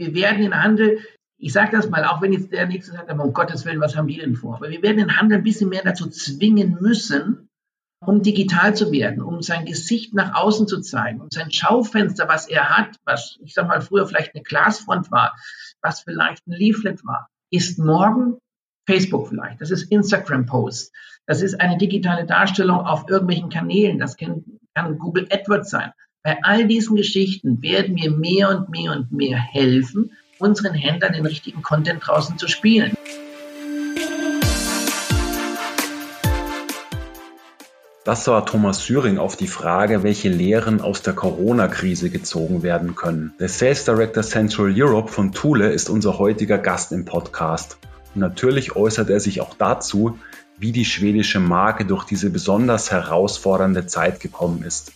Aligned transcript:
wir 0.00 0.14
werden 0.14 0.42
den 0.42 0.60
Handel, 0.60 0.98
ich 1.38 1.52
sage 1.52 1.76
das 1.76 1.88
mal, 1.88 2.04
auch 2.04 2.20
wenn 2.20 2.32
jetzt 2.32 2.50
der 2.50 2.66
Nächste 2.66 2.92
sagt, 2.92 3.08
aber 3.08 3.24
um 3.24 3.32
Gottes 3.32 3.64
Willen, 3.64 3.80
was 3.80 3.96
haben 3.96 4.08
die 4.08 4.18
denn 4.18 4.34
vor? 4.34 4.56
Aber 4.56 4.70
wir 4.70 4.82
werden 4.82 4.96
den 4.96 5.16
Handel 5.16 5.38
ein 5.38 5.44
bisschen 5.44 5.68
mehr 5.68 5.82
dazu 5.84 6.08
zwingen 6.08 6.78
müssen, 6.80 7.48
um 8.04 8.22
digital 8.22 8.74
zu 8.74 8.90
werden, 8.92 9.22
um 9.22 9.42
sein 9.42 9.66
Gesicht 9.66 10.14
nach 10.14 10.34
außen 10.34 10.66
zu 10.66 10.80
zeigen, 10.80 11.20
um 11.20 11.28
sein 11.30 11.52
Schaufenster, 11.52 12.28
was 12.28 12.48
er 12.48 12.70
hat, 12.70 12.96
was 13.04 13.38
ich 13.42 13.52
sag 13.52 13.68
mal 13.68 13.82
früher 13.82 14.06
vielleicht 14.06 14.34
eine 14.34 14.42
Glasfront 14.42 15.10
war, 15.10 15.36
was 15.82 16.00
vielleicht 16.00 16.46
ein 16.46 16.52
Leaflet 16.52 17.04
war, 17.04 17.28
ist 17.50 17.78
morgen 17.78 18.38
Facebook 18.88 19.28
vielleicht, 19.28 19.60
das 19.60 19.70
ist 19.70 19.90
Instagram 19.92 20.46
Post, 20.46 20.94
das 21.26 21.42
ist 21.42 21.60
eine 21.60 21.76
digitale 21.76 22.24
Darstellung 22.24 22.80
auf 22.80 23.08
irgendwelchen 23.08 23.50
Kanälen, 23.50 23.98
das 23.98 24.16
kann, 24.16 24.44
kann 24.74 24.98
Google 24.98 25.28
AdWords 25.30 25.70
sein. 25.70 25.92
Bei 26.22 26.36
all 26.42 26.66
diesen 26.66 26.96
Geschichten 26.96 27.62
werden 27.62 27.96
wir 27.96 28.10
mehr 28.10 28.50
und 28.50 28.68
mehr 28.68 28.92
und 28.92 29.10
mehr 29.10 29.38
helfen, 29.38 30.12
unseren 30.38 30.74
Händlern 30.74 31.14
den 31.14 31.24
richtigen 31.24 31.62
Content 31.62 32.06
draußen 32.06 32.36
zu 32.36 32.46
spielen. 32.46 32.92
Das 38.04 38.26
war 38.26 38.44
Thomas 38.44 38.84
Süring 38.84 39.16
auf 39.16 39.36
die 39.36 39.46
Frage, 39.46 40.02
welche 40.02 40.28
Lehren 40.28 40.82
aus 40.82 41.00
der 41.00 41.14
Corona-Krise 41.14 42.10
gezogen 42.10 42.62
werden 42.62 42.96
können. 42.96 43.32
Der 43.40 43.48
Sales 43.48 43.86
Director 43.86 44.22
Central 44.22 44.74
Europe 44.76 45.10
von 45.10 45.32
Thule 45.32 45.70
ist 45.70 45.88
unser 45.88 46.18
heutiger 46.18 46.58
Gast 46.58 46.92
im 46.92 47.06
Podcast. 47.06 47.78
Und 48.14 48.20
natürlich 48.20 48.76
äußert 48.76 49.08
er 49.08 49.20
sich 49.20 49.40
auch 49.40 49.54
dazu, 49.54 50.18
wie 50.58 50.72
die 50.72 50.84
schwedische 50.84 51.40
Marke 51.40 51.86
durch 51.86 52.04
diese 52.04 52.28
besonders 52.28 52.90
herausfordernde 52.90 53.86
Zeit 53.86 54.20
gekommen 54.20 54.62
ist. 54.64 54.92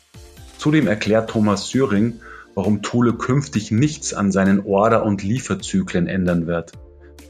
Zudem 0.64 0.86
erklärt 0.86 1.28
Thomas 1.28 1.68
Süring, 1.68 2.20
warum 2.54 2.80
Thule 2.80 3.12
künftig 3.12 3.70
nichts 3.70 4.14
an 4.14 4.32
seinen 4.32 4.64
Order- 4.64 5.04
und 5.04 5.22
Lieferzyklen 5.22 6.06
ändern 6.06 6.46
wird. 6.46 6.72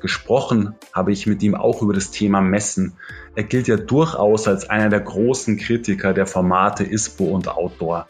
Gesprochen 0.01 0.77
habe 0.93 1.11
ich 1.11 1.27
mit 1.27 1.43
ihm 1.43 1.57
auch 1.57 1.83
über 1.83 1.95
das 1.95 2.13
Thema 2.13 2.41
Messen. 2.41 2.93
Er 3.35 3.43
gilt 3.43 3.67
ja 3.67 3.77
durchaus 3.77 4.47
als 4.47 4.71
einer 4.71 4.89
der 4.89 5.01
großen 5.01 5.57
Kritiker 5.57 6.15
der 6.15 6.29
Formate 6.29 6.85
ISPO 6.85 7.25
und 7.25 7.49
Outdoor. 7.49 8.07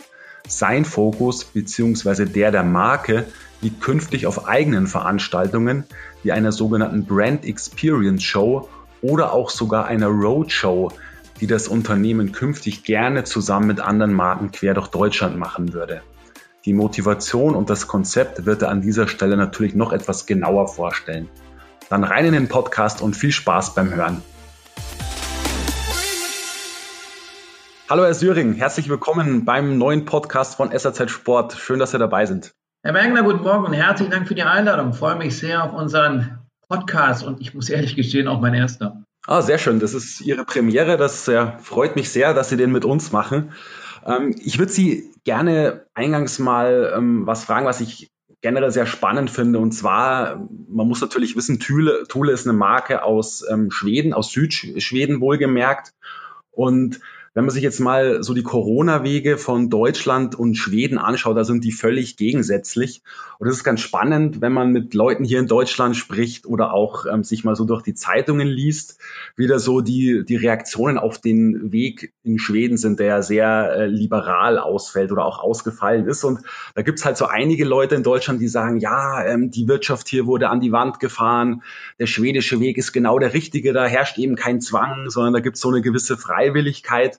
Sein 0.46 0.84
Fokus 0.84 1.42
bzw. 1.46 2.26
der 2.26 2.50
der 2.50 2.62
Marke 2.62 3.24
liegt 3.62 3.80
künftig 3.80 4.26
auf 4.26 4.46
eigenen 4.46 4.86
Veranstaltungen 4.86 5.84
wie 6.22 6.32
einer 6.32 6.52
sogenannten 6.52 7.06
Brand 7.06 7.46
Experience 7.46 8.22
Show 8.22 8.68
oder 9.00 9.32
auch 9.32 9.48
sogar 9.48 9.86
einer 9.86 10.08
Roadshow, 10.08 10.92
die 11.40 11.46
das 11.46 11.68
Unternehmen 11.68 12.32
künftig 12.32 12.84
gerne 12.84 13.24
zusammen 13.24 13.66
mit 13.66 13.80
anderen 13.80 14.12
Marken 14.12 14.52
quer 14.52 14.74
durch 14.74 14.88
Deutschland 14.88 15.36
machen 15.36 15.72
würde. 15.72 16.02
Die 16.64 16.72
Motivation 16.72 17.54
und 17.54 17.68
das 17.68 17.88
Konzept 17.88 18.46
wird 18.46 18.62
er 18.62 18.70
an 18.70 18.80
dieser 18.80 19.08
Stelle 19.08 19.36
natürlich 19.36 19.74
noch 19.74 19.92
etwas 19.92 20.26
genauer 20.26 20.68
vorstellen. 20.68 21.28
Dann 21.90 22.04
rein 22.04 22.24
in 22.24 22.32
den 22.32 22.48
Podcast 22.48 23.02
und 23.02 23.14
viel 23.14 23.32
Spaß 23.32 23.74
beim 23.74 23.94
Hören. 23.94 24.22
Hallo 27.90 28.04
Herr 28.04 28.14
Süring, 28.14 28.54
herzlich 28.54 28.88
willkommen 28.88 29.44
beim 29.44 29.76
neuen 29.76 30.06
Podcast 30.06 30.56
von 30.56 30.70
SAZ 30.76 31.10
Sport. 31.10 31.52
Schön, 31.52 31.78
dass 31.78 31.90
Sie 31.90 31.98
dabei 31.98 32.24
sind. 32.24 32.54
Herr 32.82 32.94
Bergner, 32.94 33.22
guten 33.22 33.42
Morgen 33.42 33.66
und 33.66 33.72
herzlichen 33.74 34.10
Dank 34.10 34.26
für 34.26 34.34
die 34.34 34.42
Einladung. 34.42 34.90
Ich 34.90 34.96
freue 34.96 35.16
mich 35.16 35.38
sehr 35.38 35.62
auf 35.62 35.74
unseren 35.74 36.38
Podcast 36.66 37.24
und 37.24 37.42
ich 37.42 37.52
muss 37.52 37.68
ehrlich 37.68 37.94
gestehen, 37.94 38.26
auch 38.26 38.40
mein 38.40 38.54
erster. 38.54 39.03
Ah, 39.26 39.40
sehr 39.40 39.58
schön. 39.58 39.80
Das 39.80 39.94
ist 39.94 40.20
Ihre 40.20 40.44
Premiere. 40.44 40.96
Das 40.96 41.26
äh, 41.28 41.58
freut 41.62 41.96
mich 41.96 42.10
sehr, 42.10 42.34
dass 42.34 42.50
Sie 42.50 42.56
den 42.56 42.72
mit 42.72 42.84
uns 42.84 43.10
machen. 43.10 43.52
Ähm, 44.04 44.34
ich 44.38 44.58
würde 44.58 44.72
Sie 44.72 45.10
gerne 45.24 45.86
eingangs 45.94 46.38
mal 46.38 46.92
ähm, 46.94 47.26
was 47.26 47.44
fragen, 47.44 47.64
was 47.64 47.80
ich 47.80 48.10
generell 48.42 48.70
sehr 48.70 48.84
spannend 48.84 49.30
finde. 49.30 49.58
Und 49.58 49.72
zwar, 49.72 50.46
man 50.68 50.86
muss 50.86 51.00
natürlich 51.00 51.36
wissen, 51.36 51.58
Thule, 51.58 52.04
Thule 52.06 52.32
ist 52.32 52.46
eine 52.46 52.56
Marke 52.56 53.02
aus 53.02 53.42
ähm, 53.50 53.70
Schweden, 53.70 54.12
aus 54.12 54.30
Südschweden 54.30 55.20
wohlgemerkt. 55.20 55.94
Und 56.50 57.00
wenn 57.34 57.44
man 57.44 57.50
sich 57.50 57.64
jetzt 57.64 57.80
mal 57.80 58.22
so 58.22 58.32
die 58.32 58.44
Corona-Wege 58.44 59.38
von 59.38 59.68
Deutschland 59.68 60.36
und 60.36 60.54
Schweden 60.54 60.98
anschaut, 60.98 61.36
da 61.36 61.42
sind 61.42 61.64
die 61.64 61.72
völlig 61.72 62.16
gegensätzlich. 62.16 63.02
Und 63.40 63.48
das 63.48 63.56
ist 63.56 63.64
ganz 63.64 63.80
spannend, 63.80 64.40
wenn 64.40 64.52
man 64.52 64.70
mit 64.70 64.94
Leuten 64.94 65.24
hier 65.24 65.40
in 65.40 65.48
Deutschland 65.48 65.96
spricht 65.96 66.46
oder 66.46 66.72
auch 66.72 67.06
ähm, 67.06 67.24
sich 67.24 67.42
mal 67.42 67.56
so 67.56 67.64
durch 67.64 67.82
die 67.82 67.94
Zeitungen 67.94 68.46
liest, 68.46 69.00
wieder 69.34 69.58
so 69.58 69.80
die, 69.80 70.24
die 70.24 70.36
Reaktionen 70.36 70.96
auf 70.96 71.20
den 71.20 71.72
Weg 71.72 72.12
in 72.22 72.38
Schweden 72.38 72.76
sind, 72.76 73.00
der 73.00 73.06
ja 73.06 73.22
sehr 73.22 73.74
äh, 73.74 73.86
liberal 73.86 74.58
ausfällt 74.58 75.10
oder 75.10 75.24
auch 75.24 75.40
ausgefallen 75.40 76.06
ist. 76.06 76.22
Und 76.22 76.40
da 76.76 76.82
gibt's 76.82 77.04
halt 77.04 77.16
so 77.16 77.26
einige 77.26 77.64
Leute 77.64 77.96
in 77.96 78.04
Deutschland, 78.04 78.40
die 78.40 78.48
sagen, 78.48 78.78
ja, 78.78 79.24
ähm, 79.24 79.50
die 79.50 79.66
Wirtschaft 79.66 80.06
hier 80.06 80.26
wurde 80.26 80.50
an 80.50 80.60
die 80.60 80.70
Wand 80.70 81.00
gefahren, 81.00 81.62
der 81.98 82.06
schwedische 82.06 82.60
Weg 82.60 82.78
ist 82.78 82.92
genau 82.92 83.18
der 83.18 83.34
richtige, 83.34 83.72
da 83.72 83.86
herrscht 83.86 84.18
eben 84.18 84.36
kein 84.36 84.60
Zwang, 84.60 85.10
sondern 85.10 85.32
da 85.32 85.40
gibt's 85.40 85.60
so 85.60 85.70
eine 85.70 85.82
gewisse 85.82 86.16
Freiwilligkeit. 86.16 87.18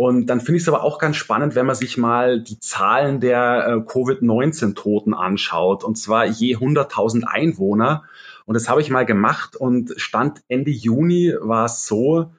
Und 0.00 0.28
dann 0.28 0.40
finde 0.40 0.56
ich 0.56 0.62
es 0.62 0.68
aber 0.70 0.82
auch 0.82 0.98
ganz 0.98 1.16
spannend, 1.16 1.54
wenn 1.54 1.66
man 1.66 1.74
sich 1.74 1.98
mal 1.98 2.40
die 2.40 2.58
Zahlen 2.58 3.20
der 3.20 3.66
äh, 3.66 3.80
Covid-19-Toten 3.86 5.12
anschaut. 5.12 5.84
Und 5.84 5.98
zwar 5.98 6.24
je 6.24 6.56
100.000 6.56 7.24
Einwohner. 7.24 8.04
Und 8.46 8.54
das 8.54 8.70
habe 8.70 8.80
ich 8.80 8.88
mal 8.88 9.04
gemacht 9.04 9.56
und 9.56 9.92
Stand 9.98 10.40
Ende 10.48 10.70
Juni 10.70 11.34
war 11.38 11.66
es 11.66 11.84
so, 11.84 12.32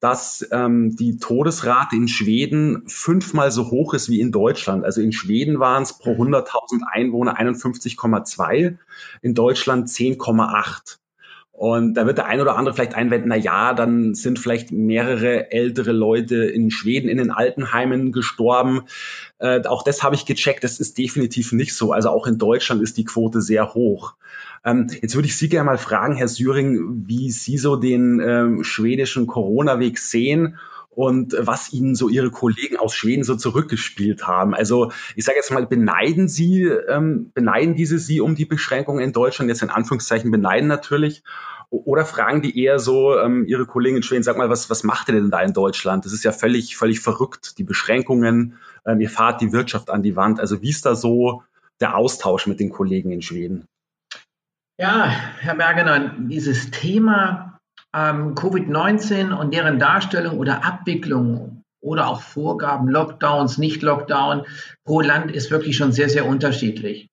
dass 0.00 0.48
ähm, 0.50 0.96
die 0.96 1.18
Todesrate 1.18 1.94
in 1.94 2.08
Schweden 2.08 2.82
fünfmal 2.88 3.52
so 3.52 3.70
hoch 3.70 3.94
ist 3.94 4.08
wie 4.08 4.18
in 4.18 4.32
Deutschland. 4.32 4.84
Also 4.84 5.00
in 5.00 5.12
Schweden 5.12 5.60
waren 5.60 5.84
es 5.84 5.96
pro 5.96 6.10
100.000 6.10 6.80
Einwohner 6.90 7.38
51,2, 7.38 8.78
in 9.22 9.34
Deutschland 9.36 9.86
10,8. 9.86 10.98
Und 11.56 11.94
da 11.94 12.06
wird 12.06 12.18
der 12.18 12.26
ein 12.26 12.42
oder 12.42 12.54
andere 12.56 12.74
vielleicht 12.74 12.94
einwenden, 12.94 13.28
na 13.30 13.36
ja, 13.36 13.72
dann 13.72 14.14
sind 14.14 14.38
vielleicht 14.38 14.72
mehrere 14.72 15.50
ältere 15.52 15.92
Leute 15.92 16.44
in 16.44 16.70
Schweden 16.70 17.08
in 17.08 17.16
den 17.16 17.30
Altenheimen 17.30 18.12
gestorben. 18.12 18.82
Äh, 19.38 19.64
auch 19.64 19.82
das 19.82 20.02
habe 20.02 20.14
ich 20.14 20.26
gecheckt, 20.26 20.64
das 20.64 20.80
ist 20.80 20.98
definitiv 20.98 21.52
nicht 21.52 21.74
so. 21.74 21.92
Also 21.92 22.10
auch 22.10 22.26
in 22.26 22.36
Deutschland 22.36 22.82
ist 22.82 22.98
die 22.98 23.06
Quote 23.06 23.40
sehr 23.40 23.72
hoch. 23.72 24.16
Ähm, 24.66 24.88
jetzt 25.00 25.14
würde 25.14 25.28
ich 25.28 25.38
Sie 25.38 25.48
gerne 25.48 25.64
mal 25.64 25.78
fragen, 25.78 26.14
Herr 26.16 26.28
Süring, 26.28 27.06
wie 27.06 27.30
Sie 27.30 27.56
so 27.56 27.76
den 27.76 28.20
ähm, 28.20 28.62
schwedischen 28.62 29.26
Corona-Weg 29.26 29.98
sehen 29.98 30.58
und 30.96 31.36
was 31.38 31.74
ihnen 31.74 31.94
so 31.94 32.08
ihre 32.08 32.30
Kollegen 32.30 32.78
aus 32.78 32.94
Schweden 32.94 33.22
so 33.22 33.36
zurückgespielt 33.36 34.26
haben. 34.26 34.54
Also 34.54 34.92
ich 35.14 35.26
sage 35.26 35.36
jetzt 35.36 35.52
mal, 35.52 35.66
beneiden 35.66 36.26
Sie, 36.26 36.62
ähm, 36.62 37.30
beneiden 37.34 37.74
diese 37.74 37.98
Sie 37.98 38.22
um 38.22 38.34
die 38.34 38.46
Beschränkungen 38.46 39.04
in 39.04 39.12
Deutschland, 39.12 39.50
jetzt 39.50 39.62
in 39.62 39.68
Anführungszeichen 39.68 40.30
beneiden 40.30 40.68
natürlich, 40.68 41.22
oder 41.68 42.06
fragen 42.06 42.40
die 42.40 42.58
eher 42.58 42.78
so 42.78 43.18
ähm, 43.18 43.44
ihre 43.46 43.66
Kollegen 43.66 43.96
in 43.98 44.02
Schweden, 44.02 44.22
sag 44.22 44.38
mal, 44.38 44.48
was, 44.48 44.70
was 44.70 44.84
macht 44.84 45.08
ihr 45.08 45.16
denn 45.16 45.30
da 45.30 45.42
in 45.42 45.52
Deutschland? 45.52 46.06
Das 46.06 46.14
ist 46.14 46.24
ja 46.24 46.32
völlig, 46.32 46.78
völlig 46.78 47.00
verrückt, 47.00 47.58
die 47.58 47.64
Beschränkungen, 47.64 48.56
ähm, 48.86 48.98
ihr 48.98 49.10
fahrt 49.10 49.42
die 49.42 49.52
Wirtschaft 49.52 49.90
an 49.90 50.02
die 50.02 50.16
Wand. 50.16 50.40
Also 50.40 50.62
wie 50.62 50.70
ist 50.70 50.86
da 50.86 50.94
so 50.94 51.42
der 51.78 51.94
Austausch 51.94 52.46
mit 52.46 52.58
den 52.58 52.70
Kollegen 52.70 53.12
in 53.12 53.20
Schweden? 53.20 53.66
Ja, 54.78 55.04
Herr 55.40 55.56
Bergener, 55.56 56.14
dieses 56.18 56.70
Thema 56.70 57.55
ähm, 57.96 58.34
Covid-19 58.34 59.32
und 59.32 59.54
deren 59.54 59.78
Darstellung 59.78 60.38
oder 60.38 60.64
Abwicklung 60.64 61.62
oder 61.80 62.08
auch 62.08 62.20
Vorgaben, 62.20 62.88
Lockdowns, 62.88 63.58
Nicht-Lockdown 63.58 64.44
pro 64.84 65.00
Land 65.00 65.30
ist 65.30 65.50
wirklich 65.50 65.76
schon 65.76 65.92
sehr, 65.92 66.08
sehr 66.08 66.26
unterschiedlich. 66.26 67.08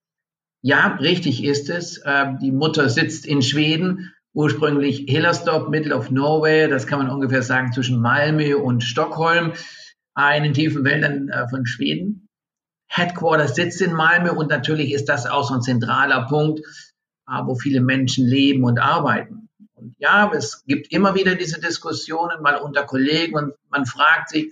Ja, 0.61 0.97
richtig 0.99 1.43
ist 1.43 1.69
es. 1.69 1.99
Äh, 1.99 2.33
die 2.41 2.51
Mutter 2.51 2.89
sitzt 2.89 3.25
in 3.25 3.41
Schweden, 3.41 4.13
ursprünglich 4.33 5.05
Hillerstop, 5.07 5.69
Middle 5.69 5.95
of 5.95 6.09
Norway, 6.09 6.67
das 6.67 6.87
kann 6.87 6.99
man 6.99 7.09
ungefähr 7.09 7.43
sagen 7.43 7.71
zwischen 7.71 8.01
Malmö 8.01 8.55
und 8.55 8.83
Stockholm, 8.83 9.53
in 10.35 10.43
den 10.43 10.53
tiefen 10.53 10.83
Wäldern 10.83 11.29
äh, 11.29 11.47
von 11.49 11.65
Schweden. 11.65 12.27
Headquarters 12.87 13.55
sitzt 13.55 13.81
in 13.81 13.93
Malmö 13.93 14.31
und 14.31 14.49
natürlich 14.49 14.93
ist 14.93 15.09
das 15.09 15.25
auch 15.25 15.47
so 15.47 15.55
ein 15.55 15.61
zentraler 15.61 16.27
Punkt, 16.27 16.59
äh, 17.27 17.41
wo 17.45 17.55
viele 17.55 17.81
Menschen 17.81 18.27
leben 18.27 18.63
und 18.63 18.79
arbeiten. 18.79 19.42
Und 19.83 19.95
ja, 19.99 20.31
es 20.33 20.63
gibt 20.65 20.93
immer 20.93 21.13
wieder 21.13 21.35
diese 21.35 21.59
Diskussionen 21.59 22.41
mal 22.41 22.55
unter 22.55 22.85
Kollegen 22.85 23.35
und 23.35 23.53
man 23.69 23.85
fragt 23.85 24.29
sich 24.29 24.49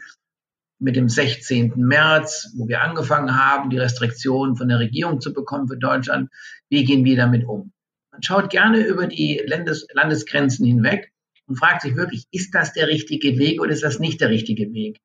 mit 0.77 0.97
dem 0.97 1.07
16. 1.07 1.73
März, 1.77 2.51
wo 2.57 2.67
wir 2.67 2.81
angefangen 2.81 3.37
haben, 3.37 3.69
die 3.69 3.77
Restriktionen 3.77 4.57
von 4.57 4.67
der 4.67 4.79
Regierung 4.79 5.21
zu 5.21 5.31
bekommen 5.31 5.69
für 5.69 5.77
Deutschland, 5.77 6.29
wie 6.69 6.83
gehen 6.83 7.05
wir 7.05 7.15
damit 7.15 7.47
um? 7.47 7.71
Man 8.11 8.21
schaut 8.23 8.49
gerne 8.49 8.85
über 8.85 9.07
die 9.07 9.41
Landes 9.45 9.87
Landesgrenzen 9.93 10.65
hinweg 10.65 11.13
und 11.45 11.55
fragt 11.55 11.83
sich 11.83 11.95
wirklich, 11.95 12.25
ist 12.31 12.53
das 12.53 12.73
der 12.73 12.87
richtige 12.87 13.37
Weg 13.37 13.61
oder 13.61 13.71
ist 13.71 13.83
das 13.83 13.99
nicht 13.99 14.19
der 14.19 14.29
richtige 14.29 14.73
Weg? 14.73 14.99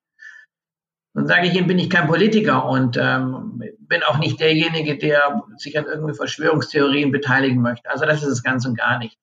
Dann 1.14 1.28
sage 1.28 1.46
ich 1.46 1.54
Ihnen, 1.54 1.68
bin 1.68 1.78
ich 1.78 1.88
kein 1.88 2.08
Politiker 2.08 2.68
und 2.68 2.96
ähm, 3.00 3.62
bin 3.78 4.02
auch 4.02 4.18
nicht 4.18 4.40
derjenige, 4.40 4.98
der 4.98 5.44
sich 5.56 5.78
an 5.78 5.86
irgendwie 5.86 6.14
Verschwörungstheorien 6.14 7.12
beteiligen 7.12 7.62
möchte. 7.62 7.88
Also 7.88 8.06
das 8.06 8.22
ist 8.24 8.28
es 8.28 8.42
ganz 8.42 8.66
und 8.66 8.76
gar 8.76 8.98
nicht. 8.98 9.16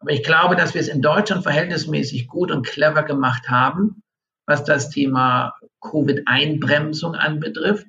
Aber 0.00 0.12
ich 0.12 0.22
glaube, 0.22 0.56
dass 0.56 0.74
wir 0.74 0.80
es 0.80 0.88
in 0.88 1.02
Deutschland 1.02 1.42
verhältnismäßig 1.42 2.28
gut 2.28 2.50
und 2.50 2.66
clever 2.66 3.02
gemacht 3.02 3.48
haben, 3.48 4.02
was 4.46 4.64
das 4.64 4.90
Thema 4.90 5.54
Covid-Einbremsung 5.80 7.14
anbetrifft. 7.14 7.86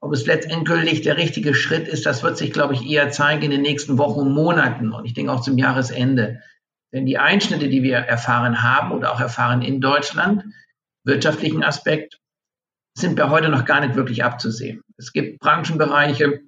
Ob 0.00 0.12
es 0.12 0.26
letztendlich 0.26 1.02
der 1.02 1.16
richtige 1.16 1.54
Schritt 1.54 1.88
ist, 1.88 2.06
das 2.06 2.22
wird 2.22 2.38
sich, 2.38 2.52
glaube 2.52 2.74
ich, 2.74 2.88
eher 2.88 3.10
zeigen 3.10 3.42
in 3.42 3.50
den 3.50 3.62
nächsten 3.62 3.98
Wochen 3.98 4.20
und 4.20 4.32
Monaten 4.32 4.92
und 4.92 5.04
ich 5.04 5.14
denke 5.14 5.32
auch 5.32 5.40
zum 5.40 5.58
Jahresende. 5.58 6.42
Denn 6.92 7.04
die 7.04 7.18
Einschnitte, 7.18 7.68
die 7.68 7.82
wir 7.82 7.96
erfahren 7.96 8.62
haben 8.62 8.92
oder 8.92 9.12
auch 9.12 9.20
erfahren 9.20 9.62
in 9.62 9.80
Deutschland, 9.80 10.44
wirtschaftlichen 11.04 11.62
Aspekt, 11.64 12.18
sind 12.96 13.16
bei 13.16 13.28
heute 13.28 13.48
noch 13.48 13.64
gar 13.64 13.80
nicht 13.80 13.94
wirklich 13.94 14.24
abzusehen. 14.24 14.82
Es 14.96 15.12
gibt 15.12 15.38
Branchenbereiche, 15.40 16.40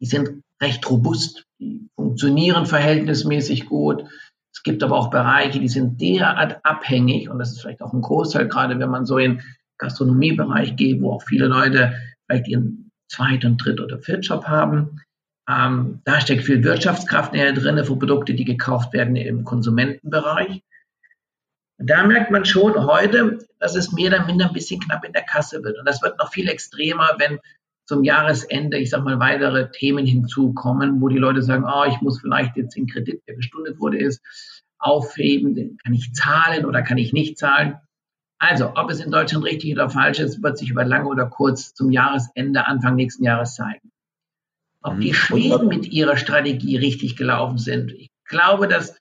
die 0.00 0.06
sind 0.06 0.42
recht 0.60 0.88
robust, 0.88 1.44
die 1.60 1.88
funktionieren 1.94 2.66
verhältnismäßig 2.66 3.66
gut. 3.66 4.04
Es 4.52 4.62
gibt 4.62 4.82
aber 4.82 4.96
auch 4.96 5.10
Bereiche, 5.10 5.60
die 5.60 5.68
sind 5.68 6.00
derart 6.00 6.64
abhängig, 6.64 7.28
und 7.28 7.38
das 7.38 7.52
ist 7.52 7.60
vielleicht 7.60 7.82
auch 7.82 7.92
ein 7.92 8.02
Großteil, 8.02 8.48
gerade 8.48 8.78
wenn 8.78 8.90
man 8.90 9.06
so 9.06 9.18
in 9.18 9.42
Gastronomiebereich 9.78 10.76
geht, 10.76 11.00
wo 11.00 11.12
auch 11.12 11.22
viele 11.22 11.46
Leute 11.46 11.94
vielleicht 12.26 12.48
ihren 12.48 12.90
Zweit- 13.08 13.44
und 13.44 13.58
Dritt- 13.58 13.80
oder 13.80 13.98
Viertjob 13.98 14.46
haben. 14.46 15.00
Ähm, 15.48 16.00
da 16.04 16.20
steckt 16.20 16.44
viel 16.44 16.62
Wirtschaftskraft 16.62 17.32
näher 17.32 17.52
drin 17.52 17.82
für 17.84 17.96
Produkte, 17.96 18.34
die 18.34 18.44
gekauft 18.44 18.92
werden 18.92 19.16
im 19.16 19.44
Konsumentenbereich. 19.44 20.62
Da 21.78 22.04
merkt 22.04 22.30
man 22.30 22.44
schon 22.44 22.74
heute, 22.86 23.38
dass 23.58 23.74
es 23.74 23.92
mehr 23.92 24.08
oder 24.08 24.26
minder 24.26 24.48
ein 24.48 24.52
bisschen 24.52 24.80
knapp 24.80 25.04
in 25.04 25.12
der 25.12 25.22
Kasse 25.22 25.64
wird. 25.64 25.78
Und 25.78 25.88
das 25.88 26.02
wird 26.02 26.18
noch 26.18 26.30
viel 26.30 26.48
extremer, 26.48 27.16
wenn 27.18 27.38
zum 27.90 28.04
Jahresende, 28.04 28.78
ich 28.78 28.88
sag 28.90 29.02
mal, 29.02 29.18
weitere 29.18 29.68
Themen 29.72 30.06
hinzukommen, 30.06 31.00
wo 31.00 31.08
die 31.08 31.18
Leute 31.18 31.42
sagen, 31.42 31.64
oh, 31.64 31.84
ich 31.88 32.00
muss 32.00 32.20
vielleicht 32.20 32.56
jetzt 32.56 32.76
den 32.76 32.86
Kredit, 32.86 33.20
der 33.26 33.34
gestundet 33.34 33.80
wurde, 33.80 33.98
ist, 33.98 34.22
aufheben, 34.78 35.56
den 35.56 35.76
kann 35.78 35.92
ich 35.92 36.12
zahlen 36.12 36.66
oder 36.66 36.82
kann 36.82 36.98
ich 36.98 37.12
nicht 37.12 37.36
zahlen. 37.36 37.78
Also, 38.38 38.74
ob 38.76 38.92
es 38.92 39.00
in 39.00 39.10
Deutschland 39.10 39.44
richtig 39.44 39.72
oder 39.72 39.90
falsch 39.90 40.20
ist, 40.20 40.40
wird 40.40 40.56
sich 40.56 40.70
über 40.70 40.84
lange 40.84 41.08
oder 41.08 41.26
kurz 41.26 41.74
zum 41.74 41.90
Jahresende, 41.90 42.64
Anfang 42.64 42.94
nächsten 42.94 43.24
Jahres 43.24 43.56
zeigen. 43.56 43.90
Ob 44.82 45.00
die 45.00 45.08
mhm. 45.08 45.14
Schweden 45.14 45.66
mit 45.66 45.92
ihrer 45.92 46.16
Strategie 46.16 46.76
richtig 46.76 47.16
gelaufen 47.16 47.58
sind, 47.58 47.90
ich 47.90 48.08
glaube, 48.24 48.68
das 48.68 48.96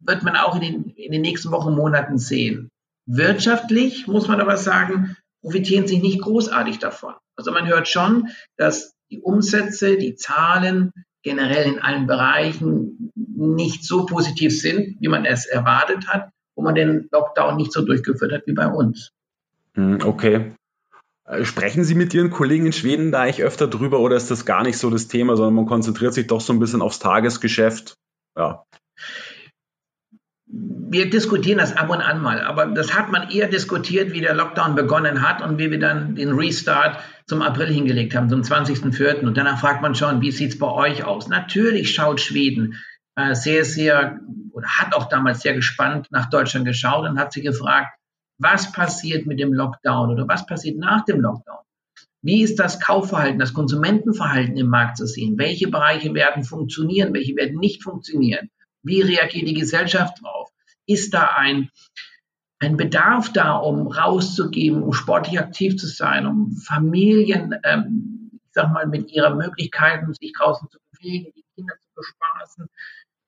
wird 0.00 0.24
man 0.24 0.36
auch 0.36 0.56
in 0.56 0.60
den, 0.60 0.90
in 0.90 1.10
den 1.10 1.22
nächsten 1.22 1.52
Wochen, 1.52 1.74
Monaten 1.74 2.18
sehen. 2.18 2.68
Wirtschaftlich 3.06 4.06
muss 4.06 4.28
man 4.28 4.42
aber 4.42 4.58
sagen, 4.58 5.16
profitieren 5.46 5.86
sie 5.86 5.98
nicht 5.98 6.20
großartig 6.22 6.80
davon. 6.80 7.14
Also 7.36 7.52
man 7.52 7.68
hört 7.68 7.86
schon, 7.86 8.30
dass 8.56 8.96
die 9.12 9.20
Umsätze, 9.20 9.96
die 9.96 10.16
Zahlen 10.16 10.90
generell 11.22 11.70
in 11.70 11.78
allen 11.78 12.08
Bereichen 12.08 13.12
nicht 13.14 13.84
so 13.84 14.06
positiv 14.06 14.60
sind, 14.60 14.96
wie 15.00 15.06
man 15.06 15.24
es 15.24 15.46
erwartet 15.46 16.08
hat, 16.08 16.30
wo 16.56 16.62
man 16.62 16.74
den 16.74 17.08
Lockdown 17.12 17.56
nicht 17.56 17.72
so 17.72 17.84
durchgeführt 17.84 18.32
hat 18.32 18.42
wie 18.46 18.54
bei 18.54 18.66
uns. 18.66 19.12
Hm, 19.74 20.00
okay. 20.04 20.52
Äh, 21.24 21.44
sprechen 21.44 21.84
Sie 21.84 21.94
mit 21.94 22.12
Ihren 22.12 22.30
Kollegen 22.30 22.66
in 22.66 22.72
Schweden 22.72 23.12
da 23.12 23.22
eigentlich 23.22 23.44
öfter 23.44 23.68
drüber 23.68 24.00
oder 24.00 24.16
ist 24.16 24.32
das 24.32 24.46
gar 24.46 24.64
nicht 24.64 24.78
so 24.78 24.90
das 24.90 25.06
Thema, 25.06 25.36
sondern 25.36 25.54
man 25.54 25.66
konzentriert 25.66 26.14
sich 26.14 26.26
doch 26.26 26.40
so 26.40 26.52
ein 26.52 26.58
bisschen 26.58 26.82
aufs 26.82 26.98
Tagesgeschäft? 26.98 27.94
Ja 28.36 28.64
wir 30.88 31.10
diskutieren 31.10 31.58
das 31.58 31.76
ab 31.76 31.90
und 31.90 32.00
an 32.00 32.22
mal, 32.22 32.40
aber 32.40 32.66
das 32.66 32.96
hat 32.96 33.10
man 33.10 33.30
eher 33.30 33.48
diskutiert, 33.48 34.12
wie 34.12 34.20
der 34.20 34.34
Lockdown 34.34 34.74
begonnen 34.74 35.26
hat 35.26 35.42
und 35.42 35.58
wie 35.58 35.70
wir 35.70 35.80
dann 35.80 36.14
den 36.14 36.32
Restart 36.32 36.98
zum 37.26 37.42
April 37.42 37.66
hingelegt 37.66 38.14
haben, 38.14 38.28
zum 38.28 38.42
20.04. 38.42 39.26
Und 39.26 39.36
danach 39.36 39.60
fragt 39.60 39.82
man 39.82 39.94
schon, 39.94 40.20
wie 40.20 40.30
sieht 40.30 40.52
es 40.52 40.58
bei 40.58 40.70
euch 40.70 41.04
aus? 41.04 41.28
Natürlich 41.28 41.92
schaut 41.92 42.20
Schweden 42.20 42.76
äh, 43.16 43.34
sehr, 43.34 43.64
sehr, 43.64 44.20
oder 44.52 44.68
hat 44.68 44.94
auch 44.94 45.08
damals 45.08 45.40
sehr 45.40 45.54
gespannt 45.54 46.06
nach 46.10 46.30
Deutschland 46.30 46.66
geschaut 46.66 47.08
und 47.08 47.18
hat 47.18 47.32
sich 47.32 47.44
gefragt, 47.44 47.88
was 48.38 48.70
passiert 48.70 49.26
mit 49.26 49.40
dem 49.40 49.52
Lockdown 49.52 50.10
oder 50.10 50.28
was 50.28 50.46
passiert 50.46 50.78
nach 50.78 51.04
dem 51.04 51.20
Lockdown? 51.20 51.64
Wie 52.22 52.42
ist 52.42 52.58
das 52.58 52.80
Kaufverhalten, 52.80 53.38
das 53.38 53.54
Konsumentenverhalten 53.54 54.56
im 54.56 54.68
Markt 54.68 54.98
zu 54.98 55.06
sehen? 55.06 55.38
Welche 55.38 55.68
Bereiche 55.68 56.12
werden 56.14 56.44
funktionieren, 56.44 57.12
welche 57.14 57.36
werden 57.36 57.58
nicht 57.58 57.82
funktionieren? 57.82 58.50
Wie 58.82 59.00
reagiert 59.00 59.48
die 59.48 59.54
Gesellschaft 59.54 60.22
drauf? 60.22 60.45
Ist 60.86 61.14
da 61.14 61.34
ein, 61.36 61.70
ein 62.60 62.76
Bedarf 62.76 63.32
da, 63.32 63.56
um 63.56 63.88
rauszugeben, 63.88 64.82
um 64.82 64.92
sportlich 64.92 65.38
aktiv 65.38 65.76
zu 65.76 65.86
sein, 65.86 66.26
um 66.26 66.52
Familien, 66.52 67.54
ähm, 67.64 68.30
ich 68.32 68.52
sag 68.52 68.72
mal, 68.72 68.86
mit 68.86 69.10
ihren 69.12 69.36
Möglichkeiten, 69.36 70.14
sich 70.14 70.32
draußen 70.32 70.68
zu 70.70 70.78
bewegen, 70.92 71.32
die 71.36 71.44
Kinder 71.54 71.74
zu 71.80 71.88
bespaßen? 71.94 72.68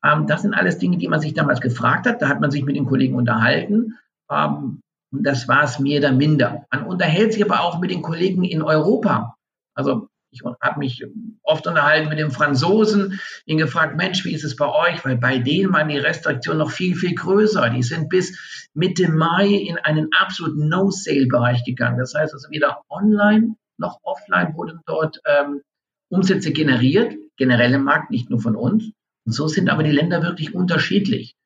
Ähm, 0.05 0.27
das 0.27 0.43
sind 0.43 0.55
alles 0.55 0.79
Dinge, 0.79 0.99
die 0.99 1.09
man 1.09 1.21
sich 1.21 1.35
damals 1.35 1.61
gefragt 1.61 2.07
hat. 2.07 2.23
Da 2.23 2.29
hat 2.29 2.41
man 2.41 2.51
sich 2.51 2.65
mit 2.65 2.77
den 2.77 2.87
Kollegen 2.87 3.15
unterhalten. 3.15 3.99
Ähm, 4.31 4.81
und 5.11 5.23
das 5.25 5.49
war 5.49 5.65
es 5.65 5.79
mehr 5.79 6.01
oder 6.01 6.13
minder. 6.13 6.67
Man 6.71 6.85
unterhält 6.85 7.33
sich 7.33 7.45
aber 7.45 7.61
auch 7.61 7.81
mit 7.81 7.91
den 7.91 8.03
Kollegen 8.03 8.45
in 8.45 8.63
Europa. 8.63 9.37
Also 9.75 10.08
ich 10.31 10.43
habe 10.45 10.79
mich 10.79 11.05
oft 11.43 11.67
unterhalten 11.67 12.09
mit 12.09 12.19
dem 12.19 12.31
Franzosen, 12.31 13.21
ihn 13.47 13.59
gefragt, 13.59 13.97
Mensch, 13.97 14.25
wie 14.25 14.35
ist 14.35 14.45
es 14.45 14.57
bei 14.57 14.69
euch? 14.69 15.05
Weil 15.05 15.17
bei 15.17 15.39
denen 15.39 15.73
waren 15.73 15.89
die 15.89 15.99
Restriktionen 15.99 16.59
noch 16.59 16.71
viel, 16.71 16.95
viel 16.95 17.15
größer. 17.15 17.71
Die 17.71 17.83
sind 17.83 18.09
bis 18.09 18.69
Mitte 18.75 19.11
Mai 19.11 19.49
in 19.49 19.79
einen 19.79 20.09
absoluten 20.13 20.69
No-Sale-Bereich 20.69 21.65
gegangen. 21.65 21.99
Das 21.99 22.15
heißt 22.15 22.35
also 22.35 22.49
weder 22.51 22.83
online 22.89 23.55
noch 23.79 24.01
offline 24.03 24.55
wurden 24.55 24.81
dort 24.87 25.21
ähm, 25.25 25.63
Umsätze 26.11 26.53
generiert, 26.53 27.15
generell 27.37 27.73
im 27.75 27.85
Markt, 27.85 28.11
nicht 28.11 28.29
nur 28.29 28.41
von 28.41 28.57
uns. 28.57 28.91
Und 29.25 29.33
so 29.33 29.47
sind 29.47 29.71
aber 29.71 29.83
die 29.83 29.93
Länder 29.93 30.23
wirklich 30.23 30.55
unterschiedlich. 30.55 31.37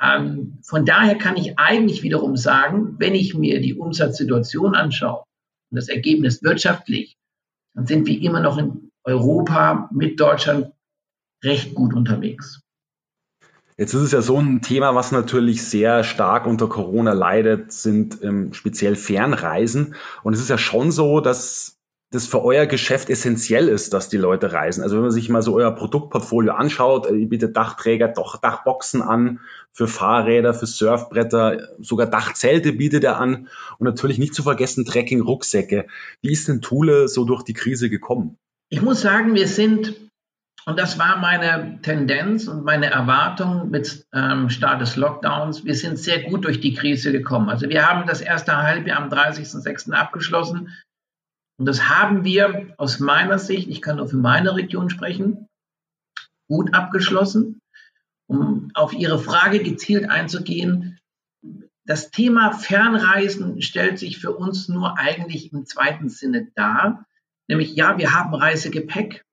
Ähm, 0.00 0.58
von 0.62 0.84
daher 0.84 1.16
kann 1.16 1.36
ich 1.36 1.58
eigentlich 1.58 2.02
wiederum 2.02 2.36
sagen, 2.36 2.96
wenn 2.98 3.14
ich 3.14 3.34
mir 3.34 3.60
die 3.60 3.74
Umsatzsituation 3.74 4.74
anschaue 4.74 5.24
und 5.70 5.76
das 5.76 5.88
Ergebnis 5.88 6.42
wirtschaftlich, 6.42 7.16
dann 7.74 7.86
sind 7.86 8.06
wir 8.06 8.20
immer 8.20 8.40
noch 8.40 8.58
in 8.58 8.90
Europa 9.04 9.88
mit 9.92 10.20
Deutschland 10.20 10.72
recht 11.44 11.74
gut 11.74 11.94
unterwegs. 11.94 12.60
Jetzt 13.76 13.94
ist 13.94 14.02
es 14.02 14.12
ja 14.12 14.20
so 14.20 14.38
ein 14.38 14.60
Thema, 14.60 14.94
was 14.94 15.12
natürlich 15.12 15.64
sehr 15.64 16.04
stark 16.04 16.46
unter 16.46 16.68
Corona 16.68 17.14
leidet, 17.14 17.72
sind 17.72 18.22
ähm, 18.22 18.52
speziell 18.52 18.96
Fernreisen. 18.96 19.94
Und 20.22 20.34
es 20.34 20.40
ist 20.40 20.50
ja 20.50 20.58
schon 20.58 20.92
so, 20.92 21.20
dass 21.20 21.81
das 22.12 22.26
für 22.26 22.44
euer 22.44 22.66
Geschäft 22.66 23.08
essentiell 23.08 23.68
ist, 23.68 23.94
dass 23.94 24.10
die 24.10 24.18
Leute 24.18 24.52
reisen. 24.52 24.82
Also 24.82 24.96
wenn 24.96 25.02
man 25.02 25.10
sich 25.10 25.30
mal 25.30 25.40
so 25.40 25.56
euer 25.56 25.74
Produktportfolio 25.74 26.52
anschaut, 26.52 27.10
ihr 27.10 27.28
bietet 27.28 27.56
Dachträger, 27.56 28.08
doch 28.08 28.36
Dachboxen 28.36 29.00
an, 29.00 29.40
für 29.72 29.88
Fahrräder, 29.88 30.52
für 30.52 30.66
Surfbretter, 30.66 31.68
sogar 31.80 32.06
Dachzelte 32.06 32.74
bietet 32.74 33.04
er 33.04 33.18
an 33.18 33.48
und 33.78 33.86
natürlich 33.86 34.18
nicht 34.18 34.34
zu 34.34 34.42
vergessen 34.42 34.84
Trekking, 34.84 35.22
Rucksäcke. 35.22 35.86
Wie 36.20 36.30
ist 36.30 36.48
denn 36.48 36.60
Thule 36.60 37.08
so 37.08 37.24
durch 37.24 37.44
die 37.44 37.54
Krise 37.54 37.88
gekommen? 37.88 38.36
Ich 38.68 38.82
muss 38.82 39.00
sagen, 39.00 39.34
wir 39.34 39.48
sind, 39.48 39.94
und 40.66 40.78
das 40.78 40.98
war 40.98 41.16
meine 41.18 41.78
Tendenz 41.80 42.46
und 42.46 42.62
meine 42.62 42.90
Erwartung 42.90 43.70
mit 43.70 44.06
ähm, 44.12 44.50
Start 44.50 44.82
des 44.82 44.96
Lockdowns, 44.96 45.64
wir 45.64 45.74
sind 45.74 45.98
sehr 45.98 46.24
gut 46.24 46.44
durch 46.44 46.60
die 46.60 46.74
Krise 46.74 47.10
gekommen. 47.10 47.48
Also 47.48 47.70
wir 47.70 47.88
haben 47.88 48.06
das 48.06 48.20
erste 48.20 48.58
Halbjahr 48.58 49.00
am 49.00 49.08
30.06. 49.08 49.92
abgeschlossen 49.92 50.68
und 51.62 51.66
das 51.66 51.88
haben 51.88 52.24
wir 52.24 52.74
aus 52.76 52.98
meiner 52.98 53.38
Sicht, 53.38 53.68
ich 53.68 53.80
kann 53.80 53.98
nur 53.98 54.08
für 54.08 54.16
meine 54.16 54.56
Region 54.56 54.90
sprechen, 54.90 55.46
gut 56.48 56.74
abgeschlossen. 56.74 57.60
Um 58.26 58.72
auf 58.74 58.92
Ihre 58.92 59.20
Frage 59.20 59.62
gezielt 59.62 60.10
einzugehen, 60.10 60.98
das 61.84 62.10
Thema 62.10 62.50
Fernreisen 62.50 63.62
stellt 63.62 64.00
sich 64.00 64.18
für 64.18 64.32
uns 64.32 64.68
nur 64.68 64.98
eigentlich 64.98 65.52
im 65.52 65.64
zweiten 65.64 66.08
Sinne 66.08 66.48
dar. 66.56 67.06
Nämlich, 67.46 67.76
ja, 67.76 67.96
wir 67.96 68.12
haben 68.12 68.34
Reisegepäck, 68.34 69.24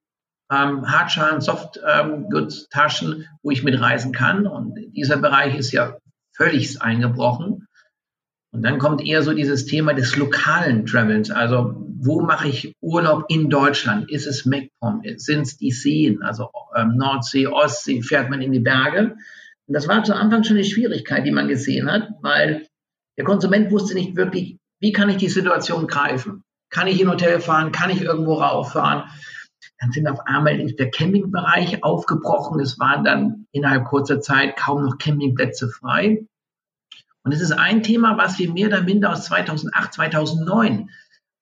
ähm, 0.51 0.87
Hardschalen, 0.87 1.41
Softgoods-Taschen, 1.41 3.13
ähm, 3.13 3.25
wo 3.41 3.49
ich 3.49 3.63
mitreisen 3.63 4.11
kann. 4.11 4.45
Und 4.45 4.75
dieser 4.93 5.17
Bereich 5.17 5.57
ist 5.57 5.71
ja 5.71 5.97
völlig 6.35 6.79
eingebrochen. 6.79 7.65
Und 8.51 8.61
dann 8.61 8.77
kommt 8.77 9.03
eher 9.03 9.23
so 9.23 9.33
dieses 9.33 9.65
Thema 9.65 9.95
des 9.95 10.15
lokalen 10.15 10.85
Travels. 10.85 11.31
Also 11.31 11.88
wo 12.01 12.21
mache 12.21 12.47
ich 12.47 12.73
Urlaub 12.81 13.25
in 13.27 13.49
Deutschland? 13.49 14.09
Ist 14.09 14.25
es 14.25 14.45
MacPom? 14.45 15.01
Sind 15.17 15.41
es 15.41 15.57
die 15.57 15.71
Seen? 15.71 16.21
Also 16.21 16.49
ähm, 16.75 16.95
Nordsee, 16.95 17.47
Ostsee, 17.47 18.01
fährt 18.01 18.29
man 18.29 18.41
in 18.41 18.53
die 18.53 18.59
Berge? 18.59 19.15
Und 19.67 19.73
das 19.73 19.87
war 19.87 20.03
zu 20.03 20.15
Anfang 20.15 20.43
schon 20.43 20.55
eine 20.55 20.65
Schwierigkeit, 20.65 21.25
die 21.25 21.31
man 21.31 21.49
gesehen 21.49 21.91
hat, 21.91 22.09
weil 22.21 22.67
der 23.17 23.25
Konsument 23.25 23.69
wusste 23.71 23.95
nicht 23.95 24.15
wirklich, 24.15 24.57
wie 24.79 24.93
kann 24.93 25.09
ich 25.09 25.17
die 25.17 25.27
Situation 25.27 25.87
greifen? 25.87 26.43
Kann 26.69 26.87
ich 26.87 27.01
in 27.01 27.07
ein 27.07 27.13
Hotel 27.13 27.41
fahren? 27.41 27.73
Kann 27.73 27.89
ich 27.89 28.01
irgendwo 28.01 28.35
rauffahren? 28.35 29.09
Dann 29.79 29.91
sind 29.91 30.07
auf 30.07 30.21
einmal 30.25 30.57
der 30.57 30.91
Campingbereich 30.91 31.83
aufgebrochen. 31.83 32.61
Es 32.61 32.79
waren 32.79 33.03
dann 33.03 33.45
innerhalb 33.51 33.85
kurzer 33.85 34.21
Zeit 34.21 34.55
kaum 34.55 34.85
noch 34.85 34.97
Campingplätze 34.97 35.69
frei. 35.69 36.25
Und 37.23 37.33
es 37.33 37.41
ist 37.41 37.51
ein 37.51 37.83
Thema, 37.83 38.17
was 38.17 38.39
wir 38.39 38.51
mehr 38.51 38.67
oder 38.67 38.81
minder 38.81 39.11
aus 39.11 39.25
2008, 39.25 39.93
2009 39.93 40.89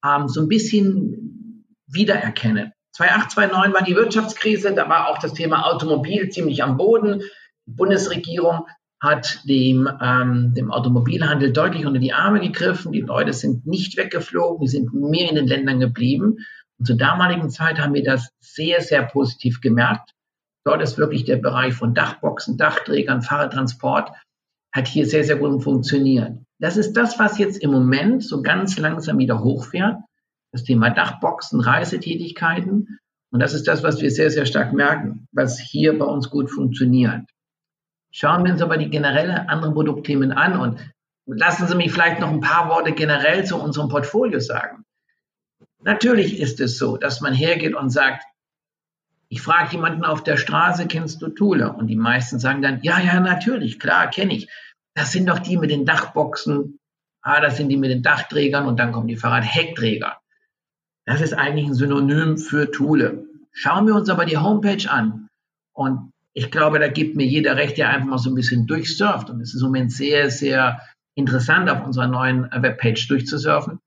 ähm, 0.08 0.28
so 0.28 0.42
ein 0.42 0.48
bisschen 0.48 1.66
wiedererkennen. 1.88 2.72
2008, 2.94 3.32
2009 3.32 3.74
war 3.74 3.84
die 3.84 3.96
Wirtschaftskrise, 3.96 4.74
da 4.74 4.90
war 4.90 5.10
auch 5.10 5.20
das 5.20 5.34
Thema 5.34 5.68
Automobil 5.68 6.30
ziemlich 6.30 6.64
am 6.64 6.78
Boden. 6.78 7.22
Die 7.68 7.72
Bundesregierung 7.72 8.66
hat 9.00 9.42
dem, 9.48 9.88
ähm, 10.02 10.54
dem 10.56 10.72
Automobilhandel 10.72 11.54
deutlich 11.54 11.86
unter 11.86 12.00
die 12.00 12.14
Arme 12.14 12.40
gegriffen. 12.40 12.92
Die 12.92 13.02
Leute 13.02 13.34
sind 13.34 13.68
nicht 13.68 13.98
weggeflogen, 13.98 14.62
die 14.62 14.68
sind 14.68 14.94
mehr 14.94 15.30
in 15.30 15.36
den 15.36 15.48
Ländern 15.48 15.80
geblieben. 15.80 16.38
Und 16.80 16.86
zur 16.86 16.98
damaligen 16.98 17.50
Zeit 17.50 17.80
haben 17.80 17.94
wir 17.94 18.04
das 18.04 18.30
sehr, 18.40 18.82
sehr 18.82 19.04
positiv 19.04 19.62
gemerkt. 19.62 20.12
Dort 20.66 20.82
ist 20.82 20.98
wirklich 20.98 21.26
der 21.26 21.38
Bereich 21.38 21.74
von 21.74 21.94
Dachboxen, 21.94 22.58
Dachträgern, 22.58 23.22
Fahrradtransport 23.22 24.12
hat 24.74 24.88
hier 24.88 25.06
sehr, 25.06 25.24
sehr 25.24 25.38
gut 25.38 25.64
funktioniert. 25.64 26.38
Das 26.60 26.78
ist 26.78 26.94
das, 26.94 27.20
was 27.20 27.38
jetzt 27.38 27.62
im 27.62 27.72
Moment 27.72 28.24
so 28.24 28.42
ganz 28.42 28.78
langsam 28.78 29.18
wieder 29.18 29.44
hochfährt. 29.44 29.98
Das 30.52 30.64
Thema 30.64 30.90
Dachboxen, 30.90 31.60
Reisetätigkeiten. 31.60 33.00
Und 33.32 33.40
das 33.42 33.54
ist 33.54 33.68
das, 33.68 33.84
was 33.84 34.02
wir 34.02 34.10
sehr, 34.10 34.32
sehr 34.32 34.46
stark 34.46 34.74
merken, 34.74 35.28
was 35.32 35.60
hier 35.60 35.98
bei 35.98 36.06
uns 36.06 36.30
gut 36.30 36.50
funktioniert. 36.50 37.22
Schauen 38.12 38.46
wir 38.46 38.54
uns 38.54 38.62
aber 38.62 38.78
die 38.78 38.90
generelle 38.90 39.50
anderen 39.50 39.74
Produktthemen 39.74 40.32
an 40.32 40.60
und 40.60 40.80
lassen 41.26 41.68
Sie 41.68 41.76
mich 41.76 41.92
vielleicht 41.92 42.20
noch 42.20 42.32
ein 42.32 42.40
paar 42.40 42.70
Worte 42.70 42.94
generell 42.94 43.46
zu 43.46 43.58
unserem 43.58 43.90
Portfolio 43.90 44.40
sagen. 44.40 44.86
Natürlich 45.84 46.40
ist 46.40 46.60
es 46.60 46.78
so, 46.78 46.98
dass 46.98 47.22
man 47.22 47.34
hergeht 47.34 47.76
und 47.76 47.90
sagt, 47.90 48.24
ich 49.30 49.42
frage 49.42 49.74
jemanden 49.74 50.06
auf 50.06 50.24
der 50.24 50.38
Straße, 50.38 50.88
kennst 50.88 51.22
du 51.22 51.28
Thule? 51.28 51.74
Und 51.74 51.88
die 51.88 51.98
meisten 51.98 52.40
sagen 52.40 52.62
dann, 52.62 52.82
ja, 52.82 53.00
ja, 53.00 53.20
natürlich, 53.20 53.80
klar, 53.80 54.10
kenne 54.10 54.34
ich. 54.34 54.50
Das 54.98 55.12
sind 55.12 55.30
doch 55.30 55.38
die 55.38 55.58
mit 55.58 55.70
den 55.70 55.86
Dachboxen. 55.86 56.80
Ah, 57.22 57.40
das 57.40 57.58
sind 57.58 57.70
die 57.70 57.78
mit 57.78 57.92
den 57.92 58.02
Dachträgern 58.02 58.66
und 58.66 58.80
dann 58.80 58.92
kommen 58.92 59.08
die 59.08 59.16
Fahrradheckträger. 59.16 60.18
Das 61.06 61.22
ist 61.22 61.34
eigentlich 61.34 61.68
ein 61.68 61.76
Synonym 61.76 62.40
für 62.40 62.72
Thule. 62.72 63.28
Schauen 63.52 63.86
wir 63.86 63.94
uns 63.94 64.10
aber 64.10 64.26
die 64.26 64.40
Homepage 64.40 64.90
an. 64.90 65.28
Und 65.72 66.14
ich 66.34 66.50
glaube, 66.50 66.80
da 66.80 66.88
gibt 66.88 67.16
mir 67.16 67.28
jeder 67.28 67.58
recht, 67.58 67.78
der 67.78 67.90
einfach 67.90 68.08
mal 68.08 68.18
so 68.18 68.32
ein 68.32 68.36
bisschen 68.36 68.66
durchsurft. 68.66 69.30
Und 69.30 69.40
es 69.40 69.54
ist 69.54 69.62
im 69.62 69.68
Moment 69.68 69.92
sehr, 69.92 70.32
sehr 70.32 70.82
interessant, 71.14 71.70
auf 71.70 71.86
unserer 71.86 72.08
neuen 72.08 72.50
Webpage 72.52 73.08
durchzusurfen. 73.08 73.78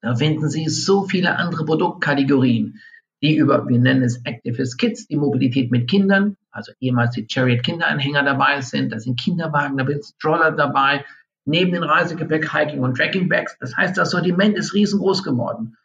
Da 0.00 0.16
finden 0.16 0.50
Sie 0.50 0.68
so 0.68 1.04
viele 1.04 1.36
andere 1.36 1.64
Produktkategorien, 1.64 2.80
die 3.22 3.36
über, 3.36 3.68
wir 3.68 3.78
nennen 3.78 4.02
es 4.02 4.24
Activist 4.24 4.76
Kids, 4.78 5.06
die 5.06 5.16
Mobilität 5.16 5.70
mit 5.70 5.88
Kindern, 5.88 6.36
also 6.52 6.72
ehemals 6.80 7.14
die 7.14 7.26
Chariot 7.28 7.62
Kinderanhänger 7.62 8.22
dabei 8.22 8.60
sind, 8.60 8.92
da 8.92 9.00
sind 9.00 9.18
Kinderwagen, 9.18 9.78
da 9.78 9.86
sind 9.86 10.04
Stroller 10.04 10.52
dabei, 10.52 11.04
neben 11.44 11.72
den 11.72 11.82
Reisegepäck, 11.82 12.52
Hiking 12.52 12.80
und 12.80 12.96
Tracking 12.96 13.28
Bags. 13.28 13.56
Das 13.58 13.76
heißt, 13.76 13.96
das 13.96 14.10
Sortiment 14.10 14.56
ist 14.56 14.74
riesengroß 14.74 15.24
geworden. 15.24 15.76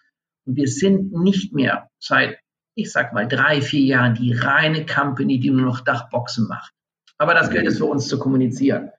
Und 0.46 0.56
wir 0.56 0.68
sind 0.68 1.14
nicht 1.14 1.54
mehr 1.54 1.90
seit, 2.00 2.38
ich 2.76 2.92
sag 2.92 3.14
mal, 3.14 3.28
drei, 3.28 3.62
vier 3.62 3.86
Jahren 3.86 4.14
die 4.14 4.34
reine 4.34 4.86
Company, 4.86 5.40
die 5.40 5.50
nur 5.50 5.66
noch 5.66 5.82
Dachboxen 5.82 6.48
macht. 6.48 6.74
Aber 7.18 7.34
das 7.34 7.50
gilt 7.50 7.66
es 7.66 7.80
für 7.80 7.86
uns 7.86 8.08
zu 8.08 8.20
kommunizieren. 8.20 8.92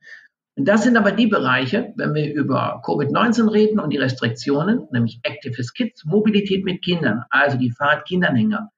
Und 0.56 0.66
das 0.66 0.82
sind 0.82 0.96
aber 0.96 1.12
die 1.12 1.28
Bereiche, 1.28 1.92
wenn 1.96 2.14
wir 2.14 2.34
über 2.34 2.82
Covid-19 2.84 3.52
reden 3.52 3.78
und 3.78 3.90
die 3.90 3.98
Restriktionen, 3.98 4.88
nämlich 4.90 5.20
Activist 5.22 5.76
Kids, 5.76 6.04
Mobilität 6.04 6.64
mit 6.64 6.82
Kindern, 6.82 7.22
also 7.30 7.56
die 7.56 7.70
Fahrradkinderanhänger, 7.70 8.68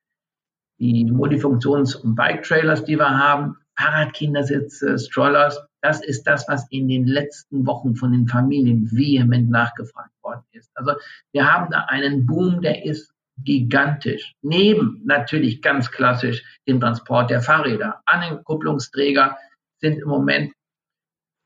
die 0.81 1.05
Multifunktions- 1.05 1.97
und 1.97 2.15
Bike-Trailers, 2.15 2.85
die 2.85 2.97
wir 2.97 3.11
haben, 3.11 3.57
Fahrradkindersitze, 3.79 4.99
Strollers, 4.99 5.59
das 5.83 6.05
ist 6.05 6.25
das, 6.25 6.47
was 6.49 6.67
in 6.71 6.89
den 6.89 7.07
letzten 7.07 7.67
Wochen 7.67 7.95
von 7.95 8.13
den 8.13 8.27
Familien 8.27 8.91
vehement 8.91 9.51
nachgefragt 9.51 10.13
worden 10.23 10.43
ist. 10.53 10.71
Also 10.75 10.93
wir 11.33 11.51
haben 11.51 11.71
da 11.71 11.87
einen 11.89 12.27
Boom, 12.27 12.61
der 12.61 12.85
ist 12.85 13.13
gigantisch. 13.39 14.35
Neben 14.43 15.01
natürlich 15.05 15.63
ganz 15.63 15.91
klassisch 15.91 16.43
dem 16.69 16.81
Transport 16.81 17.31
der 17.31 17.41
Fahrräder. 17.41 18.03
Ankupplungsträger 18.05 19.39
sind 19.81 20.01
im 20.01 20.09
Moment 20.09 20.53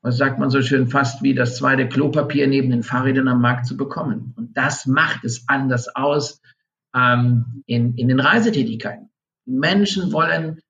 was 0.05 0.17
sagt 0.17 0.37
man 0.37 0.51
so 0.51 0.61
schön, 0.61 0.87
fast 0.87 1.23
wie 1.23 1.33
das 1.33 1.57
zweite 1.57 1.89
Klopapier 1.89 2.45
neben 2.45 2.69
den 2.69 2.83
Fahrrädern 2.83 3.27
am 3.27 3.41
Markt 3.41 3.65
zu 3.65 3.75
bekommen. 3.75 4.35
Und 4.37 4.55
das 4.55 4.85
macht 4.85 5.23
es 5.23 5.49
anders 5.49 5.87
aus 5.95 6.43
ähm, 6.95 7.63
in, 7.65 7.95
in 7.95 8.09
den 8.09 8.19
Reisetätigkeiten. 8.19 9.09
Menschen 9.45 10.11
wollen 10.11 10.61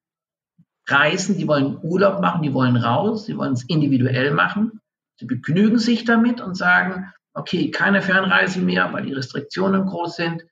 reisen, 0.87 1.37
die 1.37 1.47
wollen 1.47 1.79
Urlaub 1.81 2.21
machen, 2.21 2.43
die 2.43 2.53
wollen 2.53 2.75
raus, 2.75 3.25
sie 3.25 3.37
wollen 3.37 3.53
es 3.53 3.63
individuell 3.67 4.31
machen. 4.31 4.79
Sie 5.17 5.25
begnügen 5.25 5.79
sich 5.79 6.03
damit 6.03 6.41
und 6.41 6.55
sagen, 6.55 7.11
okay, 7.33 7.71
keine 7.71 8.01
Fernreisen 8.01 8.65
mehr, 8.65 8.91
weil 8.93 9.05
die 9.05 9.13
Restriktionen 9.13 9.85
groß 9.85 10.15
sind. 10.15 10.43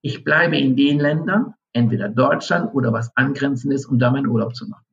Ich 0.00 0.24
bleibe 0.24 0.56
in 0.58 0.76
den 0.76 0.98
Ländern, 0.98 1.54
entweder 1.72 2.08
Deutschland 2.08 2.74
oder 2.74 2.92
was 2.92 3.16
angrenzendes, 3.16 3.86
um 3.86 3.98
da 3.98 4.10
meinen 4.10 4.26
Urlaub 4.26 4.54
zu 4.54 4.66
machen. 4.68 4.84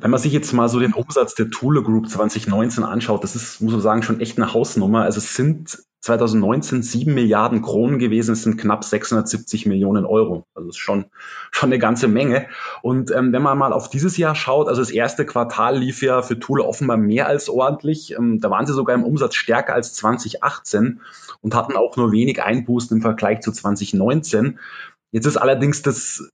Wenn 0.00 0.10
man 0.10 0.20
sich 0.20 0.32
jetzt 0.32 0.52
mal 0.52 0.68
so 0.68 0.80
den 0.80 0.94
Umsatz 0.94 1.34
der 1.34 1.50
Thule 1.50 1.82
Group 1.82 2.08
2019 2.08 2.84
anschaut, 2.84 3.22
das 3.22 3.36
ist, 3.36 3.60
muss 3.60 3.72
man 3.72 3.82
sagen, 3.82 4.02
schon 4.02 4.20
echt 4.20 4.38
eine 4.38 4.54
Hausnummer. 4.54 5.02
Also 5.02 5.18
es 5.18 5.34
sind 5.36 5.78
2019 6.00 6.82
sieben 6.82 7.12
Milliarden 7.12 7.60
Kronen 7.60 7.98
gewesen, 7.98 8.32
es 8.32 8.42
sind 8.42 8.56
knapp 8.56 8.82
670 8.84 9.66
Millionen 9.66 10.06
Euro. 10.06 10.46
Also 10.54 10.68
das 10.68 10.76
ist 10.76 10.80
schon, 10.80 11.04
schon 11.50 11.68
eine 11.68 11.78
ganze 11.78 12.08
Menge. 12.08 12.46
Und 12.80 13.10
ähm, 13.10 13.32
wenn 13.34 13.42
man 13.42 13.58
mal 13.58 13.74
auf 13.74 13.90
dieses 13.90 14.16
Jahr 14.16 14.34
schaut, 14.34 14.68
also 14.68 14.80
das 14.80 14.90
erste 14.90 15.26
Quartal 15.26 15.76
lief 15.76 16.02
ja 16.02 16.22
für 16.22 16.38
Thule 16.38 16.64
offenbar 16.64 16.96
mehr 16.96 17.26
als 17.26 17.50
ordentlich. 17.50 18.16
Ähm, 18.16 18.40
da 18.40 18.50
waren 18.50 18.64
sie 18.64 18.72
sogar 18.72 18.94
im 18.94 19.04
Umsatz 19.04 19.34
stärker 19.34 19.74
als 19.74 19.92
2018 19.92 21.00
und 21.42 21.54
hatten 21.54 21.76
auch 21.76 21.98
nur 21.98 22.10
wenig 22.10 22.42
Einbußen 22.42 22.96
im 22.96 23.02
Vergleich 23.02 23.40
zu 23.40 23.52
2019. 23.52 24.58
Jetzt 25.12 25.26
ist 25.26 25.36
allerdings 25.36 25.82
das 25.82 26.30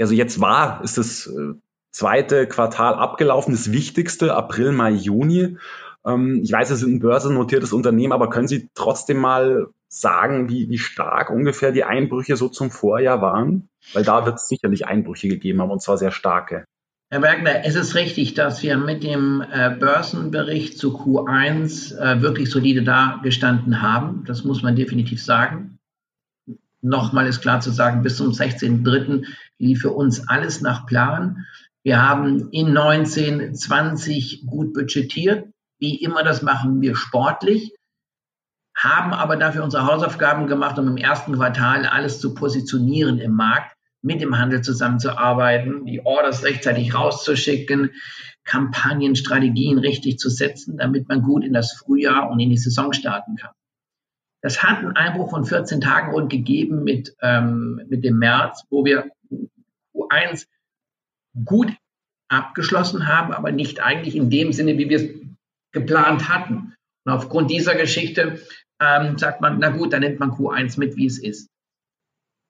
also 0.00 0.14
jetzt 0.14 0.40
war, 0.40 0.82
ist 0.82 0.98
das 0.98 1.26
äh, 1.26 1.54
zweite 1.94 2.48
Quartal 2.48 2.94
abgelaufen, 2.94 3.54
das 3.54 3.70
wichtigste, 3.70 4.34
April, 4.34 4.72
Mai, 4.72 4.90
Juni. 4.90 5.56
Ähm, 6.04 6.40
ich 6.42 6.52
weiß, 6.52 6.70
es 6.70 6.82
ist 6.82 6.88
ein 6.88 6.98
börsennotiertes 6.98 7.72
Unternehmen, 7.72 8.12
aber 8.12 8.30
können 8.30 8.48
Sie 8.48 8.68
trotzdem 8.74 9.18
mal 9.18 9.68
sagen, 9.88 10.48
wie, 10.48 10.68
wie 10.68 10.78
stark 10.78 11.30
ungefähr 11.30 11.70
die 11.70 11.84
Einbrüche 11.84 12.36
so 12.36 12.48
zum 12.48 12.72
Vorjahr 12.72 13.22
waren? 13.22 13.68
Weil 13.92 14.02
da 14.02 14.26
wird 14.26 14.36
es 14.36 14.48
sicherlich 14.48 14.86
Einbrüche 14.86 15.28
gegeben 15.28 15.62
haben, 15.62 15.70
und 15.70 15.82
zwar 15.82 15.96
sehr 15.96 16.10
starke. 16.10 16.64
Herr 17.10 17.20
Bergner, 17.20 17.64
es 17.64 17.76
ist 17.76 17.94
richtig, 17.94 18.34
dass 18.34 18.60
wir 18.64 18.76
mit 18.76 19.04
dem 19.04 19.40
äh, 19.52 19.70
Börsenbericht 19.70 20.76
zu 20.76 20.96
Q1 20.96 21.96
äh, 21.96 22.22
wirklich 22.22 22.50
solide 22.50 22.82
dagestanden 22.82 23.82
haben. 23.82 24.24
Das 24.26 24.42
muss 24.42 24.64
man 24.64 24.74
definitiv 24.74 25.22
sagen. 25.22 25.78
Nochmal 26.82 27.28
ist 27.28 27.40
klar 27.40 27.60
zu 27.60 27.70
sagen, 27.70 28.02
bis 28.02 28.16
zum 28.16 28.32
16.03. 28.32 29.26
lief 29.58 29.82
für 29.82 29.92
uns 29.92 30.28
alles 30.28 30.60
nach 30.60 30.86
Plan. 30.86 31.46
Wir 31.84 32.00
haben 32.02 32.48
in 32.50 32.72
19, 32.72 33.54
20 33.54 34.46
gut 34.46 34.72
budgetiert. 34.72 35.48
Wie 35.78 36.02
immer, 36.02 36.22
das 36.22 36.40
machen 36.40 36.80
wir 36.80 36.96
sportlich, 36.96 37.74
haben 38.74 39.12
aber 39.12 39.36
dafür 39.36 39.62
unsere 39.62 39.86
Hausaufgaben 39.86 40.46
gemacht, 40.46 40.78
um 40.78 40.88
im 40.88 40.96
ersten 40.96 41.34
Quartal 41.34 41.84
alles 41.84 42.20
zu 42.20 42.32
positionieren 42.32 43.18
im 43.18 43.32
Markt, 43.32 43.76
mit 44.00 44.22
dem 44.22 44.38
Handel 44.38 44.62
zusammenzuarbeiten, 44.62 45.84
die 45.84 46.04
Orders 46.04 46.42
rechtzeitig 46.42 46.94
rauszuschicken, 46.94 47.90
Kampagnenstrategien 48.44 49.78
richtig 49.78 50.18
zu 50.18 50.30
setzen, 50.30 50.78
damit 50.78 51.08
man 51.08 51.22
gut 51.22 51.44
in 51.44 51.52
das 51.52 51.72
Frühjahr 51.72 52.30
und 52.30 52.40
in 52.40 52.50
die 52.50 52.58
Saison 52.58 52.94
starten 52.94 53.36
kann. 53.36 53.52
Das 54.42 54.62
hat 54.62 54.78
einen 54.78 54.96
Einbruch 54.96 55.30
von 55.30 55.44
14 55.44 55.80
Tagen 55.82 56.12
rund 56.12 56.30
gegeben 56.30 56.82
mit, 56.82 57.14
ähm, 57.20 57.82
mit 57.88 58.04
dem 58.04 58.18
März, 58.18 58.64
wo 58.70 58.84
wir 58.84 59.10
Q1 59.94 60.46
gut 61.44 61.72
abgeschlossen 62.28 63.06
haben, 63.06 63.32
aber 63.32 63.52
nicht 63.52 63.80
eigentlich 63.80 64.16
in 64.16 64.30
dem 64.30 64.52
Sinne, 64.52 64.78
wie 64.78 64.88
wir 64.88 64.96
es 64.98 65.08
geplant 65.72 66.28
hatten. 66.28 66.74
Und 67.04 67.12
aufgrund 67.12 67.50
dieser 67.50 67.74
Geschichte 67.74 68.40
ähm, 68.80 69.18
sagt 69.18 69.40
man, 69.40 69.58
na 69.58 69.70
gut, 69.70 69.92
dann 69.92 70.00
nimmt 70.00 70.20
man 70.20 70.30
Q1 70.30 70.78
mit, 70.78 70.96
wie 70.96 71.06
es 71.06 71.18
ist. 71.18 71.48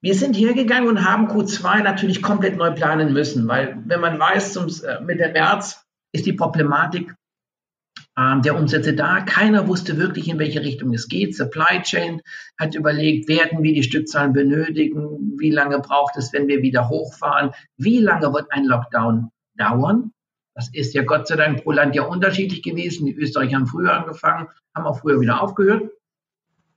Wir 0.03 0.15
sind 0.15 0.37
hergegangen 0.37 0.89
und 0.89 1.05
haben 1.05 1.29
Q2 1.29 1.83
natürlich 1.83 2.23
komplett 2.23 2.57
neu 2.57 2.73
planen 2.73 3.13
müssen, 3.13 3.49
weil 3.49 3.83
wenn 3.87 4.01
man 4.01 4.19
weiß, 4.19 4.53
zum, 4.53 4.67
äh, 4.67 5.01
mit 5.01 5.19
dem 5.19 5.33
März 5.33 5.83
ist 6.13 6.27
die 6.27 6.35
Problematik 6.35 7.15
ähm, 8.19 8.43
der 8.43 8.57
Umsätze 8.57 8.95
da. 8.95 9.21
Keiner 9.21 9.67
wusste 9.67 9.97
wirklich, 9.97 10.29
in 10.29 10.39
welche 10.39 10.61
Richtung 10.61 10.93
es 10.95 11.09
geht. 11.09 11.37
Supply 11.37 11.83
Chain 11.83 12.21
hat 12.59 12.75
überlegt, 12.75 13.29
werden 13.29 13.63
wir 13.63 13.75
die 13.75 13.83
Stückzahlen 13.83 14.33
benötigen? 14.33 15.37
Wie 15.39 15.51
lange 15.51 15.79
braucht 15.81 16.17
es, 16.17 16.33
wenn 16.33 16.47
wir 16.47 16.63
wieder 16.63 16.89
hochfahren? 16.89 17.51
Wie 17.77 17.99
lange 17.99 18.33
wird 18.33 18.47
ein 18.51 18.65
Lockdown 18.65 19.31
dauern? 19.57 20.13
Das 20.55 20.71
ist 20.73 20.95
ja 20.95 21.03
Gott 21.03 21.27
sei 21.27 21.37
Dank 21.37 21.65
pro 21.65 21.73
Land 21.73 21.97
ja 21.97 22.05
unterschiedlich 22.05 22.63
gewesen. 22.63 23.07
Die 23.07 23.15
Österreicher 23.15 23.57
haben 23.57 23.67
früher 23.67 23.93
angefangen, 23.93 24.49
haben 24.75 24.87
auch 24.87 25.01
früher 25.01 25.21
wieder 25.21 25.43
aufgehört. 25.43 25.91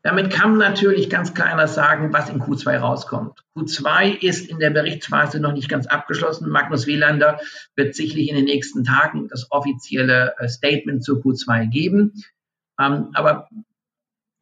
Damit 0.07 0.31
kann 0.31 0.57
natürlich 0.57 1.09
ganz 1.09 1.33
kleiner 1.33 1.67
sagen, 1.67 2.13
was 2.13 2.29
in 2.29 2.39
Q2 2.41 2.77
rauskommt. 2.77 3.43
Q2 3.57 4.23
ist 4.23 4.49
in 4.49 4.57
der 4.57 4.69
Berichtsphase 4.69 5.41
noch 5.41 5.51
nicht 5.51 5.67
ganz 5.67 5.85
abgeschlossen. 5.85 6.47
Magnus 6.47 6.87
Wielander 6.87 7.41
wird 7.75 7.93
sicherlich 7.93 8.29
in 8.29 8.37
den 8.37 8.45
nächsten 8.45 8.85
Tagen 8.85 9.27
das 9.27 9.51
offizielle 9.51 10.33
äh, 10.37 10.47
Statement 10.47 11.03
zu 11.03 11.17
Q2 11.17 11.67
geben. 11.67 12.13
Ähm, 12.79 13.09
aber 13.15 13.49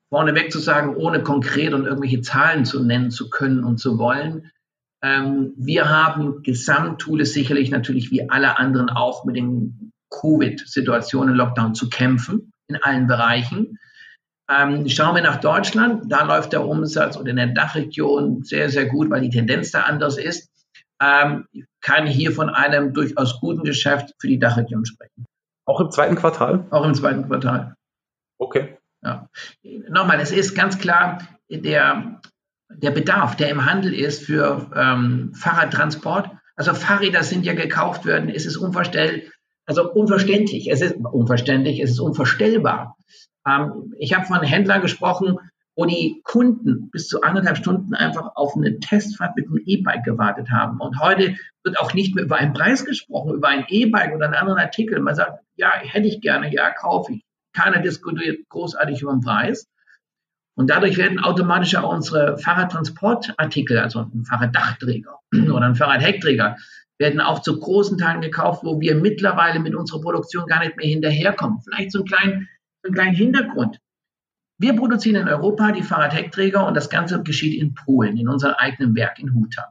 vorneweg 0.09 0.51
zu 0.51 0.59
sagen, 0.59 0.95
ohne 0.95 1.23
konkret 1.23 1.73
und 1.73 1.87
irgendwelche 1.87 2.21
Zahlen 2.21 2.65
zu 2.65 2.83
nennen 2.83 3.09
zu 3.09 3.31
können 3.31 3.63
und 3.63 3.79
zu 3.79 3.97
wollen, 3.97 4.51
ähm, 5.01 5.53
wir 5.57 5.89
haben 5.89 6.43
Gesamttools 6.43 7.33
sicherlich 7.33 7.71
natürlich 7.71 8.11
wie 8.11 8.29
alle 8.29 8.59
anderen 8.59 8.91
auch 8.91 9.25
mit 9.25 9.35
den 9.35 9.93
Covid-Situationen, 10.11 11.33
Lockdown 11.33 11.73
zu 11.73 11.89
kämpfen 11.89 12.51
in 12.67 12.75
allen 12.75 13.07
Bereichen. 13.07 13.79
Ähm, 14.49 14.87
schauen 14.87 15.15
wir 15.15 15.23
nach 15.23 15.37
Deutschland, 15.37 16.11
da 16.11 16.23
läuft 16.23 16.53
der 16.53 16.65
Umsatz 16.65 17.17
oder 17.17 17.31
in 17.31 17.37
der 17.37 17.47
Dachregion 17.47 18.43
sehr, 18.43 18.69
sehr 18.69 18.85
gut, 18.85 19.09
weil 19.09 19.21
die 19.21 19.29
Tendenz 19.29 19.71
da 19.71 19.81
anders 19.81 20.17
ist. 20.17 20.51
Ähm, 21.01 21.47
kann 21.81 22.05
hier 22.05 22.31
von 22.31 22.49
einem 22.49 22.93
durchaus 22.93 23.39
guten 23.39 23.63
Geschäft 23.63 24.13
für 24.19 24.27
die 24.27 24.39
Dachregion 24.39 24.85
sprechen. 24.85 25.25
Auch 25.65 25.81
im 25.81 25.91
zweiten 25.91 26.15
Quartal? 26.15 26.65
Auch 26.69 26.85
im 26.85 26.93
zweiten 26.93 27.27
Quartal. 27.27 27.75
Okay. 28.37 28.77
Ja. 29.03 29.29
Nochmal, 29.89 30.19
es 30.19 30.31
ist 30.31 30.55
ganz 30.55 30.77
klar, 30.77 31.19
der, 31.49 32.21
der 32.69 32.91
Bedarf, 32.91 33.35
der 33.35 33.49
im 33.49 33.65
Handel 33.65 33.93
ist 33.93 34.23
für 34.23 34.69
ähm, 34.75 35.33
Fahrradtransport, 35.33 36.29
also 36.55 36.73
Fahrräder 36.73 37.23
sind 37.23 37.45
ja 37.45 37.53
gekauft 37.53 38.05
worden, 38.05 38.29
es 38.29 38.45
ist 38.45 38.57
unverstellt, 38.57 39.31
also 39.65 39.91
unverständlich, 39.91 40.71
es 40.71 40.81
ist 40.81 40.95
unverständlich, 40.95 41.79
es 41.79 41.91
ist 41.91 41.99
unvorstellbar. 41.99 42.95
Ähm, 43.47 43.93
ich 43.97 44.13
habe 44.13 44.25
von 44.25 44.41
Händlern 44.41 44.81
gesprochen, 44.81 45.37
wo 45.75 45.85
die 45.85 46.21
Kunden 46.23 46.89
bis 46.89 47.07
zu 47.07 47.21
anderthalb 47.21 47.57
Stunden 47.57 47.93
einfach 47.93 48.35
auf 48.35 48.55
eine 48.55 48.79
Testfahrt 48.79 49.35
mit 49.35 49.47
einem 49.47 49.61
E-Bike 49.65 50.05
gewartet 50.05 50.49
haben. 50.49 50.79
Und 50.79 50.99
heute 50.99 51.35
wird 51.63 51.79
auch 51.79 51.93
nicht 51.93 52.15
mehr 52.15 52.23
über 52.23 52.37
einen 52.37 52.53
Preis 52.53 52.85
gesprochen, 52.85 53.33
über 53.33 53.49
ein 53.49 53.65
E-Bike 53.67 54.15
oder 54.15 54.25
einen 54.25 54.35
anderen 54.35 54.59
Artikel. 54.59 54.99
Man 55.01 55.15
sagt, 55.15 55.43
ja, 55.57 55.71
hätte 55.75 56.07
ich 56.07 56.21
gerne, 56.21 56.53
ja, 56.53 56.71
kaufe 56.71 57.13
ich. 57.13 57.25
Keiner 57.53 57.81
diskutiert 57.81 58.47
großartig 58.49 59.01
über 59.01 59.11
den 59.11 59.21
Preis. 59.21 59.67
Und 60.57 60.69
dadurch 60.69 60.97
werden 60.97 61.19
automatisch 61.19 61.75
auch 61.75 61.91
unsere 61.91 62.37
Fahrradtransportartikel, 62.37 63.77
also 63.77 63.99
ein 63.99 64.23
Fahrraddachtträger 64.23 65.19
oder 65.33 65.65
ein 65.65 65.75
Fahrradheckträger, 65.75 66.55
werden 66.97 67.19
auch 67.19 67.41
zu 67.41 67.59
großen 67.59 67.97
Teilen 67.97 68.21
gekauft, 68.21 68.63
wo 68.63 68.79
wir 68.79 68.95
mittlerweile 68.95 69.59
mit 69.59 69.75
unserer 69.75 69.99
Produktion 69.99 70.45
gar 70.45 70.59
nicht 70.59 70.77
mehr 70.77 70.87
hinterherkommen. 70.87 71.59
Vielleicht 71.61 71.91
so 71.91 71.99
einen 71.99 72.07
kleinen, 72.07 72.49
einen 72.85 72.93
kleinen 72.93 73.15
Hintergrund. 73.15 73.79
Wir 74.57 74.75
produzieren 74.75 75.23
in 75.23 75.27
Europa 75.27 75.71
die 75.71 75.83
Fahrradheckträger 75.83 76.65
und 76.65 76.75
das 76.75 76.89
Ganze 76.89 77.21
geschieht 77.21 77.59
in 77.59 77.73
Polen, 77.73 78.17
in 78.17 78.29
unserem 78.29 78.55
eigenen 78.57 78.95
Werk 78.95 79.19
in 79.19 79.33
Huta. 79.33 79.69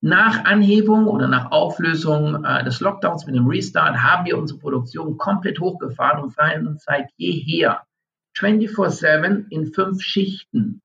Nach 0.00 0.44
Anhebung 0.44 1.06
oder 1.06 1.28
nach 1.28 1.52
Auflösung 1.52 2.44
äh, 2.44 2.64
des 2.64 2.80
Lockdowns 2.80 3.26
mit 3.26 3.36
dem 3.36 3.46
Restart 3.46 4.02
haben 4.02 4.24
wir 4.24 4.36
unsere 4.36 4.58
Produktion 4.58 5.16
komplett 5.16 5.60
hochgefahren 5.60 6.22
und 6.22 6.30
fahren 6.32 6.66
uns 6.66 6.84
seit 6.84 7.10
jeher 7.16 7.82
24-7 8.36 9.46
in 9.50 9.72
fünf 9.72 10.02
Schichten 10.02 10.80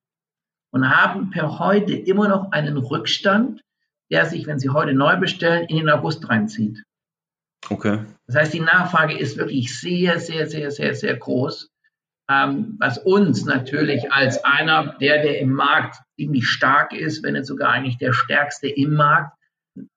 und 0.71 0.89
haben 0.89 1.31
per 1.31 1.57
heute 1.59 1.93
immer 1.95 2.27
noch 2.27 2.51
einen 2.51 2.77
Rückstand, 2.77 3.61
der 4.11 4.25
sich, 4.25 4.45
wenn 4.45 4.59
Sie 4.59 4.69
heute 4.69 4.93
neu 4.93 5.17
bestellen, 5.17 5.65
in 5.67 5.77
den 5.77 5.89
August 5.89 6.29
reinzieht. 6.29 6.83
Okay. 7.69 8.05
Das 8.27 8.35
heißt, 8.35 8.53
die 8.53 8.59
Nachfrage 8.59 9.17
ist 9.17 9.37
wirklich 9.37 9.79
sehr, 9.79 10.19
sehr, 10.19 10.47
sehr, 10.47 10.71
sehr, 10.71 10.93
sehr 10.95 11.15
groß 11.15 11.69
ähm, 12.29 12.75
was 12.79 12.97
uns 12.97 13.45
natürlich 13.45 14.11
als 14.11 14.43
einer, 14.43 14.97
der, 14.99 15.21
der 15.21 15.39
im 15.39 15.53
Markt 15.53 15.97
ziemlich 16.17 16.47
stark 16.47 16.93
ist, 16.93 17.23
wenn 17.23 17.33
nicht 17.33 17.45
sogar 17.45 17.69
eigentlich 17.71 17.97
der 17.97 18.13
stärkste 18.13 18.67
im 18.67 18.95
Markt, 18.95 19.37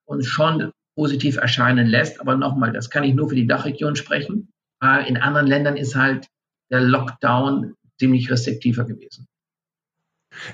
uns 0.04 0.26
schon 0.26 0.72
positiv 0.96 1.37
erscheinen 1.37 1.87
lässt. 1.87 2.20
Aber 2.20 2.37
nochmal, 2.37 2.72
das 2.72 2.90
kann 2.90 3.04
ich 3.04 3.14
nur 3.14 3.28
für 3.28 3.34
die 3.34 3.46
Dachregion 3.46 3.96
sprechen. 3.96 4.52
Äh, 4.82 5.08
in 5.08 5.16
anderen 5.16 5.46
Ländern 5.46 5.76
ist 5.76 5.96
halt 5.96 6.28
der 6.70 6.80
Lockdown 6.80 7.75
ziemlich 7.99 8.30
restriktiver 8.30 8.84
gewesen. 8.84 9.26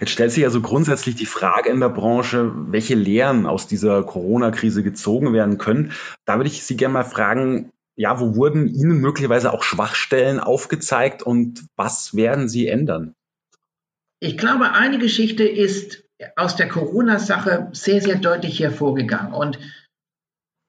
Jetzt 0.01 0.11
stellt 0.11 0.33
sich 0.33 0.45
also 0.45 0.61
grundsätzlich 0.61 1.15
die 1.15 1.27
Frage 1.27 1.71
in 1.71 1.81
der 1.81 1.89
Branche, 1.89 2.53
welche 2.71 2.95
Lehren 2.95 3.47
aus 3.47 3.67
dieser 3.67 4.03
Corona-Krise 4.03 4.83
gezogen 4.83 5.33
werden 5.33 5.59
können. 5.59 5.93
Da 6.25 6.37
würde 6.37 6.49
ich 6.49 6.65
Sie 6.65 6.77
gerne 6.77 6.95
mal 6.95 7.05
fragen, 7.05 7.73
ja, 7.95 8.21
wo 8.21 8.37
wurden 8.37 8.69
Ihnen 8.69 9.01
möglicherweise 9.01 9.53
auch 9.53 9.63
Schwachstellen 9.63 10.41
aufgezeigt 10.41 11.23
und 11.23 11.67
was 11.77 12.15
werden 12.15 12.49
Sie 12.49 12.67
ändern? 12.67 13.15
Ich 14.21 14.37
glaube, 14.39 14.73
eine 14.73 14.99
Geschichte 14.99 15.45
ist 15.45 16.05
aus 16.37 16.57
der 16.57 16.69
Corona-Sache 16.69 17.69
sehr, 17.73 18.01
sehr 18.01 18.17
deutlich 18.17 18.61
hervorgegangen. 18.61 19.33
Und 19.33 19.59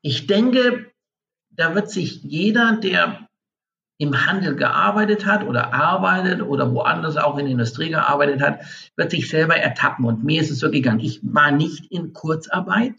ich 0.02 0.28
denke, 0.28 0.92
da 1.50 1.74
wird 1.74 1.90
sich 1.90 2.24
jeder, 2.24 2.78
der 2.78 3.27
im 4.00 4.28
Handel 4.28 4.56
gearbeitet 4.56 5.26
hat 5.26 5.44
oder 5.44 5.74
arbeitet 5.74 6.42
oder 6.42 6.72
woanders 6.72 7.18
auch 7.18 7.38
in 7.38 7.46
der 7.46 7.54
Industrie 7.54 7.90
gearbeitet 7.90 8.42
hat, 8.42 8.60
wird 8.96 9.12
sich 9.12 9.30
selber 9.30 9.56
ertappen. 9.56 10.06
Und 10.06 10.24
mir 10.24 10.42
ist 10.42 10.52
es 10.52 10.60
so 10.60 10.70
gegangen. 10.70 11.00
Ich 11.00 11.20
war 11.24 11.52
nicht 11.52 11.92
in 11.92 12.14
Kurzarbeit. 12.14 12.94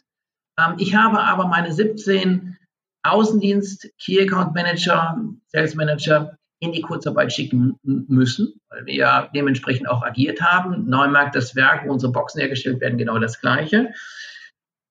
Ähm, 0.59 0.75
ich 0.79 0.97
habe 0.97 1.21
aber 1.21 1.47
meine 1.47 1.73
17 1.73 2.57
Außendienst, 3.05 3.91
Key 3.99 4.21
Account 4.21 4.55
Manager, 4.55 5.17
Sales 5.47 5.75
Manager 5.77 6.37
in 6.61 6.73
die 6.73 6.81
Kurzarbeit 6.81 7.33
schicken 7.33 7.79
müssen, 7.85 8.61
weil 8.69 8.87
wir 8.87 8.95
ja 8.95 9.29
dementsprechend 9.33 9.89
auch 9.89 10.03
agiert 10.03 10.41
haben. 10.43 10.89
Neumarkt, 10.89 11.37
das 11.37 11.55
Werk, 11.55 11.87
wo 11.87 11.93
unsere 11.93 12.13
Boxen 12.13 12.41
hergestellt 12.41 12.81
werden, 12.81 12.99
genau 12.99 13.19
das 13.21 13.41
Gleiche. 13.41 13.93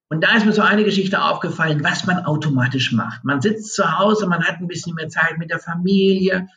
Und 0.09 0.23
da 0.23 0.35
ist 0.35 0.45
mir 0.45 0.53
so 0.53 0.61
eine 0.61 0.85
Geschichte 0.85 1.21
aufgefallen, 1.21 1.83
was 1.83 2.05
man 2.05 2.25
automatisch 2.25 2.93
macht. 2.93 3.25
Man 3.25 3.41
sitzt 3.41 3.75
zu 3.75 3.97
Hause, 3.99 4.27
man 4.27 4.43
hat 4.43 4.59
ein 4.59 4.67
bisschen 4.67 4.95
mehr 4.95 5.09
Zeit 5.09 5.37
mit 5.37 5.51
der 5.51 5.59
Familie, 5.59 6.47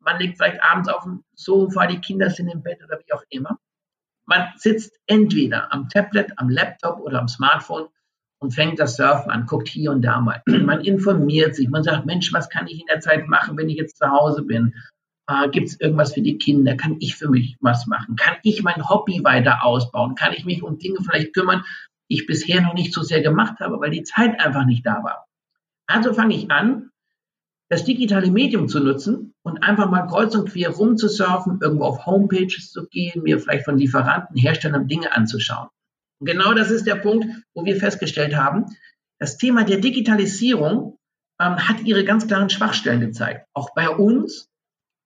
man 0.00 0.18
liegt 0.18 0.38
vielleicht 0.38 0.62
abends 0.62 0.88
auf 0.88 1.02
dem 1.02 1.24
Sofa, 1.34 1.86
die 1.86 2.00
Kinder 2.00 2.30
sind 2.30 2.48
im 2.48 2.62
Bett 2.62 2.78
oder 2.82 2.98
wie 3.04 3.12
auch 3.12 3.24
immer. 3.28 3.58
Man 4.24 4.48
sitzt 4.56 4.98
entweder 5.06 5.72
am 5.72 5.88
Tablet, 5.88 6.32
am 6.36 6.48
Laptop 6.48 7.00
oder 7.00 7.20
am 7.20 7.28
Smartphone 7.28 7.88
und 8.38 8.54
fängt 8.54 8.78
das 8.78 8.96
Surfen 8.96 9.30
an, 9.30 9.46
guckt 9.46 9.68
hier 9.68 9.90
und 9.90 10.02
da 10.02 10.20
mal. 10.20 10.42
Man 10.46 10.80
informiert 10.80 11.54
sich, 11.54 11.68
man 11.68 11.82
sagt, 11.82 12.06
Mensch, 12.06 12.32
was 12.32 12.48
kann 12.50 12.66
ich 12.66 12.80
in 12.80 12.86
der 12.86 13.00
Zeit 13.00 13.28
machen, 13.28 13.56
wenn 13.56 13.68
ich 13.68 13.76
jetzt 13.76 13.96
zu 13.96 14.08
Hause 14.08 14.42
bin? 14.42 14.74
Äh, 15.28 15.48
Gibt 15.48 15.68
es 15.68 15.80
irgendwas 15.80 16.12
für 16.12 16.20
die 16.20 16.38
Kinder? 16.38 16.76
Kann 16.76 16.96
ich 17.00 17.16
für 17.16 17.28
mich 17.28 17.56
was 17.60 17.86
machen? 17.86 18.16
Kann 18.16 18.36
ich 18.42 18.62
mein 18.62 18.88
Hobby 18.88 19.24
weiter 19.24 19.64
ausbauen? 19.64 20.14
Kann 20.14 20.32
ich 20.32 20.44
mich 20.44 20.62
um 20.62 20.78
Dinge 20.78 20.98
vielleicht 21.02 21.34
kümmern, 21.34 21.64
ich 22.08 22.26
bisher 22.26 22.60
noch 22.60 22.74
nicht 22.74 22.92
so 22.92 23.02
sehr 23.02 23.20
gemacht 23.20 23.60
habe, 23.60 23.80
weil 23.80 23.90
die 23.90 24.02
Zeit 24.02 24.40
einfach 24.40 24.64
nicht 24.64 24.86
da 24.86 25.02
war? 25.02 25.26
Also 25.86 26.14
fange 26.14 26.34
ich 26.34 26.50
an, 26.50 26.90
das 27.68 27.84
digitale 27.84 28.30
Medium 28.30 28.68
zu 28.68 28.80
nutzen 28.80 29.34
und 29.42 29.62
einfach 29.62 29.90
mal 29.90 30.06
kreuz 30.06 30.34
und 30.34 30.48
quer 30.48 30.70
rumzusurfen, 30.70 31.58
irgendwo 31.60 31.84
auf 31.84 32.06
Homepages 32.06 32.70
zu 32.70 32.86
gehen, 32.86 33.22
mir 33.22 33.40
vielleicht 33.40 33.64
von 33.64 33.78
Lieferanten, 33.78 34.36
Herstellern 34.36 34.86
Dinge 34.86 35.14
anzuschauen. 35.14 35.68
Und 36.20 36.26
genau 36.26 36.54
das 36.54 36.70
ist 36.70 36.86
der 36.86 36.94
Punkt, 36.96 37.26
wo 37.54 37.64
wir 37.64 37.76
festgestellt 37.76 38.36
haben, 38.36 38.66
das 39.18 39.36
Thema 39.38 39.64
der 39.64 39.78
Digitalisierung 39.78 40.98
ähm, 41.40 41.56
hat 41.56 41.82
ihre 41.82 42.04
ganz 42.04 42.26
klaren 42.26 42.50
Schwachstellen 42.50 43.00
gezeigt. 43.00 43.46
Auch 43.52 43.74
bei 43.74 43.88
uns, 43.88 44.48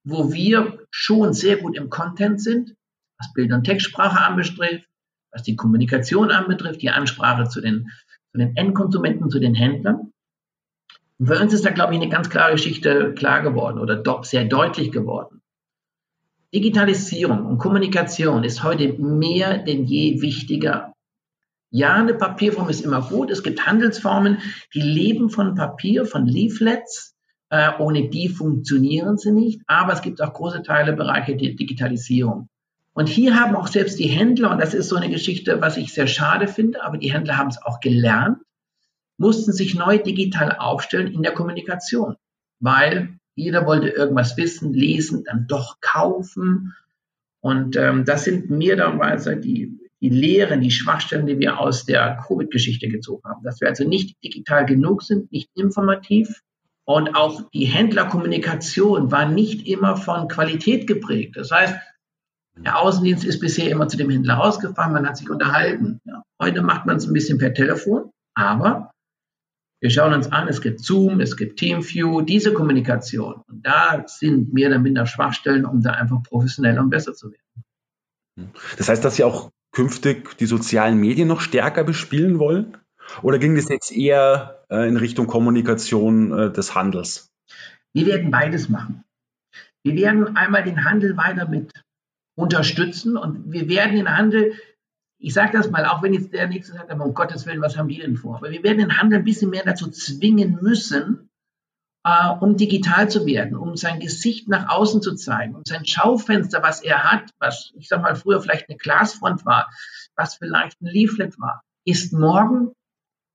wo 0.04 0.32
wir 0.32 0.86
schon 0.90 1.32
sehr 1.32 1.56
gut 1.56 1.76
im 1.76 1.90
Content 1.90 2.42
sind, 2.42 2.74
was 3.18 3.32
Bild- 3.32 3.52
und 3.52 3.64
Textsprache 3.64 4.20
anbetrifft, 4.20 4.86
was 5.32 5.42
die 5.42 5.56
Kommunikation 5.56 6.30
anbetrifft, 6.30 6.82
die 6.82 6.90
Ansprache 6.90 7.48
zu 7.48 7.60
den, 7.60 7.90
zu 8.32 8.38
den 8.38 8.56
Endkonsumenten, 8.56 9.30
zu 9.30 9.38
den 9.38 9.54
Händlern. 9.54 10.12
Und 11.18 11.26
für 11.26 11.38
uns 11.38 11.52
ist 11.52 11.64
da, 11.64 11.70
glaube 11.70 11.94
ich, 11.94 12.00
eine 12.00 12.10
ganz 12.10 12.30
klare 12.30 12.52
Geschichte 12.52 13.14
klar 13.14 13.42
geworden 13.42 13.78
oder 13.78 13.96
doch 13.96 14.24
sehr 14.24 14.44
deutlich 14.44 14.90
geworden. 14.90 15.42
Digitalisierung 16.54 17.46
und 17.46 17.58
Kommunikation 17.58 18.42
ist 18.42 18.64
heute 18.64 18.92
mehr 18.94 19.58
denn 19.58 19.84
je 19.84 20.20
wichtiger 20.20 20.94
ja, 21.72 21.94
eine 21.94 22.14
Papierform 22.14 22.68
ist 22.68 22.80
immer 22.80 23.00
gut. 23.00 23.30
Es 23.30 23.44
gibt 23.44 23.64
Handelsformen, 23.64 24.38
die 24.74 24.80
leben 24.80 25.30
von 25.30 25.54
Papier, 25.54 26.04
von 26.04 26.26
Leaflets. 26.26 27.14
Äh, 27.48 27.70
ohne 27.78 28.08
die 28.08 28.28
funktionieren 28.28 29.16
sie 29.18 29.32
nicht. 29.32 29.62
Aber 29.66 29.92
es 29.92 30.02
gibt 30.02 30.20
auch 30.20 30.32
große 30.32 30.62
Teile, 30.62 30.92
Bereiche 30.92 31.36
der 31.36 31.54
Digitalisierung. 31.54 32.48
Und 32.92 33.08
hier 33.08 33.38
haben 33.38 33.54
auch 33.54 33.68
selbst 33.68 33.98
die 33.98 34.08
Händler, 34.08 34.50
und 34.50 34.60
das 34.60 34.74
ist 34.74 34.88
so 34.88 34.96
eine 34.96 35.10
Geschichte, 35.10 35.60
was 35.60 35.76
ich 35.76 35.92
sehr 35.92 36.06
schade 36.06 36.48
finde, 36.48 36.82
aber 36.82 36.98
die 36.98 37.12
Händler 37.12 37.36
haben 37.38 37.48
es 37.48 37.62
auch 37.62 37.80
gelernt, 37.80 38.38
mussten 39.16 39.52
sich 39.52 39.74
neu 39.74 39.98
digital 39.98 40.56
aufstellen 40.58 41.12
in 41.12 41.22
der 41.22 41.32
Kommunikation, 41.32 42.16
weil 42.58 43.18
jeder 43.34 43.66
wollte 43.66 43.88
irgendwas 43.88 44.36
wissen, 44.36 44.72
lesen, 44.72 45.24
dann 45.24 45.46
doch 45.46 45.76
kaufen. 45.80 46.74
Und 47.40 47.76
ähm, 47.76 48.04
das 48.04 48.24
sind 48.24 48.50
mir 48.50 48.76
damals 48.76 49.24
die 49.24 49.80
die 50.00 50.08
Lehren, 50.08 50.60
die 50.60 50.70
Schwachstellen, 50.70 51.26
die 51.26 51.38
wir 51.38 51.58
aus 51.58 51.84
der 51.84 52.18
Covid-Geschichte 52.26 52.88
gezogen 52.88 53.22
haben. 53.28 53.42
Dass 53.44 53.60
wir 53.60 53.68
also 53.68 53.86
nicht 53.86 54.22
digital 54.24 54.64
genug 54.64 55.02
sind, 55.02 55.30
nicht 55.30 55.50
informativ. 55.54 56.40
Und 56.84 57.14
auch 57.14 57.42
die 57.52 57.66
Händlerkommunikation 57.66 59.12
war 59.12 59.28
nicht 59.28 59.68
immer 59.68 59.96
von 59.96 60.28
Qualität 60.28 60.86
geprägt. 60.86 61.36
Das 61.36 61.50
heißt, 61.50 61.74
der 62.56 62.78
Außendienst 62.78 63.24
ist 63.24 63.40
bisher 63.40 63.70
immer 63.70 63.88
zu 63.88 63.96
dem 63.96 64.10
Händler 64.10 64.34
rausgefahren, 64.34 64.92
man 64.92 65.06
hat 65.06 65.16
sich 65.16 65.30
unterhalten. 65.30 66.00
Ja. 66.04 66.22
Heute 66.40 66.62
macht 66.62 66.86
man 66.86 66.96
es 66.96 67.06
ein 67.06 67.12
bisschen 67.12 67.38
per 67.38 67.54
Telefon, 67.54 68.10
aber 68.34 68.90
wir 69.80 69.90
schauen 69.90 70.12
uns 70.12 70.30
an, 70.30 70.48
es 70.48 70.60
gibt 70.60 70.80
Zoom, 70.80 71.20
es 71.20 71.36
gibt 71.36 71.58
Teamview, 71.58 72.20
diese 72.20 72.52
Kommunikation. 72.52 73.42
Und 73.48 73.64
da 73.64 74.04
sind 74.06 74.52
mehr 74.52 74.68
oder 74.68 74.78
minder 74.78 75.06
Schwachstellen, 75.06 75.64
um 75.64 75.82
da 75.82 75.92
einfach 75.92 76.22
professioneller 76.22 76.82
und 76.82 76.90
besser 76.90 77.14
zu 77.14 77.32
werden. 77.32 78.52
Das 78.76 78.88
heißt, 78.88 79.04
dass 79.04 79.16
Sie 79.16 79.24
auch 79.24 79.50
künftig 79.72 80.36
die 80.38 80.46
sozialen 80.46 80.98
Medien 80.98 81.28
noch 81.28 81.40
stärker 81.40 81.84
bespielen 81.84 82.38
wollen? 82.38 82.76
Oder 83.22 83.38
ging 83.38 83.56
das 83.56 83.68
jetzt 83.68 83.92
eher 83.92 84.64
äh, 84.70 84.88
in 84.88 84.96
Richtung 84.96 85.26
Kommunikation 85.26 86.32
äh, 86.32 86.52
des 86.52 86.74
Handels? 86.74 87.30
Wir 87.92 88.06
werden 88.06 88.30
beides 88.30 88.68
machen. 88.68 89.04
Wir 89.82 89.96
werden 89.96 90.36
einmal 90.36 90.62
den 90.62 90.84
Handel 90.84 91.16
weiter 91.16 91.48
mit 91.48 91.72
unterstützen 92.40 93.16
und 93.16 93.52
wir 93.52 93.68
werden 93.68 93.96
den 93.96 94.16
Handel, 94.16 94.54
ich 95.18 95.34
sage 95.34 95.52
das 95.52 95.70
mal, 95.70 95.84
auch 95.84 96.02
wenn 96.02 96.14
jetzt 96.14 96.32
der 96.32 96.48
Nächste 96.48 96.72
sagt, 96.72 96.90
aber 96.90 97.04
um 97.04 97.14
Gottes 97.14 97.46
Willen, 97.46 97.60
was 97.60 97.76
haben 97.76 97.88
die 97.88 97.98
denn 97.98 98.16
vor? 98.16 98.36
Aber 98.36 98.50
wir 98.50 98.62
werden 98.62 98.78
den 98.78 98.98
Handel 98.98 99.18
ein 99.18 99.24
bisschen 99.24 99.50
mehr 99.50 99.64
dazu 99.64 99.90
zwingen 99.90 100.58
müssen, 100.62 101.30
äh, 102.04 102.30
um 102.40 102.56
digital 102.56 103.10
zu 103.10 103.26
werden, 103.26 103.56
um 103.56 103.76
sein 103.76 104.00
Gesicht 104.00 104.48
nach 104.48 104.68
außen 104.68 105.02
zu 105.02 105.14
zeigen, 105.14 105.54
um 105.54 105.62
sein 105.66 105.84
Schaufenster, 105.84 106.62
was 106.62 106.82
er 106.82 107.04
hat, 107.04 107.30
was 107.38 107.72
ich 107.76 107.88
sag 107.88 108.02
mal 108.02 108.16
früher 108.16 108.40
vielleicht 108.40 108.68
eine 108.68 108.78
Glasfront 108.78 109.44
war, 109.44 109.70
was 110.16 110.36
vielleicht 110.36 110.80
ein 110.80 110.86
Leaflet 110.86 111.38
war, 111.38 111.62
ist 111.84 112.12
morgen 112.12 112.72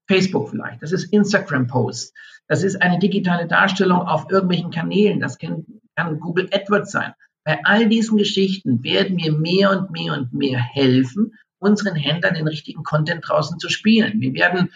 Facebook 0.07 0.49
vielleicht, 0.49 0.81
das 0.81 0.91
ist 0.91 1.11
Instagram-Post, 1.11 2.15
das 2.47 2.63
ist 2.63 2.81
eine 2.81 2.99
digitale 2.99 3.47
Darstellung 3.47 4.01
auf 4.01 4.29
irgendwelchen 4.29 4.71
Kanälen, 4.71 5.19
das 5.19 5.37
kann, 5.37 5.65
kann 5.95 6.19
Google 6.19 6.49
AdWords 6.51 6.91
sein. 6.91 7.13
Bei 7.45 7.63
all 7.63 7.87
diesen 7.87 8.17
Geschichten 8.17 8.83
werden 8.83 9.17
wir 9.17 9.31
mehr 9.31 9.69
und 9.71 9.91
mehr 9.91 10.13
und 10.13 10.33
mehr 10.33 10.59
helfen, 10.59 11.37
unseren 11.59 11.95
Händlern 11.95 12.33
den 12.33 12.47
richtigen 12.47 12.83
Content 12.83 13.27
draußen 13.27 13.59
zu 13.59 13.69
spielen. 13.69 14.19
Wir 14.19 14.33
werden 14.33 14.73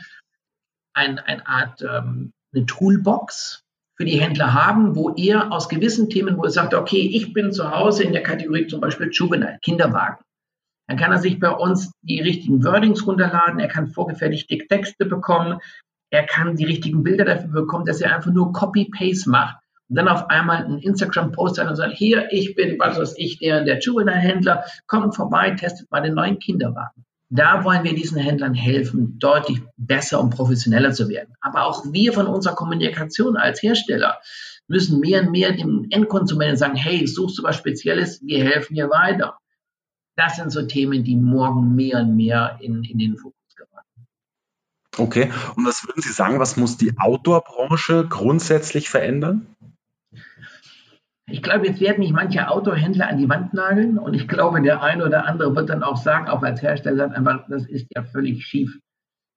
ein, 0.94 1.18
eine 1.20 1.46
Art 1.48 1.82
ähm, 1.82 2.32
eine 2.54 2.66
Toolbox 2.66 3.64
für 3.96 4.06
die 4.06 4.22
Händler 4.22 4.54
haben, 4.54 4.96
wo 4.96 5.14
er 5.16 5.52
aus 5.52 5.68
gewissen 5.68 6.10
Themen, 6.10 6.38
wo 6.38 6.44
er 6.44 6.52
sagt, 6.52 6.74
okay, 6.74 7.10
ich 7.14 7.34
bin 7.34 7.52
zu 7.52 7.72
Hause 7.72 8.04
in 8.04 8.14
der 8.14 8.24
Kategorie 8.24 8.68
zum 8.68 8.82
Beispiel 8.82 9.10
Juvenile, 9.12 9.60
Kinderwagen. 9.62 10.24
Dann 10.88 10.98
kann 10.98 11.12
er 11.12 11.20
sich 11.20 11.40
bei 11.40 11.52
uns 11.52 11.92
die 12.02 12.22
richtigen 12.22 12.64
Wordings 12.64 13.06
runterladen, 13.06 13.60
er 13.60 13.68
kann 13.68 13.88
vorgefertigte 13.88 14.58
Texte 14.68 15.06
bekommen, 15.06 15.60
er 16.12 16.26
kann 16.26 16.56
die 16.56 16.66
richtigen 16.66 17.04
Bilder 17.04 17.26
dafür 17.26 17.50
bekommen, 17.50 17.86
dass 17.86 18.02
er 18.02 18.16
einfach 18.16 18.32
nur 18.32 18.54
Copy-Paste 18.54 19.30
macht 19.30 19.58
dann 19.90 20.08
auf 20.08 20.30
einmal 20.30 20.64
einen 20.64 20.80
Instagram-Post 20.80 21.60
hat 21.60 21.68
und 21.68 21.76
sagt, 21.76 21.96
hier, 21.96 22.32
ich 22.32 22.56
bin, 22.56 22.78
was 22.80 22.98
weiß 22.98 23.16
ich, 23.18 23.40
der, 23.40 23.64
der 23.64 23.80
Juvenile-Händler, 23.80 24.64
kommt 24.88 25.16
vorbei, 25.16 25.52
testet 25.52 25.90
mal 25.92 26.02
den 26.02 26.14
neuen 26.14 26.40
Kinderwagen. 26.40 27.06
Da 27.32 27.64
wollen 27.64 27.84
wir 27.84 27.94
diesen 27.94 28.18
Händlern 28.18 28.56
helfen, 28.56 29.20
deutlich 29.20 29.62
besser 29.78 30.20
und 30.20 30.32
professioneller 30.32 30.92
zu 30.94 31.10
werden. 31.10 31.36
Aber 31.42 31.66
auch 31.66 31.86
wir 31.92 32.14
von 32.14 32.26
unserer 32.26 32.56
Kommunikation 32.56 33.38
als 33.38 33.62
Hersteller 33.62 34.20
müssen 34.68 35.00
mehr 35.00 35.22
und 35.22 35.32
mehr 35.32 35.52
dem 35.52 35.88
Endkonsumenten 35.90 36.58
sagen, 36.58 36.76
hey, 36.76 37.06
suchst 37.06 37.38
du 37.38 37.44
was 37.44 37.58
Spezielles, 37.58 38.22
wir 38.24 38.44
helfen 38.44 38.76
dir 38.76 38.90
weiter. 38.90 39.38
Das 40.16 40.36
sind 40.36 40.52
so 40.52 40.64
Themen, 40.64 41.04
die 41.04 41.16
morgen 41.16 41.76
mehr 41.76 42.00
und 42.00 42.16
mehr 42.16 42.58
in, 42.62 42.84
in 42.84 42.98
den 42.98 43.18
Fokus 43.18 43.56
geraten. 43.56 44.08
Okay, 44.98 45.32
und 45.56 45.66
was 45.66 45.88
würden 45.88 46.02
Sie 46.02 46.12
sagen, 46.12 46.40
was 46.40 46.58
muss 46.58 46.78
die 46.78 46.94
Outdoor-Branche 46.98 48.08
grundsätzlich 48.10 48.90
verändern? 48.90 49.48
Ich 51.32 51.44
glaube, 51.44 51.68
jetzt 51.68 51.80
werden 51.80 52.00
mich 52.00 52.12
manche 52.12 52.48
Autohändler 52.50 53.08
an 53.08 53.18
die 53.18 53.30
Wand 53.30 53.54
nageln 53.54 53.98
und 53.98 54.14
ich 54.14 54.28
glaube, 54.28 54.62
der 54.62 54.82
eine 54.82 55.06
oder 55.06 55.26
andere 55.26 55.56
wird 55.56 55.70
dann 55.70 55.84
auch 55.84 55.98
sagen, 55.98 56.28
auch 56.28 56.44
als 56.44 56.62
Hersteller, 56.62 57.12
einfach, 57.12 57.46
das 57.50 57.66
ist 57.66 57.88
ja 57.96 58.04
völlig 58.04 58.46
schief, 58.46 58.80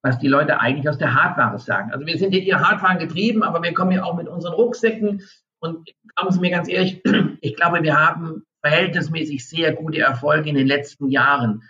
was 0.02 0.18
die 0.18 0.28
Leute 0.28 0.60
eigentlich 0.60 0.88
aus 0.88 0.98
der 0.98 1.14
Hardware 1.14 1.58
sagen. 1.58 1.92
Also 1.92 2.06
wir 2.06 2.16
sind 2.18 2.34
ja 2.34 2.40
hier 2.40 2.60
Hardware 2.60 2.98
getrieben, 2.98 3.42
aber 3.42 3.62
wir 3.62 3.74
kommen 3.74 3.92
ja 3.92 4.04
auch 4.04 4.16
mit 4.16 4.28
unseren 4.28 4.54
Rucksäcken 4.54 5.22
und 5.60 5.88
glauben 6.14 6.32
Sie 6.32 6.40
mir 6.40 6.50
ganz 6.50 6.68
ehrlich, 6.68 7.02
ich 7.40 7.56
glaube, 7.56 7.82
wir 7.82 7.98
haben 7.98 8.44
verhältnismäßig 8.64 9.46
sehr 9.46 9.72
gute 9.72 10.00
Erfolge 10.00 10.48
in 10.48 10.56
den 10.56 10.66
letzten 10.66 11.08
Jahren 11.08 11.62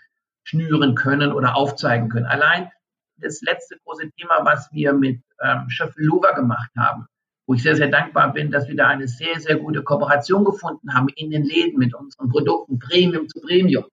schnüren 0.44 0.94
können 0.94 1.32
oder 1.32 1.56
aufzeigen 1.56 2.08
können. 2.08 2.26
Allein 2.26 2.70
das 3.16 3.40
letzte 3.42 3.76
große 3.85 4.11
Thema, 4.18 4.44
was 4.44 4.68
wir 4.72 4.92
mit 4.92 5.22
ähm, 5.42 5.68
Schöffel-Lover 5.68 6.35
gemacht 6.35 6.70
haben, 6.76 7.06
wo 7.46 7.55
ich 7.55 7.62
sehr, 7.62 7.76
sehr 7.76 7.88
dankbar 7.88 8.33
bin, 8.33 8.50
dass 8.50 8.68
wir 8.68 8.76
da 8.76 8.88
eine 8.88 9.09
sehr, 9.09 9.40
sehr 9.40 9.57
gute 9.57 9.83
Kooperation 9.83 10.44
gefunden 10.44 10.94
haben 10.94 11.09
in 11.16 11.31
den 11.31 11.44
Läden 11.44 11.78
mit 11.78 11.94
unseren 11.94 12.28
Produkten, 12.28 12.78
Premium 12.78 13.28
zu 13.28 13.40
Premium. 13.40 13.85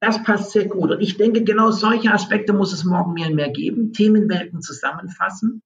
Das 0.00 0.22
passt 0.22 0.52
sehr 0.52 0.66
gut. 0.66 0.90
Und 0.90 1.00
ich 1.00 1.16
denke, 1.16 1.44
genau 1.44 1.70
solche 1.70 2.12
Aspekte 2.12 2.52
muss 2.52 2.72
es 2.72 2.84
morgen 2.84 3.12
mehr 3.12 3.28
und 3.28 3.34
mehr 3.34 3.50
geben. 3.50 3.92
Themenwelten 3.92 4.62
zusammenfassen. 4.62 5.62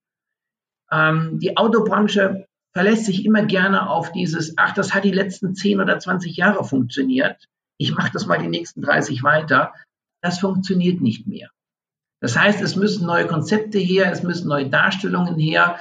Ähm, 0.90 1.38
die 1.38 1.56
Autobranche 1.56 2.46
verlässt 2.72 3.04
sich 3.04 3.24
immer 3.24 3.44
gerne 3.44 3.88
auf 3.88 4.10
dieses, 4.10 4.54
ach, 4.56 4.74
das 4.74 4.92
hat 4.92 5.04
die 5.04 5.12
letzten 5.12 5.54
10 5.54 5.80
oder 5.80 5.98
20 5.98 6.36
Jahre 6.36 6.64
funktioniert. 6.64 7.48
Ich 7.78 7.94
mache 7.94 8.10
das 8.12 8.26
mal 8.26 8.38
die 8.38 8.48
nächsten 8.48 8.82
30 8.82 9.22
weiter. 9.22 9.72
Das 10.20 10.40
funktioniert 10.40 11.00
nicht 11.00 11.26
mehr. 11.26 11.50
Das 12.20 12.36
heißt, 12.36 12.60
es 12.62 12.74
müssen 12.74 13.06
neue 13.06 13.26
Konzepte 13.26 13.78
her, 13.78 14.10
es 14.10 14.22
müssen 14.22 14.48
neue 14.48 14.68
Darstellungen 14.70 15.38
her 15.38 15.78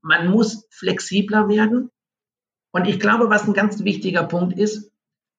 man 0.00 0.28
muss 0.28 0.66
flexibler 0.70 1.48
werden. 1.48 1.90
Und 2.72 2.86
ich 2.86 2.98
glaube, 2.98 3.30
was 3.30 3.46
ein 3.46 3.54
ganz 3.54 3.84
wichtiger 3.84 4.24
Punkt 4.24 4.58
ist, 4.58 4.90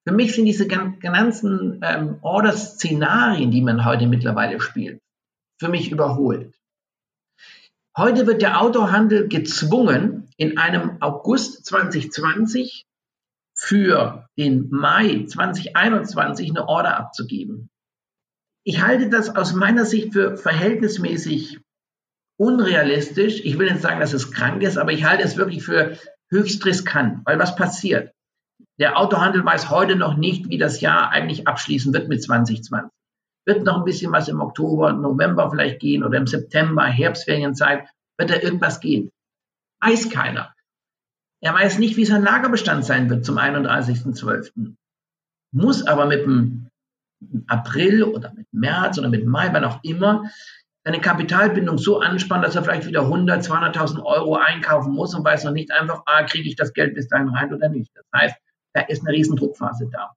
für 0.08 0.14
mich 0.14 0.36
sind 0.36 0.46
diese 0.46 0.68
ganzen 0.68 1.80
ähm, 1.84 2.20
Order-Szenarien, 2.22 3.50
die 3.50 3.62
man 3.62 3.86
heute 3.86 4.06
mittlerweile 4.08 4.60
spielt, 4.62 5.02
für 5.60 5.68
mich 5.68 5.92
überholt. 5.92 6.54
Heute 7.98 8.28
wird 8.28 8.42
der 8.42 8.62
Autohandel 8.62 9.28
gezwungen, 9.28 10.30
in 10.38 10.58
einem 10.58 10.98
August 11.02 11.66
2020 11.66 12.86
für 13.58 14.28
den 14.38 14.70
Mai 14.70 15.26
2021 15.26 16.50
eine 16.50 16.68
Order 16.68 16.98
abzugeben. 16.98 17.70
Ich 18.64 18.82
halte 18.82 19.10
das 19.10 19.36
aus 19.36 19.54
meiner 19.54 19.86
Sicht 19.86 20.14
für 20.14 20.38
verhältnismäßig 20.38 21.60
unrealistisch. 22.38 23.42
Ich 23.44 23.58
will 23.58 23.70
nicht 23.70 23.82
sagen, 23.82 24.00
dass 24.00 24.14
es 24.14 24.32
krank 24.32 24.62
ist, 24.64 24.78
aber 24.78 24.92
ich 24.92 25.06
halte 25.06 25.24
es 25.24 25.38
wirklich 25.38 25.64
für 25.64 25.98
höchst 26.30 26.66
riskant, 26.66 27.26
weil 27.26 27.40
was 27.40 27.56
passiert? 27.56 28.12
Der 28.80 28.98
Autohandel 28.98 29.46
weiß 29.46 29.70
heute 29.70 29.96
noch 29.96 30.18
nicht, 30.18 30.50
wie 30.50 30.58
das 30.58 30.82
Jahr 30.82 31.10
eigentlich 31.10 31.48
abschließen 31.48 31.94
wird 31.94 32.10
mit 32.10 32.22
2020. 32.22 32.92
Wird 33.46 33.64
noch 33.64 33.78
ein 33.78 33.86
bisschen 33.86 34.12
was 34.12 34.28
im 34.28 34.42
Oktober, 34.42 34.92
November 34.92 35.50
vielleicht 35.50 35.80
gehen 35.80 36.04
oder 36.04 36.18
im 36.18 36.28
September, 36.28 36.84
Herbstferienzeit, 36.86 37.88
wird 38.18 38.30
da 38.30 38.36
irgendwas 38.36 38.80
gehen? 38.80 39.12
Weiß 39.82 40.10
keiner. 40.10 40.54
Er 41.42 41.54
weiß 41.54 41.78
nicht, 41.78 41.96
wie 41.96 42.06
sein 42.06 42.24
Lagerbestand 42.24 42.86
sein 42.86 43.10
wird 43.10 43.24
zum 43.24 43.38
31.12. 43.38 44.76
Muss 45.54 45.86
aber 45.86 46.06
mit 46.08 46.26
dem 46.26 46.70
April 47.48 48.04
oder 48.04 48.34
mit 48.34 48.48
März 48.52 48.98
oder 48.98 49.10
mit 49.10 49.26
Mai, 49.26 49.50
wann 49.54 49.64
auch 49.64 49.80
immer, 49.84 50.24
seine 50.86 51.02
Kapitalbindung 51.02 51.80
so 51.80 52.00
anspannt, 52.00 52.46
dass 52.46 52.56
er 52.56 52.64
vielleicht 52.64 52.86
wieder 52.86 53.02
100, 53.02 53.44
200.000 53.44 54.04
Euro 54.04 54.36
einkaufen 54.36 54.94
muss 54.94 55.16
und 55.16 55.26
weiß 55.26 55.44
noch 55.44 55.52
nicht 55.52 55.72
einfach, 55.72 56.04
ah, 56.06 56.24
kriege 56.24 56.48
ich 56.48 56.56
das 56.56 56.74
Geld 56.74 56.94
bis 56.94 57.08
dahin 57.08 57.30
rein 57.30 57.52
oder 57.52 57.70
nicht. 57.70 57.92
Das 57.96 58.06
heißt, 58.16 58.36
da 58.74 58.82
ist 58.82 59.02
eine 59.02 59.18
Riesendruckphase 59.18 59.90
da. 59.92 60.12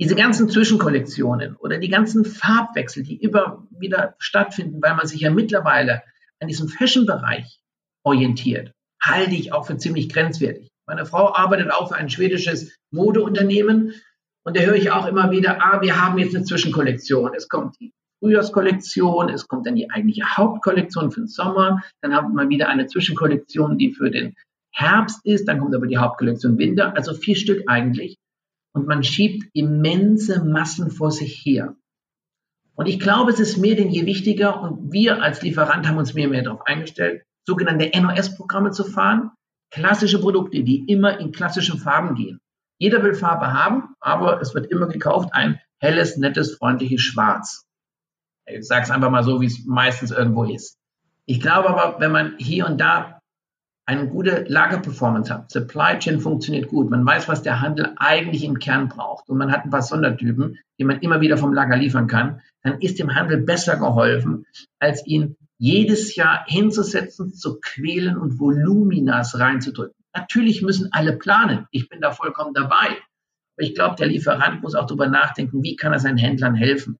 Diese 0.00 0.14
ganzen 0.14 0.48
Zwischenkollektionen 0.48 1.56
oder 1.56 1.78
die 1.78 1.88
ganzen 1.88 2.24
Farbwechsel, 2.24 3.02
die 3.02 3.16
immer 3.16 3.66
wieder 3.70 4.14
stattfinden, 4.18 4.80
weil 4.80 4.94
man 4.94 5.08
sich 5.08 5.20
ja 5.22 5.32
mittlerweile 5.32 6.02
an 6.38 6.46
diesem 6.46 6.68
Fashion-Bereich 6.68 7.60
orientiert, 8.04 8.72
halte 9.02 9.34
ich 9.34 9.52
auch 9.52 9.66
für 9.66 9.78
ziemlich 9.78 10.08
grenzwertig. 10.08 10.68
Meine 10.86 11.06
Frau 11.06 11.34
arbeitet 11.34 11.72
auch 11.72 11.88
für 11.88 11.96
ein 11.96 12.08
schwedisches 12.08 12.72
Modeunternehmen 12.92 13.94
und 14.44 14.56
da 14.56 14.60
höre 14.60 14.76
ich 14.76 14.92
auch 14.92 15.06
immer 15.06 15.32
wieder, 15.32 15.60
ah, 15.60 15.80
wir 15.80 16.00
haben 16.00 16.18
jetzt 16.18 16.36
eine 16.36 16.44
Zwischenkollektion. 16.44 17.34
Es 17.34 17.48
kommt 17.48 17.80
die 17.80 17.92
Frühjahrskollektion, 18.20 19.28
es 19.28 19.46
kommt 19.46 19.66
dann 19.66 19.76
die 19.76 19.90
eigentliche 19.90 20.36
Hauptkollektion 20.36 21.10
für 21.10 21.20
den 21.20 21.28
Sommer, 21.28 21.82
dann 22.00 22.14
haben 22.14 22.34
wir 22.34 22.48
wieder 22.48 22.68
eine 22.68 22.86
Zwischenkollektion, 22.86 23.78
die 23.78 23.92
für 23.92 24.10
den 24.10 24.34
Herbst 24.72 25.24
ist, 25.24 25.48
dann 25.48 25.58
kommt 25.60 25.74
aber 25.74 25.86
die 25.86 25.98
Hauptkollektion 25.98 26.58
Winter, 26.58 26.94
also 26.96 27.14
vier 27.14 27.36
Stück 27.36 27.64
eigentlich. 27.66 28.16
Und 28.74 28.86
man 28.86 29.02
schiebt 29.02 29.48
immense 29.54 30.44
Massen 30.44 30.90
vor 30.90 31.10
sich 31.10 31.44
her. 31.44 31.74
Und 32.74 32.86
ich 32.86 33.00
glaube, 33.00 33.32
es 33.32 33.40
ist 33.40 33.56
mehr 33.56 33.74
denn 33.74 33.90
je 33.90 34.06
wichtiger 34.06 34.62
und 34.62 34.92
wir 34.92 35.20
als 35.20 35.42
Lieferant 35.42 35.88
haben 35.88 35.98
uns 35.98 36.14
mehr 36.14 36.26
und 36.26 36.30
mehr 36.32 36.42
darauf 36.42 36.64
eingestellt, 36.64 37.24
sogenannte 37.44 37.90
NOS-Programme 38.00 38.70
zu 38.70 38.84
fahren. 38.84 39.32
Klassische 39.72 40.20
Produkte, 40.20 40.62
die 40.62 40.84
immer 40.86 41.18
in 41.18 41.32
klassischen 41.32 41.78
Farben 41.78 42.14
gehen. 42.14 42.38
Jeder 42.78 43.02
will 43.02 43.14
Farbe 43.14 43.52
haben, 43.52 43.94
aber 44.00 44.40
es 44.40 44.54
wird 44.54 44.70
immer 44.70 44.86
gekauft 44.86 45.30
ein 45.32 45.60
helles, 45.80 46.16
nettes, 46.16 46.54
freundliches 46.54 47.00
Schwarz. 47.00 47.67
Ich 48.50 48.66
sage 48.66 48.84
es 48.84 48.90
einfach 48.90 49.10
mal 49.10 49.24
so, 49.24 49.40
wie 49.40 49.46
es 49.46 49.64
meistens 49.64 50.10
irgendwo 50.10 50.44
ist. 50.44 50.78
Ich 51.26 51.40
glaube 51.40 51.68
aber, 51.68 52.00
wenn 52.00 52.12
man 52.12 52.34
hier 52.38 52.66
und 52.66 52.80
da 52.80 53.20
eine 53.86 54.06
gute 54.06 54.44
Lagerperformance 54.48 55.32
hat, 55.32 55.50
Supply 55.50 55.98
Chain 55.98 56.20
funktioniert 56.20 56.68
gut, 56.68 56.90
man 56.90 57.06
weiß, 57.06 57.28
was 57.28 57.42
der 57.42 57.60
Handel 57.60 57.94
eigentlich 57.96 58.44
im 58.44 58.58
Kern 58.58 58.88
braucht 58.88 59.28
und 59.28 59.38
man 59.38 59.50
hat 59.50 59.64
ein 59.64 59.70
paar 59.70 59.82
Sondertypen, 59.82 60.58
die 60.78 60.84
man 60.84 61.00
immer 61.00 61.20
wieder 61.20 61.38
vom 61.38 61.54
Lager 61.54 61.76
liefern 61.76 62.06
kann, 62.06 62.40
dann 62.62 62.80
ist 62.80 62.98
dem 62.98 63.14
Handel 63.14 63.38
besser 63.38 63.76
geholfen, 63.76 64.46
als 64.78 65.06
ihn 65.06 65.36
jedes 65.58 66.16
Jahr 66.16 66.44
hinzusetzen, 66.46 67.34
zu 67.34 67.60
quälen 67.60 68.16
und 68.16 68.38
Voluminas 68.38 69.38
reinzudrücken. 69.38 69.94
Natürlich 70.14 70.62
müssen 70.62 70.92
alle 70.92 71.14
planen. 71.14 71.66
Ich 71.70 71.88
bin 71.88 72.00
da 72.00 72.12
vollkommen 72.12 72.54
dabei. 72.54 72.96
Aber 73.56 73.66
ich 73.66 73.74
glaube, 73.74 73.96
der 73.96 74.06
Lieferant 74.06 74.62
muss 74.62 74.74
auch 74.74 74.86
darüber 74.86 75.08
nachdenken, 75.08 75.62
wie 75.62 75.76
kann 75.76 75.92
er 75.92 75.98
seinen 75.98 76.18
Händlern 76.18 76.54
helfen. 76.54 76.98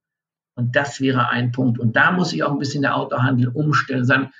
Und 0.58 0.74
das 0.74 1.00
wäre 1.00 1.28
ein 1.28 1.52
Punkt. 1.52 1.78
Und 1.78 1.94
da 1.94 2.10
muss 2.10 2.30
sich 2.30 2.42
auch 2.42 2.50
ein 2.50 2.58
bisschen 2.58 2.82
der 2.82 2.96
Autohandel 2.96 3.48
umstellen, 3.48 4.04
sagen, 4.04 4.32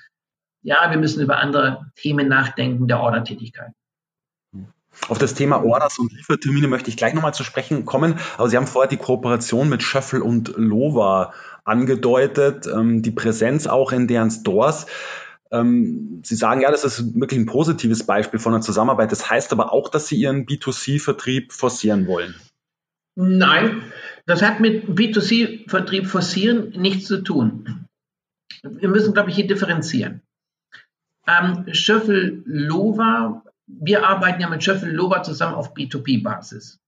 ja, 0.61 0.91
wir 0.91 0.97
müssen 0.97 1.23
über 1.23 1.37
andere 1.37 1.85
Themen 1.95 2.27
nachdenken 2.27 2.89
der 2.89 2.99
Ordertätigkeit. 2.99 3.71
Auf 5.07 5.17
das 5.17 5.33
Thema 5.33 5.63
Orders 5.63 5.97
und 5.97 6.11
Liefertermine 6.11 6.67
möchte 6.67 6.89
ich 6.89 6.97
gleich 6.97 7.13
nochmal 7.13 7.33
zu 7.33 7.45
sprechen 7.45 7.85
kommen. 7.85 8.19
Aber 8.37 8.49
Sie 8.49 8.57
haben 8.57 8.67
vorher 8.67 8.89
die 8.89 8.97
Kooperation 8.97 9.69
mit 9.69 9.81
Schöffel 9.81 10.21
und 10.21 10.53
Lova 10.57 11.33
angedeutet, 11.63 12.67
ähm, 12.67 13.01
die 13.01 13.11
Präsenz 13.11 13.67
auch 13.67 13.93
in 13.93 14.07
deren 14.09 14.29
Stores. 14.29 14.87
Ähm, 15.51 16.21
Sie 16.25 16.35
sagen 16.35 16.59
ja, 16.59 16.69
das 16.69 16.83
ist 16.83 17.17
wirklich 17.17 17.39
ein 17.39 17.45
positives 17.45 18.05
Beispiel 18.05 18.41
von 18.41 18.51
der 18.51 18.61
Zusammenarbeit. 18.61 19.13
Das 19.13 19.29
heißt 19.29 19.53
aber 19.53 19.71
auch, 19.71 19.87
dass 19.87 20.07
Sie 20.07 20.17
Ihren 20.17 20.45
B2C-Vertrieb 20.45 21.53
forcieren 21.53 22.07
wollen. 22.07 22.35
Nein, 23.15 23.81
das 24.29 24.43
hat 24.43 24.59
mit 24.59 24.85
B2C-Vertrieb 24.85 26.05
forcieren 26.05 26.69
nichts 26.75 27.07
zu 27.07 27.23
tun. 27.23 27.87
Wir 28.61 28.87
müssen, 28.87 29.15
glaube 29.15 29.31
ich, 29.31 29.35
hier 29.35 29.47
differenzieren. 29.47 30.21
Ähm, 31.25 31.65
Schöffel 31.73 32.43
Lova, 32.45 33.43
wir 33.65 34.07
arbeiten 34.07 34.39
ja 34.39 34.47
mit 34.47 34.63
Schöffel 34.63 34.91
Lova 34.93 35.23
zusammen 35.23 35.55
auf 35.55 35.73
B2B-Basis. 35.73 36.79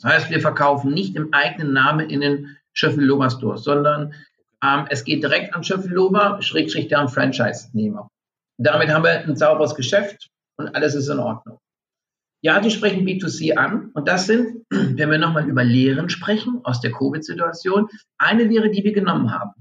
Das 0.00 0.12
heißt, 0.12 0.30
wir 0.30 0.40
verkaufen 0.40 0.92
nicht 0.92 1.14
im 1.14 1.32
eigenen 1.32 1.72
Namen 1.72 2.10
in 2.10 2.22
den 2.22 2.56
Schöffel 2.72 3.04
Lova 3.04 3.30
Stores, 3.30 3.62
sondern 3.62 4.12
ähm, 4.60 4.86
es 4.90 5.04
geht 5.04 5.22
direkt 5.22 5.54
an 5.54 5.62
Schöffel 5.62 5.92
Lova, 5.92 6.42
Schrägstrich 6.42 6.88
deren 6.88 7.08
Franchise-Nehmer. 7.08 8.08
Damit 8.58 8.88
haben 8.88 9.04
wir 9.04 9.12
ein 9.12 9.36
sauberes 9.36 9.76
Geschäft 9.76 10.28
und 10.56 10.74
alles 10.74 10.96
ist 10.96 11.08
in 11.08 11.20
Ordnung. 11.20 11.60
Ja, 12.42 12.58
die 12.60 12.70
sprechen 12.70 13.06
B2C 13.06 13.56
an 13.56 13.90
und 13.92 14.08
das 14.08 14.26
sind, 14.26 14.64
wenn 14.70 15.10
wir 15.10 15.18
nochmal 15.18 15.48
über 15.48 15.64
Lehren 15.64 16.08
sprechen 16.08 16.60
aus 16.64 16.80
der 16.80 16.92
Covid-Situation, 16.92 17.88
eine 18.18 18.44
Lehre, 18.44 18.70
die 18.70 18.82
wir 18.82 18.92
genommen 18.92 19.30
haben. 19.30 19.52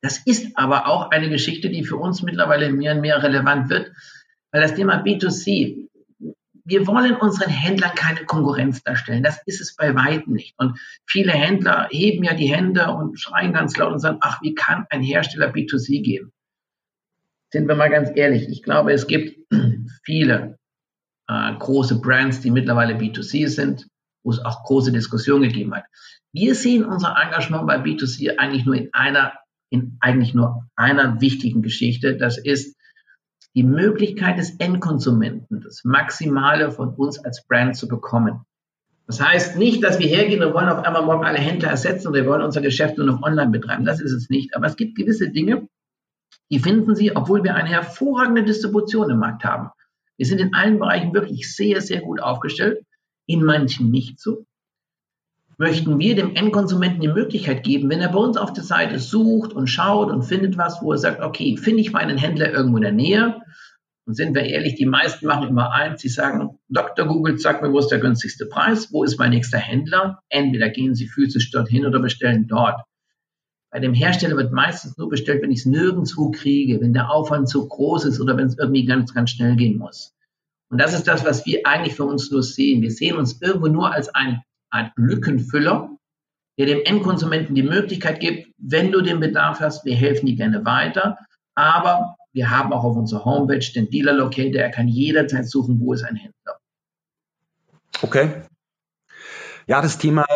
Das 0.00 0.18
ist 0.24 0.56
aber 0.56 0.86
auch 0.86 1.10
eine 1.10 1.28
Geschichte, 1.28 1.68
die 1.68 1.84
für 1.84 1.96
uns 1.96 2.22
mittlerweile 2.22 2.72
mehr 2.72 2.94
und 2.94 3.00
mehr 3.00 3.22
relevant 3.22 3.68
wird, 3.70 3.92
weil 4.52 4.62
das 4.62 4.74
Thema 4.74 5.02
B2C, 5.02 5.88
wir 6.64 6.86
wollen 6.86 7.16
unseren 7.16 7.50
Händlern 7.50 7.94
keine 7.94 8.24
Konkurrenz 8.24 8.82
darstellen. 8.82 9.22
Das 9.22 9.40
ist 9.46 9.60
es 9.60 9.76
bei 9.76 9.94
weitem 9.94 10.32
nicht. 10.32 10.54
Und 10.58 10.78
viele 11.06 11.32
Händler 11.32 11.88
heben 11.90 12.24
ja 12.24 12.34
die 12.34 12.52
Hände 12.52 12.90
und 12.90 13.20
schreien 13.20 13.52
ganz 13.52 13.76
laut 13.76 13.92
und 13.92 14.00
sagen, 14.00 14.18
ach, 14.20 14.40
wie 14.42 14.54
kann 14.54 14.86
ein 14.90 15.02
Hersteller 15.02 15.52
B2C 15.52 16.02
geben? 16.02 16.32
Sind 17.50 17.68
wir 17.68 17.76
mal 17.76 17.90
ganz 17.90 18.10
ehrlich, 18.14 18.48
ich 18.48 18.62
glaube, 18.62 18.92
es 18.92 19.06
gibt 19.06 19.38
viele 20.02 20.58
äh, 21.28 21.54
große 21.54 22.00
Brands, 22.00 22.40
die 22.40 22.50
mittlerweile 22.50 22.94
B2C 22.94 23.48
sind, 23.48 23.86
wo 24.24 24.30
es 24.30 24.44
auch 24.44 24.64
große 24.64 24.92
Diskussionen 24.92 25.44
gegeben 25.44 25.74
hat. 25.74 25.84
Wir 26.32 26.54
sehen 26.54 26.84
unser 26.84 27.16
Engagement 27.16 27.66
bei 27.66 27.76
B2C 27.76 28.38
eigentlich 28.38 28.66
nur 28.66 28.74
in 28.74 28.90
einer 28.92 29.32
in 29.68 29.96
eigentlich 30.00 30.34
nur 30.34 30.68
einer 30.76 31.20
wichtigen 31.20 31.62
Geschichte. 31.62 32.16
Das 32.16 32.38
ist 32.38 32.76
die 33.54 33.64
Möglichkeit 33.64 34.38
des 34.38 34.56
Endkonsumenten, 34.58 35.62
das 35.62 35.82
Maximale 35.84 36.70
von 36.70 36.90
uns 36.90 37.18
als 37.18 37.44
Brand 37.46 37.76
zu 37.76 37.88
bekommen. 37.88 38.42
Das 39.06 39.20
heißt 39.20 39.56
nicht, 39.56 39.82
dass 39.82 39.98
wir 39.98 40.08
hergehen 40.08 40.42
und 40.42 40.52
wollen 40.52 40.68
auf 40.68 40.84
einmal 40.84 41.04
morgen 41.04 41.24
alle 41.24 41.38
Händler 41.38 41.70
ersetzen 41.70 42.08
und 42.08 42.14
wir 42.14 42.26
wollen 42.26 42.42
unser 42.42 42.60
Geschäft 42.60 42.98
nur 42.98 43.06
noch 43.06 43.22
online 43.22 43.50
betreiben. 43.50 43.84
Das 43.84 44.00
ist 44.00 44.12
es 44.12 44.28
nicht. 44.28 44.54
Aber 44.54 44.66
es 44.66 44.76
gibt 44.76 44.96
gewisse 44.96 45.30
Dinge, 45.30 45.68
die 46.50 46.58
finden 46.58 46.94
Sie, 46.94 47.14
obwohl 47.14 47.42
wir 47.44 47.54
eine 47.54 47.68
hervorragende 47.68 48.44
Distribution 48.44 49.10
im 49.10 49.18
Markt 49.18 49.44
haben. 49.44 49.70
Wir 50.16 50.26
sind 50.26 50.40
in 50.40 50.54
allen 50.54 50.78
Bereichen 50.78 51.14
wirklich 51.14 51.54
sehr, 51.54 51.80
sehr 51.80 52.00
gut 52.00 52.20
aufgestellt, 52.20 52.84
in 53.26 53.42
manchen 53.42 53.90
nicht 53.90 54.20
so 54.20 54.46
möchten 55.58 55.98
wir 55.98 56.14
dem 56.14 56.34
Endkonsumenten 56.34 57.00
die 57.00 57.08
Möglichkeit 57.08 57.62
geben, 57.62 57.88
wenn 57.88 58.00
er 58.00 58.10
bei 58.10 58.18
uns 58.18 58.36
auf 58.36 58.52
der 58.52 58.64
Seite 58.64 58.98
sucht 58.98 59.52
und 59.52 59.68
schaut 59.68 60.10
und 60.10 60.22
findet 60.22 60.58
was, 60.58 60.82
wo 60.82 60.92
er 60.92 60.98
sagt, 60.98 61.22
okay, 61.22 61.56
finde 61.56 61.80
ich 61.80 61.92
meinen 61.92 62.18
Händler 62.18 62.52
irgendwo 62.52 62.76
in 62.76 62.82
der 62.82 62.92
Nähe? 62.92 63.40
Und 64.06 64.14
sind 64.14 64.34
wir 64.34 64.42
ehrlich, 64.42 64.76
die 64.76 64.86
meisten 64.86 65.26
machen 65.26 65.48
immer 65.48 65.72
eins, 65.72 66.00
sie 66.00 66.08
sagen, 66.08 66.58
Dr. 66.68 67.06
Google, 67.06 67.38
sag 67.38 67.62
mir, 67.62 67.72
wo 67.72 67.78
ist 67.78 67.88
der 67.88 67.98
günstigste 67.98 68.46
Preis? 68.46 68.92
Wo 68.92 69.02
ist 69.02 69.18
mein 69.18 69.30
nächster 69.30 69.58
Händler? 69.58 70.20
Entweder 70.28 70.68
gehen 70.68 70.94
sie 70.94 71.08
physisch 71.08 71.50
dorthin 71.50 71.86
oder 71.86 71.98
bestellen 71.98 72.46
dort. 72.46 72.82
Bei 73.70 73.80
dem 73.80 73.94
Hersteller 73.94 74.36
wird 74.36 74.52
meistens 74.52 74.96
nur 74.96 75.08
bestellt, 75.08 75.42
wenn 75.42 75.50
ich 75.50 75.60
es 75.60 75.66
nirgendwo 75.66 76.30
kriege, 76.30 76.80
wenn 76.80 76.92
der 76.92 77.10
Aufwand 77.10 77.48
zu 77.48 77.66
groß 77.66 78.04
ist 78.04 78.20
oder 78.20 78.36
wenn 78.36 78.46
es 78.46 78.58
irgendwie 78.58 78.86
ganz, 78.86 79.12
ganz 79.12 79.30
schnell 79.30 79.56
gehen 79.56 79.78
muss. 79.78 80.14
Und 80.70 80.78
das 80.78 80.94
ist 80.94 81.06
das, 81.06 81.24
was 81.24 81.46
wir 81.46 81.66
eigentlich 81.66 81.94
für 81.94 82.04
uns 82.04 82.30
nur 82.30 82.42
sehen. 82.42 82.82
Wir 82.82 82.90
sehen 82.90 83.16
uns 83.16 83.40
irgendwo 83.40 83.68
nur 83.68 83.92
als 83.92 84.08
ein 84.14 84.42
Art 84.70 84.92
Lückenfüller, 84.96 85.90
der 86.58 86.66
dem 86.66 86.80
Endkonsumenten 86.84 87.54
die 87.54 87.62
Möglichkeit 87.62 88.20
gibt, 88.20 88.52
wenn 88.58 88.90
du 88.92 89.00
den 89.00 89.20
Bedarf 89.20 89.60
hast, 89.60 89.84
wir 89.84 89.94
helfen 89.94 90.26
dir 90.26 90.36
gerne 90.36 90.64
weiter. 90.64 91.18
Aber 91.54 92.16
wir 92.32 92.50
haben 92.50 92.72
auch 92.72 92.84
auf 92.84 92.96
unserer 92.96 93.24
Homepage 93.24 93.72
den 93.74 93.90
Dealer 93.90 94.12
Locator. 94.12 94.60
Er 94.60 94.70
kann 94.70 94.88
jederzeit 94.88 95.48
suchen, 95.48 95.80
wo 95.80 95.92
ist 95.92 96.02
ein 96.02 96.16
Händler. 96.16 96.58
Okay. 98.02 98.42
Ja, 99.66 99.80
das 99.80 99.98
Thema 99.98 100.26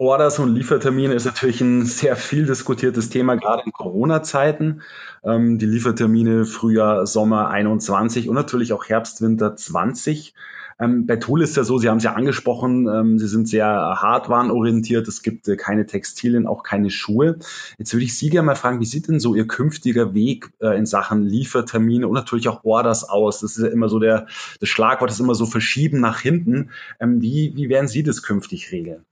Orders 0.00 0.38
und 0.38 0.54
Liefertermine 0.54 1.12
ist 1.12 1.24
natürlich 1.24 1.60
ein 1.60 1.84
sehr 1.84 2.14
viel 2.14 2.46
diskutiertes 2.46 3.10
Thema, 3.10 3.34
gerade 3.34 3.64
in 3.66 3.72
Corona-Zeiten. 3.72 4.82
Ähm, 5.24 5.58
die 5.58 5.66
Liefertermine 5.66 6.44
Frühjahr, 6.44 7.04
Sommer 7.04 7.48
21 7.48 8.28
und 8.28 8.36
natürlich 8.36 8.72
auch 8.72 8.88
Herbst, 8.88 9.22
Winter 9.22 9.56
20. 9.56 10.34
Ähm, 10.78 11.06
bei 11.06 11.16
Tool 11.16 11.42
ist 11.42 11.56
ja 11.56 11.64
so, 11.64 11.78
Sie 11.78 11.88
haben 11.88 11.96
es 11.96 12.04
ja 12.04 12.12
angesprochen, 12.12 12.86
ähm, 12.86 13.18
Sie 13.18 13.26
sind 13.26 13.48
sehr 13.48 13.66
hardwarenorientiert, 13.66 15.08
es 15.08 15.22
gibt 15.22 15.48
äh, 15.48 15.56
keine 15.56 15.84
Textilien, 15.84 16.46
auch 16.46 16.62
keine 16.62 16.90
Schuhe. 16.90 17.40
Jetzt 17.76 17.92
würde 17.92 18.04
ich 18.04 18.16
Sie 18.16 18.30
gerne 18.30 18.46
mal 18.46 18.54
fragen, 18.54 18.78
wie 18.78 18.84
sieht 18.84 19.08
denn 19.08 19.18
so 19.18 19.34
Ihr 19.34 19.48
künftiger 19.48 20.14
Weg 20.14 20.52
äh, 20.60 20.78
in 20.78 20.86
Sachen 20.86 21.24
Liefertermine 21.24 22.06
und 22.06 22.14
natürlich 22.14 22.46
auch 22.46 22.62
Orders 22.62 23.02
aus? 23.02 23.40
Das 23.40 23.56
ist 23.56 23.64
ja 23.64 23.70
immer 23.70 23.88
so 23.88 23.98
der, 23.98 24.28
das 24.60 24.68
Schlagwort 24.68 25.10
ist 25.10 25.18
immer 25.18 25.34
so 25.34 25.46
verschieben 25.46 25.98
nach 25.98 26.20
hinten. 26.20 26.70
Ähm, 27.00 27.20
wie, 27.20 27.50
wie 27.56 27.68
werden 27.68 27.88
Sie 27.88 28.04
das 28.04 28.22
künftig 28.22 28.70
regeln? 28.70 29.04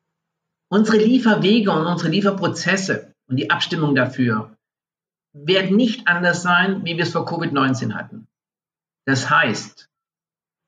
Unsere 0.68 0.98
Lieferwege 0.98 1.70
und 1.70 1.86
unsere 1.86 2.10
Lieferprozesse 2.10 3.12
und 3.28 3.36
die 3.36 3.50
Abstimmung 3.50 3.94
dafür 3.94 4.56
werden 5.32 5.76
nicht 5.76 6.08
anders 6.08 6.42
sein, 6.42 6.84
wie 6.84 6.96
wir 6.96 7.04
es 7.04 7.12
vor 7.12 7.28
Covid-19 7.28 7.94
hatten. 7.94 8.26
Das 9.06 9.30
heißt, 9.30 9.88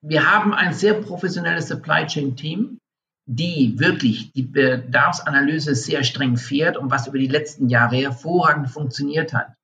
wir 0.02 0.30
haben 0.30 0.54
ein 0.54 0.72
sehr 0.72 0.94
professionelles 0.94 1.68
Supply 1.68 2.06
Chain 2.06 2.36
Team, 2.36 2.78
die 3.26 3.78
wirklich 3.78 4.32
die 4.32 4.42
Bedarfsanalyse 4.42 5.74
sehr 5.74 6.04
streng 6.04 6.36
fährt 6.36 6.76
und 6.76 6.90
was 6.90 7.08
über 7.08 7.18
die 7.18 7.26
letzten 7.26 7.68
Jahre 7.68 7.96
hervorragend 7.96 8.70
funktioniert 8.70 9.34
hat. 9.34 9.54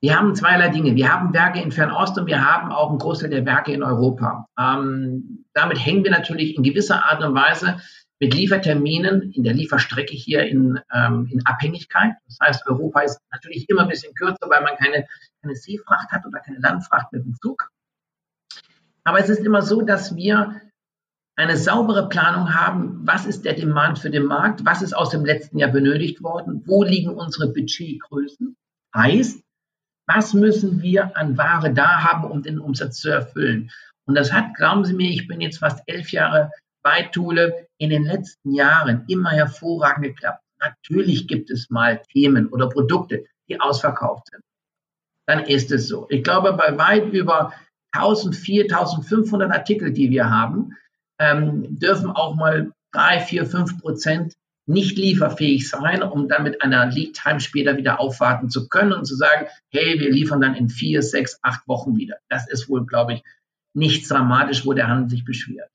Wir 0.00 0.16
haben 0.16 0.36
zweierlei 0.36 0.68
Dinge. 0.68 0.94
Wir 0.94 1.12
haben 1.12 1.32
Werke 1.32 1.60
in 1.60 1.72
Fernost 1.72 2.16
und 2.18 2.26
wir 2.26 2.44
haben 2.44 2.70
auch 2.70 2.90
einen 2.90 2.98
Großteil 2.98 3.30
der 3.30 3.46
Werke 3.46 3.72
in 3.72 3.82
Europa. 3.82 4.46
Ähm, 4.56 5.44
damit 5.54 5.84
hängen 5.84 6.04
wir 6.04 6.12
natürlich 6.12 6.56
in 6.56 6.62
gewisser 6.62 7.04
Art 7.04 7.24
und 7.24 7.34
Weise 7.34 7.80
mit 8.20 8.34
Lieferterminen 8.34 9.32
in 9.32 9.44
der 9.44 9.54
Lieferstrecke 9.54 10.14
hier 10.14 10.42
in, 10.44 10.80
ähm, 10.92 11.28
in 11.30 11.46
Abhängigkeit. 11.46 12.14
Das 12.26 12.38
heißt, 12.42 12.66
Europa 12.66 13.00
ist 13.00 13.20
natürlich 13.32 13.68
immer 13.68 13.82
ein 13.82 13.88
bisschen 13.88 14.14
kürzer, 14.14 14.48
weil 14.48 14.62
man 14.62 14.76
keine, 14.76 15.06
keine 15.42 15.54
Seefracht 15.54 16.10
hat 16.10 16.26
oder 16.26 16.40
keine 16.40 16.58
Landfracht 16.58 17.12
mit 17.12 17.24
dem 17.24 17.34
Zug. 17.36 17.70
Aber 19.04 19.20
es 19.20 19.28
ist 19.28 19.40
immer 19.40 19.62
so, 19.62 19.82
dass 19.82 20.16
wir 20.16 20.60
eine 21.36 21.56
saubere 21.56 22.08
Planung 22.08 22.52
haben, 22.52 23.06
was 23.06 23.24
ist 23.24 23.44
der 23.44 23.54
Demand 23.54 24.00
für 24.00 24.10
den 24.10 24.24
Markt, 24.24 24.64
was 24.64 24.82
ist 24.82 24.92
aus 24.92 25.10
dem 25.10 25.24
letzten 25.24 25.58
Jahr 25.58 25.70
benötigt 25.70 26.20
worden, 26.20 26.62
wo 26.66 26.82
liegen 26.82 27.14
unsere 27.14 27.52
Budgetgrößen. 27.52 28.56
Heißt, 28.94 29.40
was 30.08 30.34
müssen 30.34 30.82
wir 30.82 31.16
an 31.16 31.38
Ware 31.38 31.72
da 31.72 32.02
haben, 32.02 32.24
um 32.24 32.42
den 32.42 32.58
Umsatz 32.58 32.98
zu 32.98 33.10
erfüllen. 33.10 33.70
Und 34.06 34.16
das 34.16 34.32
hat, 34.32 34.54
glauben 34.54 34.84
Sie 34.84 34.94
mir, 34.94 35.10
ich 35.10 35.28
bin 35.28 35.40
jetzt 35.40 35.58
fast 35.58 35.82
elf 35.86 36.10
Jahre 36.10 36.50
bei 36.82 37.02
Thule, 37.02 37.67
in 37.78 37.90
den 37.90 38.04
letzten 38.04 38.54
Jahren 38.54 39.04
immer 39.08 39.30
hervorragend 39.30 40.04
geklappt. 40.04 40.42
Natürlich 40.60 41.28
gibt 41.28 41.50
es 41.50 41.70
mal 41.70 42.02
Themen 42.12 42.48
oder 42.48 42.68
Produkte, 42.68 43.24
die 43.48 43.60
ausverkauft 43.60 44.28
sind. 44.30 44.42
Dann 45.26 45.44
ist 45.44 45.70
es 45.70 45.88
so. 45.88 46.06
Ich 46.10 46.24
glaube, 46.24 46.52
bei 46.54 46.76
weit 46.76 47.12
über 47.12 47.52
1000, 47.92 48.34
4500 48.36 49.50
Artikel, 49.50 49.92
die 49.92 50.10
wir 50.10 50.28
haben, 50.28 50.76
ähm, 51.20 51.78
dürfen 51.78 52.10
auch 52.10 52.34
mal 52.34 52.72
drei, 52.92 53.20
vier, 53.20 53.46
fünf 53.46 53.80
Prozent 53.80 54.34
nicht 54.66 54.98
lieferfähig 54.98 55.68
sein, 55.68 56.02
um 56.02 56.28
dann 56.28 56.42
mit 56.42 56.62
einer 56.62 56.86
Lead 56.86 57.14
Time 57.14 57.40
später 57.40 57.76
wieder 57.76 58.00
aufwarten 58.00 58.50
zu 58.50 58.68
können 58.68 58.92
und 58.92 59.06
zu 59.06 59.16
sagen, 59.16 59.46
hey, 59.70 59.98
wir 59.98 60.12
liefern 60.12 60.42
dann 60.42 60.54
in 60.54 60.68
vier, 60.68 61.02
sechs, 61.02 61.38
acht 61.42 61.66
Wochen 61.66 61.96
wieder. 61.96 62.16
Das 62.28 62.48
ist 62.50 62.68
wohl, 62.68 62.84
glaube 62.84 63.14
ich, 63.14 63.22
nichts 63.74 64.08
dramatisch, 64.08 64.66
wo 64.66 64.74
der 64.74 64.88
Handel 64.88 65.08
sich 65.08 65.24
beschwert. 65.24 65.70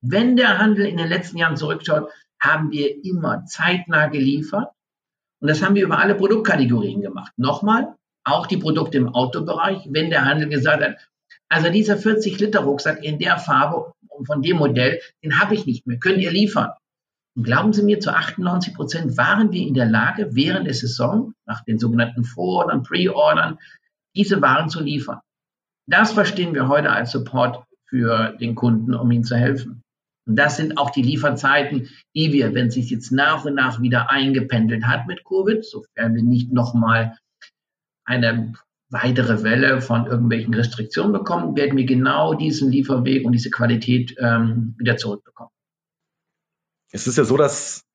Wenn 0.00 0.36
der 0.36 0.58
Handel 0.58 0.86
in 0.86 0.96
den 0.96 1.08
letzten 1.08 1.38
Jahren 1.38 1.56
zurückschaut, 1.56 2.10
haben 2.40 2.70
wir 2.70 3.04
immer 3.04 3.44
zeitnah 3.46 4.06
geliefert. 4.06 4.70
Und 5.40 5.48
das 5.48 5.62
haben 5.62 5.74
wir 5.74 5.84
über 5.84 5.98
alle 5.98 6.14
Produktkategorien 6.14 7.00
gemacht. 7.00 7.32
Nochmal, 7.36 7.94
auch 8.24 8.46
die 8.46 8.56
Produkte 8.56 8.98
im 8.98 9.08
Autobereich, 9.08 9.88
wenn 9.90 10.10
der 10.10 10.24
Handel 10.24 10.48
gesagt 10.48 10.82
hat, 10.82 10.96
also 11.48 11.70
dieser 11.70 11.96
40-Liter-Rucksack 11.96 13.02
in 13.02 13.18
der 13.18 13.38
Farbe 13.38 13.92
von 14.26 14.42
dem 14.42 14.58
Modell, 14.58 15.00
den 15.22 15.40
habe 15.40 15.54
ich 15.54 15.66
nicht 15.66 15.86
mehr. 15.86 15.98
Könnt 15.98 16.18
ihr 16.18 16.30
liefern? 16.30 16.72
Und 17.36 17.44
glauben 17.44 17.72
Sie 17.72 17.82
mir, 17.82 18.00
zu 18.00 18.12
98 18.12 18.74
Prozent 18.74 19.16
waren 19.16 19.52
wir 19.52 19.66
in 19.66 19.74
der 19.74 19.86
Lage, 19.86 20.28
während 20.32 20.66
der 20.66 20.74
Saison, 20.74 21.34
nach 21.46 21.64
den 21.64 21.78
sogenannten 21.78 22.24
Vorordern, 22.24 22.82
Pre-Ordern, 22.82 23.58
diese 24.14 24.42
Waren 24.42 24.68
zu 24.68 24.80
liefern. 24.80 25.20
Das 25.86 26.12
verstehen 26.12 26.52
wir 26.52 26.68
heute 26.68 26.90
als 26.90 27.12
Support 27.12 27.64
für 27.86 28.36
den 28.40 28.54
Kunden, 28.54 28.94
um 28.94 29.10
ihm 29.10 29.24
zu 29.24 29.36
helfen. 29.36 29.82
Und 30.28 30.36
das 30.36 30.58
sind 30.58 30.76
auch 30.76 30.90
die 30.90 31.02
Lieferzeiten, 31.02 31.88
die 32.14 32.32
wir, 32.34 32.54
wenn 32.54 32.66
es 32.66 32.74
sich 32.74 32.90
jetzt 32.90 33.10
nach 33.10 33.46
und 33.46 33.54
nach 33.54 33.80
wieder 33.80 34.10
eingependelt 34.10 34.84
hat 34.84 35.06
mit 35.06 35.24
Covid, 35.24 35.64
sofern 35.64 36.14
wir 36.14 36.22
nicht 36.22 36.52
nochmal 36.52 37.16
eine 38.04 38.52
weitere 38.90 39.42
Welle 39.42 39.80
von 39.80 40.06
irgendwelchen 40.06 40.52
Restriktionen 40.52 41.12
bekommen, 41.12 41.56
werden 41.56 41.78
wir 41.78 41.86
genau 41.86 42.34
diesen 42.34 42.70
Lieferweg 42.70 43.24
und 43.24 43.32
diese 43.32 43.48
Qualität 43.48 44.14
ähm, 44.18 44.74
wieder 44.78 44.98
zurückbekommen. 44.98 45.50
Es 46.90 47.06
ist 47.06 47.16
ja 47.16 47.24
so, 47.24 47.38
dass 47.38 47.87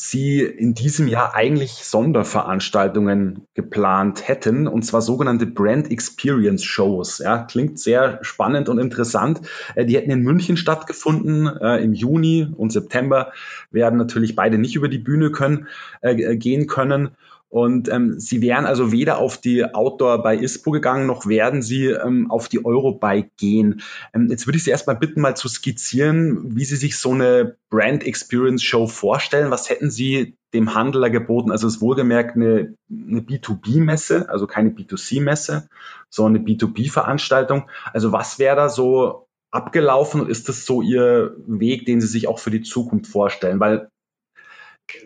Sie 0.00 0.42
in 0.42 0.74
diesem 0.74 1.08
Jahr 1.08 1.34
eigentlich 1.34 1.72
Sonderveranstaltungen 1.72 3.48
geplant 3.54 4.28
hätten, 4.28 4.68
und 4.68 4.82
zwar 4.82 5.02
sogenannte 5.02 5.44
Brand 5.44 5.90
Experience 5.90 6.62
Shows. 6.62 7.18
Ja, 7.18 7.38
klingt 7.38 7.80
sehr 7.80 8.20
spannend 8.22 8.68
und 8.68 8.78
interessant. 8.78 9.40
Äh, 9.74 9.86
die 9.86 9.96
hätten 9.96 10.12
in 10.12 10.22
München 10.22 10.56
stattgefunden 10.56 11.48
äh, 11.48 11.78
im 11.78 11.94
Juni 11.94 12.46
und 12.56 12.70
September, 12.70 13.32
werden 13.72 13.98
natürlich 13.98 14.36
beide 14.36 14.56
nicht 14.56 14.76
über 14.76 14.86
die 14.86 14.98
Bühne 14.98 15.32
können, 15.32 15.66
äh, 16.00 16.36
gehen 16.36 16.68
können. 16.68 17.16
Und 17.50 17.88
ähm, 17.88 18.20
sie 18.20 18.42
wären 18.42 18.66
also 18.66 18.92
weder 18.92 19.18
auf 19.18 19.38
die 19.38 19.64
Outdoor 19.64 20.22
bei 20.22 20.36
ISPO 20.36 20.70
gegangen, 20.70 21.06
noch 21.06 21.26
werden 21.26 21.62
sie 21.62 21.86
ähm, 21.86 22.30
auf 22.30 22.48
die 22.48 22.62
Eurobike 22.62 23.30
gehen. 23.38 23.80
Ähm, 24.12 24.28
jetzt 24.28 24.46
würde 24.46 24.58
ich 24.58 24.64
Sie 24.64 24.70
erstmal 24.70 24.96
bitten, 24.96 25.22
mal 25.22 25.34
zu 25.34 25.48
skizzieren, 25.48 26.54
wie 26.56 26.66
Sie 26.66 26.76
sich 26.76 26.98
so 26.98 27.12
eine 27.12 27.56
Brand 27.70 28.04
Experience 28.04 28.62
Show 28.62 28.86
vorstellen. 28.86 29.50
Was 29.50 29.70
hätten 29.70 29.90
Sie 29.90 30.36
dem 30.52 30.74
Handler 30.74 31.08
geboten? 31.08 31.50
Also 31.50 31.66
es 31.66 31.76
ist 31.76 31.80
wohlgemerkt 31.80 32.36
eine, 32.36 32.74
eine 32.90 33.20
B2B-Messe, 33.20 34.28
also 34.28 34.46
keine 34.46 34.70
B2C-Messe, 34.70 35.68
sondern 36.10 36.42
eine 36.42 36.52
B2B-Veranstaltung. 36.52 37.70
Also 37.94 38.12
was 38.12 38.38
wäre 38.38 38.56
da 38.56 38.68
so 38.68 39.26
abgelaufen 39.50 40.20
und 40.20 40.28
ist 40.28 40.50
das 40.50 40.66
so 40.66 40.82
Ihr 40.82 41.34
Weg, 41.46 41.86
den 41.86 42.02
Sie 42.02 42.06
sich 42.08 42.28
auch 42.28 42.38
für 42.38 42.50
die 42.50 42.60
Zukunft 42.60 43.10
vorstellen? 43.10 43.58
Weil 43.58 43.88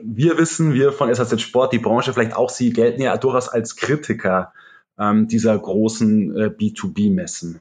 wir 0.02 0.38
wissen, 0.38 0.74
wir 0.74 0.92
von 0.92 1.12
SAZ 1.12 1.40
Sport, 1.40 1.72
die 1.72 1.78
Branche 1.78 2.12
vielleicht 2.12 2.34
auch, 2.34 2.50
Sie 2.50 2.72
gelten 2.72 3.02
ja 3.02 3.16
durchaus 3.16 3.48
als 3.48 3.76
Kritiker 3.76 4.52
ähm, 4.98 5.28
dieser 5.28 5.58
großen 5.58 6.36
äh, 6.36 6.46
B2B-Messen. 6.46 7.60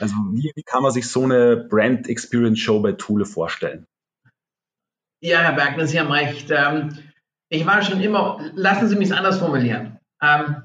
Also 0.00 0.14
wie, 0.32 0.52
wie, 0.54 0.62
kann 0.62 0.82
man 0.82 0.92
sich 0.92 1.08
so 1.08 1.24
eine 1.24 1.56
Brand 1.56 2.08
Experience 2.08 2.58
Show 2.58 2.80
bei 2.80 2.92
Thule 2.92 3.24
vorstellen? 3.24 3.86
Ja, 5.20 5.40
Herr 5.40 5.52
Bergner, 5.52 5.86
Sie 5.86 6.00
haben 6.00 6.10
recht. 6.10 6.50
Ähm, 6.50 6.98
ich 7.48 7.66
war 7.66 7.82
schon 7.82 8.00
immer, 8.00 8.40
lassen 8.54 8.88
Sie 8.88 8.96
mich 8.96 9.10
es 9.10 9.16
anders 9.16 9.38
formulieren. 9.38 9.98
Ähm, 10.20 10.62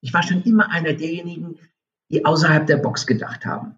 ich 0.00 0.12
war 0.12 0.22
schon 0.22 0.42
immer 0.42 0.70
einer 0.70 0.94
derjenigen, 0.94 1.58
die 2.10 2.24
außerhalb 2.24 2.66
der 2.66 2.78
Box 2.78 3.06
gedacht 3.06 3.46
haben. 3.46 3.76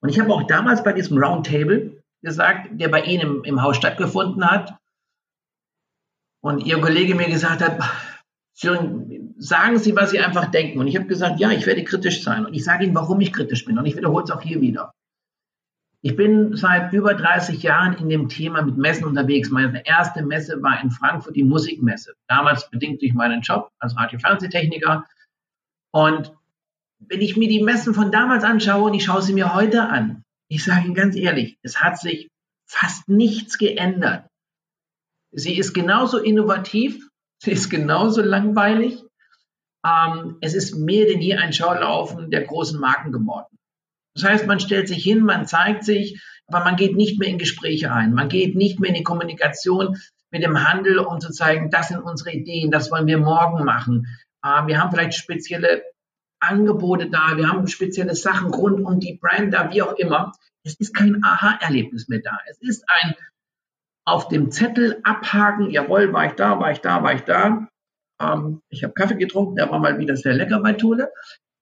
Und 0.00 0.08
ich 0.08 0.18
habe 0.18 0.32
auch 0.32 0.44
damals 0.44 0.82
bei 0.82 0.92
diesem 0.92 1.18
Roundtable 1.18 2.02
gesagt, 2.22 2.68
der 2.72 2.88
bei 2.88 3.02
Ihnen 3.02 3.22
im, 3.22 3.44
im 3.44 3.62
Haus 3.62 3.76
stattgefunden 3.76 4.44
hat, 4.44 4.77
und 6.48 6.64
Ihr 6.64 6.80
Kollege 6.80 7.14
mir 7.14 7.28
gesagt 7.28 7.60
hat, 7.60 7.78
sagen 8.54 9.78
Sie, 9.78 9.94
was 9.94 10.10
Sie 10.10 10.18
einfach 10.18 10.50
denken. 10.50 10.78
Und 10.78 10.86
ich 10.86 10.96
habe 10.96 11.06
gesagt, 11.06 11.38
ja, 11.38 11.50
ich 11.50 11.66
werde 11.66 11.84
kritisch 11.84 12.22
sein. 12.22 12.46
Und 12.46 12.54
ich 12.54 12.64
sage 12.64 12.84
Ihnen, 12.84 12.94
warum 12.94 13.20
ich 13.20 13.34
kritisch 13.34 13.66
bin. 13.66 13.78
Und 13.78 13.84
ich 13.84 13.96
wiederhole 13.96 14.24
es 14.24 14.30
auch 14.30 14.40
hier 14.40 14.62
wieder. 14.62 14.92
Ich 16.00 16.16
bin 16.16 16.56
seit 16.56 16.92
über 16.94 17.12
30 17.12 17.62
Jahren 17.62 17.92
in 17.94 18.08
dem 18.08 18.30
Thema 18.30 18.62
mit 18.62 18.78
Messen 18.78 19.04
unterwegs. 19.04 19.50
Meine 19.50 19.84
erste 19.86 20.24
Messe 20.24 20.62
war 20.62 20.82
in 20.82 20.90
Frankfurt 20.90 21.36
die 21.36 21.44
Musikmesse. 21.44 22.14
Damals 22.28 22.70
bedingt 22.70 23.02
durch 23.02 23.12
meinen 23.12 23.42
Job 23.42 23.70
als 23.78 23.94
Radio-Fernsehtechniker. 23.96 25.04
Und 25.92 26.32
wenn 27.00 27.20
ich 27.20 27.36
mir 27.36 27.48
die 27.48 27.62
Messen 27.62 27.92
von 27.92 28.10
damals 28.10 28.42
anschaue 28.42 28.84
und 28.84 28.94
ich 28.94 29.04
schaue 29.04 29.20
sie 29.20 29.34
mir 29.34 29.54
heute 29.54 29.82
an, 29.82 30.22
ich 30.48 30.64
sage 30.64 30.86
Ihnen 30.86 30.94
ganz 30.94 31.14
ehrlich, 31.14 31.58
es 31.62 31.82
hat 31.82 31.98
sich 31.98 32.30
fast 32.66 33.06
nichts 33.08 33.58
geändert. 33.58 34.27
Sie 35.32 35.56
ist 35.58 35.72
genauso 35.72 36.18
innovativ, 36.18 37.08
sie 37.42 37.52
ist 37.52 37.70
genauso 37.70 38.22
langweilig. 38.22 39.02
Ähm, 39.86 40.38
es 40.40 40.54
ist 40.54 40.74
mehr 40.74 41.06
denn 41.06 41.20
je 41.20 41.36
ein 41.36 41.52
Schaulaufen 41.52 42.30
der 42.30 42.44
großen 42.44 42.80
Marken 42.80 43.12
geworden. 43.12 43.58
Das 44.14 44.24
heißt, 44.24 44.46
man 44.46 44.58
stellt 44.58 44.88
sich 44.88 45.04
hin, 45.04 45.20
man 45.20 45.46
zeigt 45.46 45.84
sich, 45.84 46.20
aber 46.48 46.64
man 46.64 46.76
geht 46.76 46.96
nicht 46.96 47.20
mehr 47.20 47.28
in 47.28 47.38
Gespräche 47.38 47.92
ein. 47.92 48.12
Man 48.12 48.28
geht 48.28 48.56
nicht 48.56 48.80
mehr 48.80 48.88
in 48.88 48.96
die 48.96 49.04
Kommunikation 49.04 49.96
mit 50.30 50.42
dem 50.42 50.68
Handel, 50.68 50.98
um 50.98 51.20
zu 51.20 51.30
zeigen, 51.30 51.70
das 51.70 51.88
sind 51.88 52.00
unsere 52.00 52.32
Ideen, 52.32 52.70
das 52.70 52.90
wollen 52.90 53.06
wir 53.06 53.18
morgen 53.18 53.64
machen. 53.64 54.06
Äh, 54.42 54.66
wir 54.66 54.80
haben 54.80 54.90
vielleicht 54.90 55.14
spezielle 55.14 55.82
Angebote 56.40 57.10
da, 57.10 57.36
wir 57.36 57.48
haben 57.48 57.66
spezielle 57.66 58.14
Sachen 58.14 58.52
rund 58.52 58.84
um 58.84 59.00
die 59.00 59.18
Brand 59.20 59.54
da, 59.54 59.70
wie 59.72 59.82
auch 59.82 59.94
immer. 59.94 60.32
Es 60.64 60.74
ist 60.74 60.94
kein 60.94 61.22
Aha-Erlebnis 61.24 62.08
mehr 62.08 62.20
da. 62.22 62.38
Es 62.48 62.58
ist 62.60 62.84
ein 62.88 63.14
auf 64.08 64.28
dem 64.28 64.50
Zettel 64.50 65.00
abhaken, 65.04 65.70
jawohl, 65.70 66.12
war 66.12 66.26
ich 66.26 66.32
da, 66.32 66.58
war 66.58 66.72
ich 66.72 66.80
da, 66.80 67.02
war 67.02 67.14
ich 67.14 67.22
da. 67.22 67.68
Ähm, 68.20 68.62
ich 68.68 68.82
habe 68.82 68.94
Kaffee 68.94 69.16
getrunken, 69.16 69.56
der 69.56 69.70
war 69.70 69.78
mal 69.78 69.98
wieder 69.98 70.16
sehr 70.16 70.34
lecker 70.34 70.60
bei 70.60 70.72
Thule, 70.72 71.10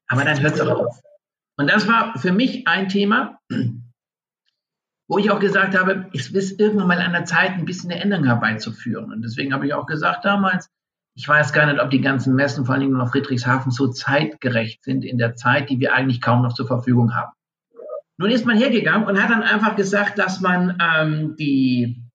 aber 0.09 0.25
dann 0.25 0.41
hört 0.41 0.55
es 0.55 0.61
auch 0.61 0.87
auf. 0.87 1.01
Und 1.59 1.71
das 1.71 1.89
war 1.89 2.19
für 2.19 2.33
mich 2.33 2.67
ein 2.69 2.89
Thema, 2.89 3.39
wo 5.09 5.19
ich 5.19 5.31
auch 5.31 5.41
gesagt 5.41 5.77
habe, 5.77 6.09
ich 6.13 6.33
will 6.33 6.43
irgendwann 6.59 6.89
mal 6.89 7.01
an 7.01 7.13
der 7.13 7.25
Zeit 7.25 7.53
ein 7.53 7.65
bisschen 7.65 7.91
eine 7.91 8.01
Änderung 8.01 8.27
herbeizuführen. 8.27 9.13
Und 9.13 9.23
deswegen 9.23 9.53
habe 9.53 9.67
ich 9.67 9.75
auch 9.75 9.87
gesagt 9.87 10.25
damals, 10.25 10.69
ich 11.15 11.27
weiß 11.27 11.53
gar 11.53 11.67
nicht, 11.67 11.81
ob 11.81 11.91
die 11.91 12.03
ganzen 12.03 12.35
Messen, 12.35 12.67
vor 12.67 12.75
allem 12.75 13.01
auf 13.01 13.11
Friedrichshafen, 13.11 13.73
so 13.73 13.89
zeitgerecht 13.89 14.85
sind 14.85 15.03
in 15.05 15.17
der 15.17 15.35
Zeit, 15.35 15.71
die 15.71 15.81
wir 15.81 15.95
eigentlich 15.95 16.21
kaum 16.21 16.43
noch 16.43 16.53
zur 16.53 16.67
Verfügung 16.67 17.15
haben. 17.15 17.33
Nun 18.19 18.31
ist 18.31 18.47
man 18.47 18.57
hergegangen 18.57 19.07
und 19.07 19.23
hat 19.23 19.31
dann 19.31 19.43
einfach 19.43 19.77
gesagt, 19.77 20.19
dass 20.19 20.41
man 20.41 20.79
ähm, 20.81 21.37
die 21.37 22.06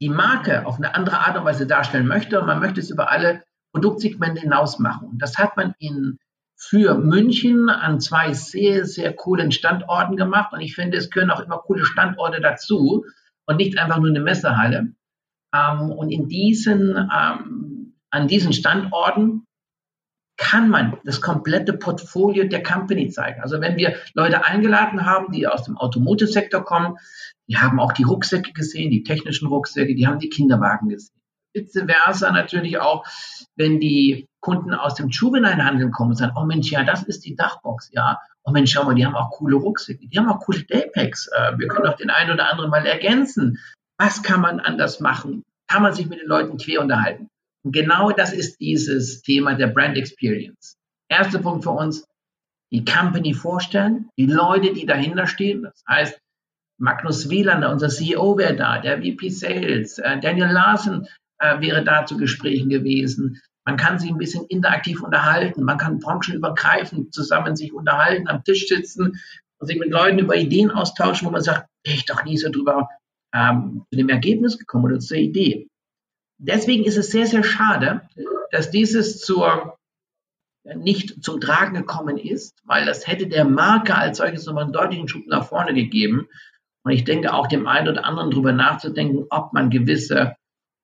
die 0.00 0.08
Marke 0.08 0.66
auf 0.66 0.76
eine 0.76 0.94
andere 0.94 1.18
Art 1.18 1.36
und 1.36 1.44
Weise 1.44 1.66
darstellen 1.66 2.06
möchte 2.06 2.40
und 2.40 2.46
man 2.46 2.60
möchte 2.60 2.80
es 2.80 2.90
über 2.90 3.10
alle 3.10 3.42
Produktsegmente 3.72 4.40
hinaus 4.40 4.78
machen. 4.78 5.08
Und 5.08 5.22
das 5.22 5.36
hat 5.38 5.56
man 5.56 5.74
in, 5.78 6.18
für 6.56 6.96
München 6.96 7.68
an 7.68 8.00
zwei 8.00 8.32
sehr, 8.32 8.84
sehr 8.84 9.12
coolen 9.14 9.52
Standorten 9.52 10.16
gemacht. 10.16 10.52
Und 10.52 10.60
ich 10.60 10.74
finde, 10.74 10.98
es 10.98 11.10
gehören 11.10 11.30
auch 11.30 11.40
immer 11.40 11.58
coole 11.58 11.84
Standorte 11.84 12.40
dazu 12.40 13.04
und 13.46 13.56
nicht 13.56 13.78
einfach 13.78 13.98
nur 13.98 14.08
eine 14.08 14.20
Messehalle. 14.20 14.92
Ähm, 15.54 15.90
und 15.90 16.10
in 16.10 16.28
diesen, 16.28 16.96
ähm, 16.96 17.94
an 18.10 18.28
diesen 18.28 18.52
Standorten 18.52 19.46
kann 20.38 20.70
man 20.70 20.96
das 21.04 21.20
komplette 21.20 21.74
Portfolio 21.74 22.44
der 22.44 22.62
Company 22.62 23.10
zeigen. 23.10 23.42
Also 23.42 23.60
wenn 23.60 23.76
wir 23.76 23.96
Leute 24.14 24.44
eingeladen 24.44 25.04
haben, 25.04 25.32
die 25.32 25.46
aus 25.46 25.64
dem 25.64 25.76
Automotive-Sektor 25.76 26.64
kommen, 26.64 26.96
die 27.48 27.58
haben 27.58 27.80
auch 27.80 27.92
die 27.92 28.04
Rucksäcke 28.04 28.52
gesehen, 28.52 28.90
die 28.90 29.02
technischen 29.02 29.48
Rucksäcke, 29.48 29.94
die 29.94 30.06
haben 30.06 30.20
die 30.20 30.30
Kinderwagen 30.30 30.88
gesehen. 30.88 31.18
Vice 31.54 31.84
versa 31.86 32.30
natürlich 32.30 32.78
auch, 32.78 33.04
wenn 33.56 33.80
die 33.80 34.26
Kunden 34.40 34.74
aus 34.74 34.94
dem 34.94 35.08
Juvenile-Handel 35.08 35.90
kommen 35.90 36.10
und 36.10 36.16
sagen, 36.16 36.34
oh 36.36 36.44
Mensch, 36.44 36.70
ja, 36.70 36.84
das 36.84 37.02
ist 37.02 37.24
die 37.24 37.34
Dachbox, 37.34 37.90
ja. 37.92 38.18
Oh 38.44 38.52
Mensch, 38.52 38.72
schau 38.72 38.84
mal, 38.84 38.94
die 38.94 39.04
haben 39.04 39.16
auch 39.16 39.30
coole 39.30 39.56
Rucksäcke, 39.56 40.06
die 40.06 40.18
haben 40.18 40.28
auch 40.28 40.40
coole 40.40 40.62
Daypacks. 40.62 41.28
Äh, 41.28 41.58
wir 41.58 41.68
können 41.68 41.88
auch 41.88 41.96
den 41.96 42.10
einen 42.10 42.30
oder 42.30 42.48
anderen 42.48 42.70
mal 42.70 42.86
ergänzen. 42.86 43.58
Was 43.98 44.22
kann 44.22 44.40
man 44.40 44.60
anders 44.60 45.00
machen? 45.00 45.42
Kann 45.66 45.82
man 45.82 45.92
sich 45.92 46.06
mit 46.06 46.20
den 46.20 46.28
Leuten 46.28 46.56
quer 46.58 46.80
unterhalten? 46.80 47.28
Und 47.68 47.72
genau 47.72 48.12
das 48.12 48.32
ist 48.32 48.60
dieses 48.60 49.20
Thema 49.20 49.54
der 49.54 49.66
Brand 49.66 49.98
Experience. 49.98 50.78
Erster 51.10 51.38
Punkt 51.38 51.64
für 51.64 51.70
uns, 51.72 52.06
die 52.72 52.82
Company 52.82 53.34
vorstellen, 53.34 54.08
die 54.16 54.24
Leute, 54.24 54.72
die 54.72 54.86
dahinter 54.86 55.26
stehen. 55.26 55.64
Das 55.64 55.84
heißt, 55.86 56.18
Magnus 56.80 57.28
Wielander, 57.28 57.70
unser 57.70 57.90
CEO, 57.90 58.38
wäre 58.38 58.56
da, 58.56 58.78
der 58.78 59.02
VP 59.02 59.28
Sales, 59.28 59.98
äh, 59.98 60.18
Daniel 60.18 60.46
Larsen 60.46 61.06
äh, 61.40 61.60
wäre 61.60 61.84
da 61.84 62.06
zu 62.06 62.16
Gesprächen 62.16 62.70
gewesen. 62.70 63.38
Man 63.66 63.76
kann 63.76 63.98
sich 63.98 64.08
ein 64.08 64.16
bisschen 64.16 64.46
interaktiv 64.46 65.02
unterhalten, 65.02 65.62
man 65.62 65.76
kann 65.76 65.98
branchenübergreifend 65.98 67.12
zusammen 67.12 67.54
sich 67.54 67.74
unterhalten, 67.74 68.28
am 68.28 68.44
Tisch 68.44 68.66
sitzen 68.66 69.20
und 69.58 69.66
sich 69.66 69.78
mit 69.78 69.90
Leuten 69.90 70.20
über 70.20 70.36
Ideen 70.36 70.70
austauschen, 70.70 71.28
wo 71.28 71.32
man 71.32 71.42
sagt, 71.42 71.68
ich 71.82 72.06
doch 72.06 72.24
nie 72.24 72.38
so 72.38 72.48
drüber 72.48 72.88
ähm, 73.34 73.84
zu 73.90 73.98
dem 73.98 74.08
Ergebnis 74.08 74.58
gekommen 74.58 74.86
oder 74.86 75.00
zur 75.00 75.18
Idee. 75.18 75.68
Deswegen 76.38 76.84
ist 76.84 76.96
es 76.96 77.10
sehr, 77.10 77.26
sehr 77.26 77.42
schade, 77.42 78.02
dass 78.50 78.70
dieses 78.70 79.20
zur, 79.20 79.76
nicht 80.64 81.22
zum 81.22 81.40
Tragen 81.40 81.74
gekommen 81.74 82.16
ist, 82.16 82.54
weil 82.64 82.86
das 82.86 83.06
hätte 83.06 83.26
der 83.26 83.44
Marke 83.44 83.96
als 83.96 84.18
solches 84.18 84.46
nochmal 84.46 84.64
einen 84.64 84.72
deutlichen 84.72 85.08
Schub 85.08 85.26
nach 85.26 85.46
vorne 85.46 85.74
gegeben. 85.74 86.28
Und 86.84 86.92
ich 86.92 87.04
denke 87.04 87.34
auch 87.34 87.48
dem 87.48 87.66
einen 87.66 87.88
oder 87.88 88.04
anderen 88.04 88.30
darüber 88.30 88.52
nachzudenken, 88.52 89.26
ob 89.30 89.52
man 89.52 89.68
gewisse 89.68 90.36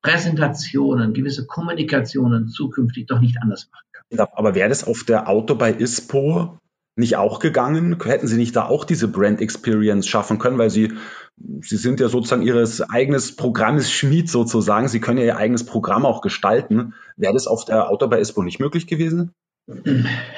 Präsentationen, 0.03 1.15
gewisse 1.15 1.47
Kommunikationen 1.47 2.49
zukünftig 2.49 3.07
doch 3.07 3.21
nicht 3.21 3.39
anders 3.41 3.71
machen 3.73 3.87
kann. 3.93 4.29
Aber 4.33 4.55
wäre 4.55 4.69
das 4.69 4.87
auf 4.87 5.05
der 5.05 5.29
Auto 5.29 5.55
bei 5.55 5.73
ISPO 5.73 6.59
nicht 6.97 7.17
auch 7.17 7.39
gegangen? 7.39 7.99
Hätten 8.05 8.27
Sie 8.27 8.37
nicht 8.37 8.55
da 8.55 8.67
auch 8.67 8.85
diese 8.85 9.09
Brand 9.09 9.41
Experience 9.41 10.07
schaffen 10.07 10.39
können, 10.39 10.59
weil 10.59 10.69
Sie 10.69 10.93
Sie 11.37 11.77
sind 11.77 12.01
ja 12.01 12.09
sozusagen 12.09 12.43
Ihres 12.43 12.81
eigenes 12.81 13.37
Programmes 13.37 13.91
Schmied 13.91 14.31
sozusagen. 14.31 14.89
Sie 14.89 15.01
können 15.01 15.19
ja 15.19 15.25
Ihr 15.25 15.37
eigenes 15.37 15.67
Programm 15.67 16.07
auch 16.07 16.21
gestalten. 16.21 16.95
Wäre 17.17 17.33
das 17.33 17.47
auf 17.47 17.65
der 17.65 17.91
Auto 17.91 18.07
bei 18.09 18.21
ISPO 18.21 18.43
nicht 18.43 18.61
möglich 18.61 18.87
gewesen? 18.87 19.33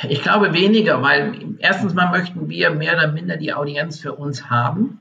Ich 0.08 0.22
glaube 0.22 0.52
weniger, 0.52 1.02
weil 1.02 1.56
erstens 1.58 1.94
mal 1.94 2.10
möchten 2.10 2.48
wir 2.48 2.70
mehr 2.70 2.94
oder 2.94 3.12
minder 3.12 3.36
die 3.36 3.52
Audienz 3.52 3.98
für 3.98 4.14
uns 4.14 4.48
haben. 4.48 5.00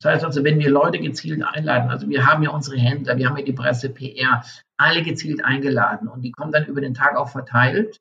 Das 0.00 0.12
heißt 0.12 0.24
also, 0.24 0.44
wenn 0.44 0.58
wir 0.58 0.70
Leute 0.70 0.98
gezielt 0.98 1.42
einladen, 1.42 1.90
also 1.90 2.08
wir 2.08 2.26
haben 2.26 2.42
ja 2.42 2.50
unsere 2.50 2.76
Händler, 2.76 3.16
wir 3.16 3.28
haben 3.28 3.36
ja 3.36 3.44
die 3.44 3.52
Presse, 3.52 3.90
PR, 3.90 4.44
alle 4.78 5.02
gezielt 5.02 5.44
eingeladen 5.44 6.08
und 6.08 6.22
die 6.22 6.32
kommen 6.32 6.52
dann 6.52 6.66
über 6.66 6.80
den 6.80 6.94
Tag 6.94 7.16
auch 7.16 7.28
verteilt. 7.28 7.98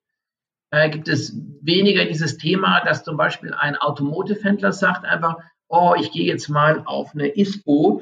Äh, 0.72 0.90
gibt 0.90 1.08
es 1.08 1.38
weniger 1.62 2.06
dieses 2.06 2.38
Thema, 2.38 2.84
dass 2.84 3.04
zum 3.04 3.18
Beispiel 3.18 3.54
ein 3.54 3.78
Automotive-Händler 3.78 4.74
sagt 4.74 5.06
einfach, 5.06 5.38
oh, 5.68 5.94
ich 6.00 6.12
gehe 6.12 6.26
jetzt 6.26 6.50
mal 6.50 6.84
auf 6.86 7.12
eine 7.14 7.28
ISPO 7.36 8.02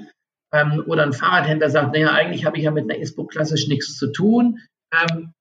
ähm, 0.51 0.83
oder 0.87 1.03
ein 1.03 1.13
Fahrradhändler 1.13 1.69
sagt, 1.69 1.93
naja, 1.93 2.11
eigentlich 2.11 2.45
habe 2.45 2.57
ich 2.57 2.63
ja 2.63 2.71
mit 2.71 2.89
einer 2.89 2.99
ISPO 2.99 3.25
klassisch 3.25 3.67
nichts 3.67 3.97
zu 3.97 4.11
tun. 4.11 4.59
Ähm, 4.91 5.33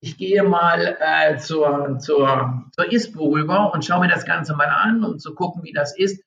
ich 0.00 0.18
gehe 0.18 0.42
mal 0.42 0.96
äh, 1.00 1.38
zur, 1.38 1.98
zur, 1.98 2.64
zur 2.72 2.92
ISPO 2.92 3.28
rüber 3.28 3.72
und 3.72 3.84
schaue 3.84 4.00
mir 4.00 4.08
das 4.08 4.26
Ganze 4.26 4.54
mal 4.54 4.68
an, 4.68 5.02
um 5.04 5.18
zu 5.18 5.34
gucken, 5.34 5.62
wie 5.64 5.72
das 5.72 5.96
ist. 5.96 6.22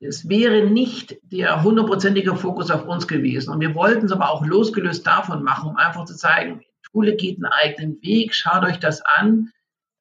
Es 0.00 0.28
wäre 0.28 0.66
nicht 0.68 1.16
der 1.22 1.62
hundertprozentige 1.62 2.36
Fokus 2.36 2.70
auf 2.70 2.84
uns 2.86 3.08
gewesen. 3.08 3.50
Und 3.50 3.60
wir 3.60 3.74
wollten 3.74 4.06
es 4.06 4.12
aber 4.12 4.30
auch 4.30 4.44
losgelöst 4.44 5.06
davon 5.06 5.42
machen, 5.42 5.70
um 5.70 5.76
einfach 5.76 6.04
zu 6.04 6.16
zeigen, 6.16 6.62
Schule 6.82 7.16
geht 7.16 7.36
einen 7.36 7.46
eigenen 7.46 8.02
Weg, 8.02 8.34
schaut 8.34 8.64
euch 8.64 8.78
das 8.78 9.00
an. 9.02 9.50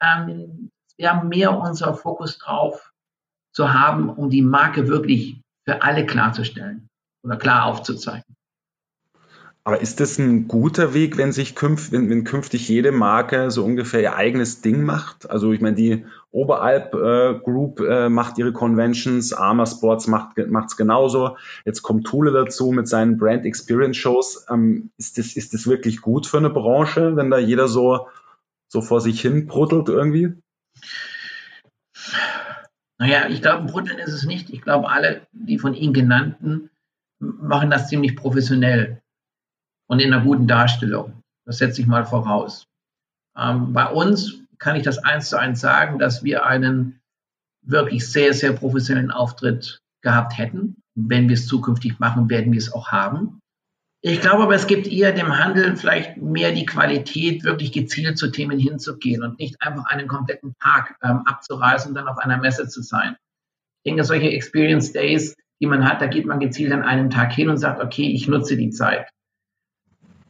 Ähm, 0.01 0.71
wir 0.97 1.11
haben 1.11 1.29
mehr 1.29 1.57
unser 1.57 1.93
Fokus 1.93 2.37
drauf 2.37 2.92
zu 3.53 3.73
haben, 3.73 4.09
um 4.09 4.29
die 4.29 4.41
Marke 4.41 4.87
wirklich 4.87 5.41
für 5.65 5.81
alle 5.81 6.05
klarzustellen 6.05 6.87
oder 7.23 7.37
klar 7.37 7.65
aufzuzeigen. 7.65 8.33
Aber 9.65 9.79
ist 9.79 10.01
das 10.01 10.19
ein 10.19 10.49
guter 10.49 10.93
Weg, 10.93 11.17
wenn 11.17 11.31
sich 11.31 11.55
künft, 11.55 11.93
wenn, 11.93 12.09
wenn 12.09 12.25
künftig 12.25 12.67
jede 12.67 12.91
Marke 12.91 13.49
so 13.49 13.63
ungefähr 13.63 14.01
ihr 14.01 14.15
eigenes 14.17 14.59
Ding 14.59 14.83
macht? 14.83 15.29
Also 15.29 15.53
ich 15.53 15.61
meine, 15.61 15.77
die 15.77 16.05
Oberalp 16.31 16.93
äh, 16.93 17.39
Group 17.39 17.79
äh, 17.79 18.09
macht 18.09 18.37
ihre 18.37 18.51
Conventions, 18.51 19.31
Arma 19.31 19.65
Sports 19.65 20.07
macht 20.07 20.37
es 20.37 20.75
genauso. 20.75 21.37
Jetzt 21.63 21.81
kommt 21.81 22.05
Thule 22.05 22.31
dazu 22.31 22.71
mit 22.73 22.89
seinen 22.89 23.17
Brand 23.17 23.45
Experience 23.45 23.95
Shows. 23.95 24.45
Ähm, 24.49 24.89
ist 24.97 25.17
das 25.17 25.37
ist 25.37 25.53
das 25.53 25.65
wirklich 25.65 26.01
gut 26.01 26.27
für 26.27 26.39
eine 26.39 26.49
Branche, 26.49 27.15
wenn 27.15 27.31
da 27.31 27.37
jeder 27.37 27.69
so 27.69 28.07
so 28.67 28.81
vor 28.81 28.99
sich 28.99 29.21
hin 29.21 29.47
bruddelt 29.47 29.87
irgendwie? 29.87 30.33
Naja, 33.03 33.27
ich 33.27 33.41
glaube, 33.41 33.69
Bruddeln 33.69 33.99
ist 33.99 34.13
es 34.13 34.23
nicht. 34.23 34.49
Ich 34.49 34.61
glaube, 34.61 34.89
alle, 34.89 35.27
die 35.33 35.59
von 35.59 35.73
Ihnen 35.73 35.91
genannten, 35.91 36.69
machen 37.19 37.69
das 37.69 37.89
ziemlich 37.89 38.15
professionell 38.15 39.01
und 39.89 39.99
in 39.99 40.13
einer 40.13 40.23
guten 40.23 40.47
Darstellung. 40.47 41.21
Das 41.45 41.57
setze 41.57 41.81
ich 41.81 41.87
mal 41.87 42.05
voraus. 42.05 42.65
Ähm, 43.37 43.73
bei 43.73 43.87
uns 43.87 44.45
kann 44.57 44.77
ich 44.77 44.83
das 44.83 44.99
eins 44.99 45.27
zu 45.27 45.37
eins 45.37 45.59
sagen, 45.59 45.99
dass 45.99 46.23
wir 46.23 46.45
einen 46.45 47.01
wirklich 47.61 48.09
sehr, 48.09 48.33
sehr 48.33 48.53
professionellen 48.53 49.11
Auftritt 49.11 49.79
gehabt 50.01 50.37
hätten. 50.37 50.77
Wenn 50.95 51.27
wir 51.27 51.33
es 51.33 51.45
zukünftig 51.45 51.99
machen, 51.99 52.29
werden 52.29 52.53
wir 52.53 52.59
es 52.59 52.71
auch 52.71 52.93
haben. 52.93 53.41
Ich 54.05 54.19
glaube 54.19 54.43
aber, 54.43 54.53
es 54.53 54.67
gibt 54.67 54.85
eher 54.87 55.13
dem 55.13 55.37
Handel 55.37 55.77
vielleicht 55.77 56.17
mehr 56.17 56.51
die 56.51 56.65
Qualität, 56.65 57.45
wirklich 57.45 57.71
gezielt 57.71 58.17
zu 58.17 58.29
Themen 58.29 58.59
hinzugehen 58.59 59.23
und 59.23 59.39
nicht 59.39 59.61
einfach 59.61 59.85
einen 59.85 60.09
kompletten 60.09 60.55
Tag 60.61 60.97
ähm, 61.01 61.21
abzureisen 61.25 61.91
und 61.91 61.95
dann 61.95 62.09
auf 62.09 62.17
einer 62.17 62.37
Messe 62.37 62.67
zu 62.67 62.81
sein. 62.81 63.15
Ich 63.81 63.89
denke, 63.89 64.03
solche 64.03 64.29
Experience 64.29 64.91
Days, 64.91 65.37
die 65.61 65.67
man 65.67 65.87
hat, 65.87 66.01
da 66.01 66.07
geht 66.07 66.25
man 66.25 66.41
gezielt 66.41 66.73
an 66.73 66.83
einem 66.83 67.11
Tag 67.11 67.31
hin 67.31 67.47
und 67.47 67.59
sagt, 67.59 67.81
okay, 67.81 68.11
ich 68.11 68.27
nutze 68.27 68.57
die 68.57 68.71
Zeit. 68.71 69.07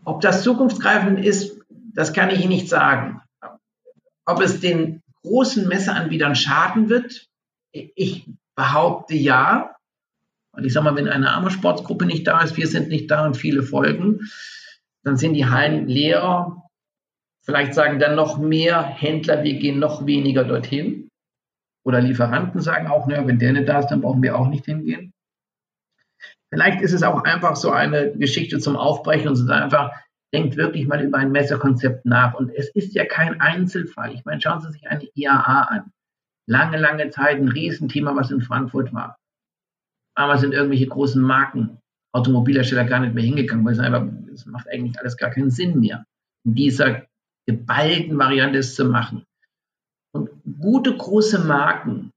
Ob 0.05 0.21
das 0.21 0.43
zukunftsgreifend 0.43 1.25
ist, 1.25 1.59
das 1.95 2.13
kann 2.13 2.29
ich 2.29 2.41
Ihnen 2.41 2.49
nicht 2.49 2.69
sagen. 2.69 3.23
Ob 4.25 4.39
es 4.39 4.59
den 4.59 5.01
großen 5.23 5.67
Messeanbietern 5.67 6.35
schaden 6.35 6.89
wird, 6.89 7.25
ich 7.71 8.29
behaupte 8.55 9.15
ja. 9.15 9.72
Und 10.55 10.65
ich 10.65 10.73
sage 10.73 10.85
mal, 10.85 10.95
wenn 10.95 11.07
eine 11.07 11.31
Armersportsgruppe 11.31 12.05
nicht 12.05 12.27
da 12.27 12.41
ist, 12.41 12.57
wir 12.57 12.67
sind 12.67 12.89
nicht 12.89 13.09
da 13.09 13.25
und 13.25 13.35
viele 13.35 13.63
folgen, 13.63 14.19
dann 15.03 15.17
sind 15.17 15.33
die 15.33 15.47
Hallen 15.47 15.87
leer. 15.87 16.63
Vielleicht 17.43 17.73
sagen 17.73 17.99
dann 17.99 18.15
noch 18.15 18.37
mehr 18.37 18.81
Händler, 18.83 19.43
wir 19.43 19.55
gehen 19.55 19.79
noch 19.79 20.05
weniger 20.05 20.43
dorthin. 20.43 21.09
Oder 21.85 21.99
Lieferanten 21.99 22.61
sagen 22.61 22.87
auch, 22.87 23.07
naja, 23.07 23.27
wenn 23.27 23.39
der 23.39 23.53
nicht 23.53 23.67
da 23.67 23.79
ist, 23.79 23.87
dann 23.87 24.01
brauchen 24.01 24.23
wir 24.23 24.37
auch 24.37 24.47
nicht 24.47 24.65
hingehen. 24.65 25.11
Vielleicht 26.49 26.81
ist 26.81 26.93
es 26.93 27.03
auch 27.03 27.23
einfach 27.23 27.55
so 27.55 27.71
eine 27.71 28.15
Geschichte 28.15 28.59
zum 28.59 28.77
Aufbrechen 28.77 29.27
und 29.27 29.35
so 29.35 29.51
einfach, 29.51 29.91
denkt 30.33 30.55
wirklich 30.55 30.87
mal 30.87 31.01
über 31.01 31.17
ein 31.17 31.31
Messerkonzept 31.31 32.05
nach. 32.05 32.35
Und 32.35 32.51
es 32.51 32.69
ist 32.69 32.93
ja 32.95 33.05
kein 33.05 33.41
Einzelfall. 33.41 34.13
Ich 34.13 34.23
meine, 34.23 34.39
schauen 34.39 34.61
Sie 34.61 34.71
sich 34.71 34.87
eine 34.87 35.03
IAA 35.15 35.61
an. 35.63 35.91
Lange, 36.47 36.77
lange 36.77 37.09
Zeit 37.09 37.37
ein 37.37 37.49
Riesenthema, 37.49 38.15
was 38.15 38.31
in 38.31 38.41
Frankfurt 38.41 38.93
war. 38.93 39.17
Aber 40.15 40.37
sind 40.37 40.53
irgendwelche 40.53 40.87
großen 40.87 41.21
Marken, 41.21 41.79
Automobilhersteller 42.13 42.85
gar 42.85 42.99
nicht 42.99 43.15
mehr 43.15 43.23
hingegangen, 43.23 43.65
weil 43.65 43.73
es 43.73 43.79
einfach, 43.79 44.05
es 44.31 44.45
macht 44.45 44.67
eigentlich 44.69 44.99
alles 44.99 45.17
gar 45.17 45.31
keinen 45.31 45.49
Sinn 45.49 45.79
mehr, 45.79 46.05
in 46.45 46.55
dieser 46.55 47.07
geballten 47.47 48.17
Variante 48.17 48.59
es 48.59 48.75
zu 48.75 48.85
machen. 48.85 49.25
Und 50.13 50.29
gute 50.59 50.95
große 50.95 51.39
Marken 51.39 52.11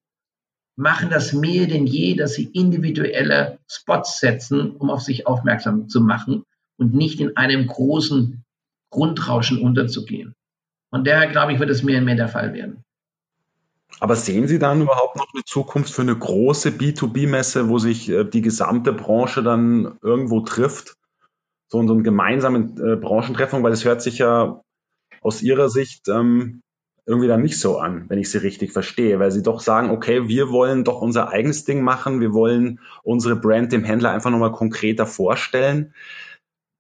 machen 0.78 1.08
das 1.08 1.32
mehr 1.32 1.66
denn 1.66 1.86
je, 1.86 2.14
dass 2.14 2.34
sie 2.34 2.50
individuelle 2.52 3.58
Spots 3.70 4.20
setzen, 4.20 4.72
um 4.72 4.90
auf 4.90 5.00
sich 5.00 5.26
aufmerksam 5.26 5.88
zu 5.88 6.02
machen 6.02 6.44
und 6.78 6.94
nicht 6.94 7.20
in 7.20 7.36
einem 7.36 7.66
großen 7.66 8.44
Grundrauschen 8.92 9.60
unterzugehen. 9.62 10.34
Von 10.90 11.04
daher 11.04 11.28
glaube 11.28 11.54
ich, 11.54 11.58
wird 11.58 11.70
es 11.70 11.82
mehr 11.82 11.98
und 11.98 12.04
mehr 12.04 12.16
der 12.16 12.28
Fall 12.28 12.52
werden. 12.52 12.82
Aber 13.98 14.16
sehen 14.16 14.46
Sie 14.46 14.58
dann 14.58 14.82
überhaupt 14.82 15.16
noch 15.16 15.32
eine 15.32 15.44
Zukunft 15.44 15.92
für 15.92 16.02
eine 16.02 16.16
große 16.16 16.70
B2B-Messe, 16.70 17.68
wo 17.68 17.78
sich 17.78 18.08
äh, 18.08 18.24
die 18.24 18.42
gesamte 18.42 18.92
Branche 18.92 19.42
dann 19.42 19.98
irgendwo 20.02 20.40
trifft? 20.40 20.96
So, 21.68 21.84
so 21.86 21.94
eine 21.94 22.02
gemeinsame 22.02 22.58
äh, 22.78 22.96
Branchentreffung, 22.96 23.62
weil 23.62 23.72
es 23.72 23.84
hört 23.84 24.02
sich 24.02 24.18
ja 24.18 24.60
aus 25.22 25.42
Ihrer 25.42 25.68
Sicht 25.68 26.08
ähm, 26.08 26.62
irgendwie 27.06 27.28
dann 27.28 27.42
nicht 27.42 27.58
so 27.58 27.78
an, 27.78 28.06
wenn 28.08 28.18
ich 28.18 28.30
sie 28.30 28.38
richtig 28.38 28.72
verstehe, 28.72 29.20
weil 29.20 29.30
sie 29.30 29.42
doch 29.42 29.60
sagen, 29.60 29.90
okay, 29.90 30.28
wir 30.28 30.50
wollen 30.50 30.82
doch 30.82 31.00
unser 31.00 31.28
eigenes 31.28 31.64
Ding 31.64 31.82
machen, 31.82 32.20
wir 32.20 32.32
wollen 32.32 32.80
unsere 33.04 33.36
Brand 33.36 33.72
dem 33.72 33.84
Händler 33.84 34.10
einfach 34.10 34.30
nochmal 34.30 34.52
konkreter 34.52 35.06
vorstellen. 35.06 35.94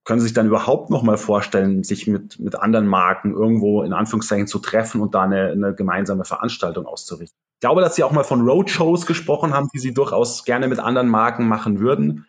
Können 0.06 0.20
Sie 0.20 0.26
sich 0.26 0.34
dann 0.34 0.46
überhaupt 0.46 0.88
nochmal 0.88 1.18
vorstellen, 1.18 1.82
sich 1.82 2.06
mit, 2.06 2.38
mit 2.38 2.54
anderen 2.54 2.86
Marken 2.86 3.32
irgendwo 3.32 3.82
in 3.82 3.92
Anführungszeichen 3.92 4.46
zu 4.46 4.60
treffen 4.60 5.00
und 5.00 5.16
da 5.16 5.22
eine, 5.22 5.48
eine 5.50 5.74
gemeinsame 5.74 6.24
Veranstaltung 6.24 6.86
auszurichten? 6.86 7.36
Ich 7.56 7.60
glaube, 7.60 7.80
dass 7.80 7.96
Sie 7.96 8.04
auch 8.04 8.12
mal 8.12 8.22
von 8.22 8.48
Roadshows 8.48 9.04
gesprochen 9.04 9.52
haben, 9.52 9.68
die 9.74 9.80
Sie 9.80 9.92
durchaus 9.92 10.44
gerne 10.44 10.68
mit 10.68 10.78
anderen 10.78 11.08
Marken 11.08 11.48
machen 11.48 11.80
würden. 11.80 12.24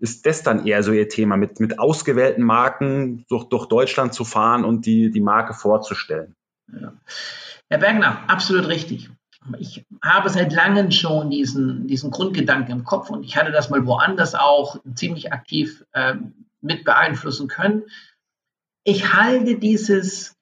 Ist 0.00 0.26
das 0.26 0.42
dann 0.42 0.66
eher 0.66 0.82
so 0.82 0.90
Ihr 0.90 1.08
Thema, 1.08 1.36
mit, 1.36 1.60
mit 1.60 1.78
ausgewählten 1.78 2.42
Marken 2.42 3.24
durch, 3.28 3.44
durch 3.44 3.66
Deutschland 3.66 4.12
zu 4.12 4.24
fahren 4.24 4.64
und 4.64 4.84
die, 4.84 5.12
die 5.12 5.20
Marke 5.20 5.54
vorzustellen? 5.54 6.34
Ja. 6.72 6.94
Herr 7.68 7.78
Bergner, 7.78 8.24
absolut 8.26 8.66
richtig. 8.66 9.08
Ich 9.60 9.86
habe 10.02 10.28
seit 10.30 10.52
langem 10.52 10.90
schon 10.90 11.30
diesen, 11.30 11.86
diesen 11.86 12.10
Grundgedanken 12.10 12.72
im 12.72 12.84
Kopf 12.84 13.08
und 13.08 13.22
ich 13.22 13.36
hatte 13.36 13.52
das 13.52 13.70
mal 13.70 13.86
woanders 13.86 14.34
auch 14.34 14.80
ziemlich 14.96 15.32
aktiv 15.32 15.84
äh, 15.92 16.14
mit 16.60 16.84
beeinflussen 16.84 17.48
können. 17.48 17.84
Ich 18.84 19.12
halte 19.12 19.58
dieses, 19.58 20.34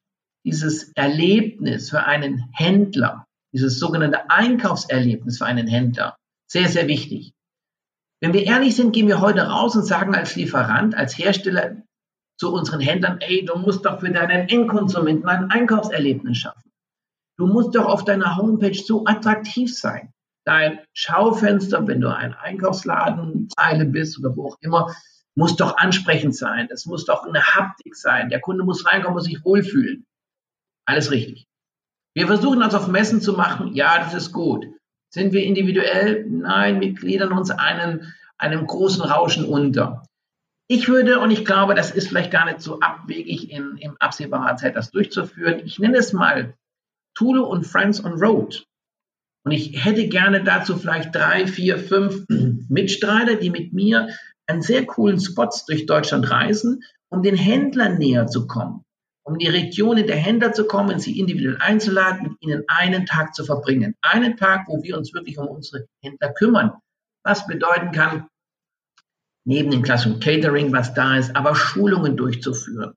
dieses 0.45 0.93
Erlebnis 0.93 1.91
für 1.91 2.05
einen 2.05 2.51
Händler, 2.53 3.27
dieses 3.53 3.79
sogenannte 3.79 4.31
Einkaufserlebnis 4.31 5.39
für 5.39 5.47
einen 5.47 5.67
Händler, 5.67 6.17
sehr, 6.51 6.69
sehr 6.69 6.87
wichtig. 6.87 7.33
Wenn 8.21 8.33
wir 8.33 8.45
ehrlich 8.45 8.75
sind, 8.75 8.93
gehen 8.93 9.07
wir 9.07 9.21
heute 9.21 9.43
raus 9.43 9.77
und 9.77 9.85
sagen 9.85 10.15
als 10.15 10.35
Lieferant, 10.35 10.95
als 10.95 11.17
Hersteller, 11.17 11.83
zu 12.39 12.53
unseren 12.53 12.81
Händlern, 12.81 13.19
ey, 13.21 13.45
du 13.45 13.59
musst 13.59 13.85
doch 13.85 14.01
für 14.01 14.11
deinen 14.11 14.49
Endkonsumenten 14.49 15.29
ein 15.29 15.51
Einkaufserlebnis 15.51 16.39
schaffen. 16.39 16.71
Du 17.37 17.47
musst 17.47 17.75
doch 17.75 17.85
auf 17.85 18.05
deiner 18.05 18.37
Homepage 18.37 18.75
so 18.75 19.05
attraktiv 19.07 19.77
sein. 19.77 20.13
Dein 20.45 20.79
Schaufenster, 20.93 21.87
wenn 21.87 22.01
du 22.01 22.15
ein 22.15 22.35
Einkaufsladenzeile 22.35 23.85
bist 23.85 24.19
oder 24.19 24.37
wo 24.37 24.49
auch 24.49 24.57
immer, 24.61 24.95
muss 25.39 25.55
doch 25.55 25.77
ansprechend 25.77 26.35
sein. 26.35 26.69
Es 26.73 26.85
muss 26.85 27.05
doch 27.05 27.23
eine 27.23 27.41
Haptik 27.41 27.95
sein. 27.95 28.29
Der 28.29 28.41
Kunde 28.41 28.65
muss 28.65 28.85
reinkommen, 28.85 29.15
muss 29.15 29.25
sich 29.25 29.45
wohlfühlen. 29.45 30.05
Alles 30.85 31.13
richtig. 31.13 31.47
Wir 32.13 32.27
versuchen 32.27 32.59
das 32.59 32.75
auf 32.75 32.89
Messen 32.89 33.21
zu 33.21 33.35
machen. 33.35 33.73
Ja, 33.73 34.01
das 34.01 34.15
ist 34.15 34.33
gut. 34.33 34.67
Sind 35.11 35.33
wir 35.33 35.45
individuell? 35.45 36.27
Nein, 36.29 36.81
wir 36.81 36.93
gliedern 36.93 37.31
uns 37.31 37.53
einen, 37.53 38.13
einem 38.37 38.67
großen 38.67 39.03
Rauschen 39.05 39.45
unter. 39.45 40.03
Ich 40.67 40.89
würde, 40.89 41.21
und 41.21 41.31
ich 41.31 41.45
glaube, 41.45 41.77
das 41.77 41.93
ist 41.93 42.09
vielleicht 42.09 42.33
gar 42.33 42.45
nicht 42.45 42.61
so 42.61 42.81
abwegig 42.81 43.53
in, 43.53 43.77
in 43.77 43.95
absehbarer 44.01 44.57
Zeit, 44.57 44.75
das 44.75 44.91
durchzuführen. 44.91 45.61
Ich 45.65 45.79
nenne 45.79 45.99
es 45.99 46.13
mal 46.13 46.55
Thule 47.15 47.45
und 47.45 47.65
Friends 47.65 48.05
on 48.05 48.15
Road. 48.15 48.67
Und 49.45 49.53
ich 49.53 49.85
hätte 49.85 50.09
gerne 50.09 50.43
dazu 50.43 50.77
vielleicht 50.77 51.15
drei, 51.15 51.47
vier, 51.47 51.79
fünf 51.79 52.27
Mitstreiter, 52.69 53.37
die 53.37 53.51
mit 53.51 53.73
mir 53.73 54.09
an 54.49 54.63
sehr 54.63 54.87
coolen 54.87 55.21
Spots 55.21 55.67
durch 55.67 55.87
Deutschland 55.87 56.31
reisen, 56.31 56.83
um 57.11 57.23
den 57.23 57.37
Händlern 57.37 57.99
näher 57.99 58.27
zu 58.27 58.47
kommen. 58.47 58.85
um 59.29 59.39
die 59.39 59.49
Regionen 59.49 60.07
der 60.07 60.17
Händler 60.17 60.55
zu 60.55 60.67
kommen, 60.67 60.99
sie 60.99 61.19
individuell 61.21 61.59
einzuladen, 61.61 62.23
mit 62.23 62.33
ihnen 62.41 62.65
einen 62.67 63.05
Tag 63.05 63.35
zu 63.35 63.45
verbringen. 63.45 63.95
Einen 64.01 64.39
Tag, 64.39 64.65
wo 64.69 64.83
wir 64.83 64.97
uns 64.97 65.13
wirklich 65.13 65.39
um 65.39 65.47
unsere 65.49 65.87
Händler 66.03 66.33
kümmern. 66.33 66.73
Was 67.25 67.47
bedeuten 67.47 67.93
kann, 67.93 68.27
neben 69.45 69.71
dem 69.71 69.83
klassischen 69.83 70.19
Catering, 70.21 70.73
was 70.73 70.95
da 70.95 71.19
ist, 71.19 71.37
aber 71.37 71.55
Schulungen 71.55 72.17
durchzuführen. 72.17 72.95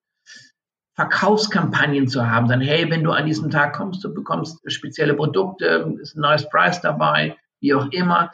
Verkaufskampagnen 0.96 2.08
zu 2.08 2.30
haben, 2.30 2.48
dann 2.48 2.62
hey, 2.62 2.90
wenn 2.90 3.04
du 3.04 3.12
an 3.12 3.26
diesem 3.26 3.50
Tag 3.50 3.74
kommst, 3.74 4.04
du 4.04 4.14
bekommst 4.14 4.60
spezielle 4.72 5.16
Produkte, 5.16 5.98
ist 6.02 6.16
ein 6.16 6.22
neues 6.22 6.48
Preis 6.50 6.80
dabei, 6.80 7.36
wie 7.60 7.74
auch 7.74 7.88
immer. 7.92 8.32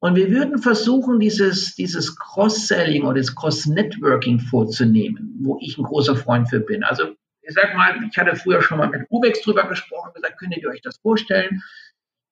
Und 0.00 0.14
wir 0.14 0.30
würden 0.30 0.58
versuchen, 0.58 1.18
dieses, 1.18 1.74
dieses 1.74 2.16
Cross-Selling 2.16 3.04
oder 3.04 3.18
das 3.18 3.34
Cross-Networking 3.34 4.38
vorzunehmen, 4.38 5.38
wo 5.42 5.58
ich 5.60 5.76
ein 5.76 5.84
großer 5.84 6.16
Freund 6.16 6.48
für 6.48 6.60
bin. 6.60 6.84
Also 6.84 7.14
ich 7.42 7.54
sag 7.54 7.74
mal, 7.74 7.96
ich 8.08 8.16
hatte 8.16 8.36
früher 8.36 8.62
schon 8.62 8.78
mal 8.78 8.90
mit 8.90 9.06
Ubex 9.10 9.40
drüber 9.42 9.66
gesprochen, 9.66 10.12
gesagt, 10.14 10.38
könnt 10.38 10.56
ihr 10.56 10.68
euch 10.68 10.82
das 10.82 10.98
vorstellen? 10.98 11.62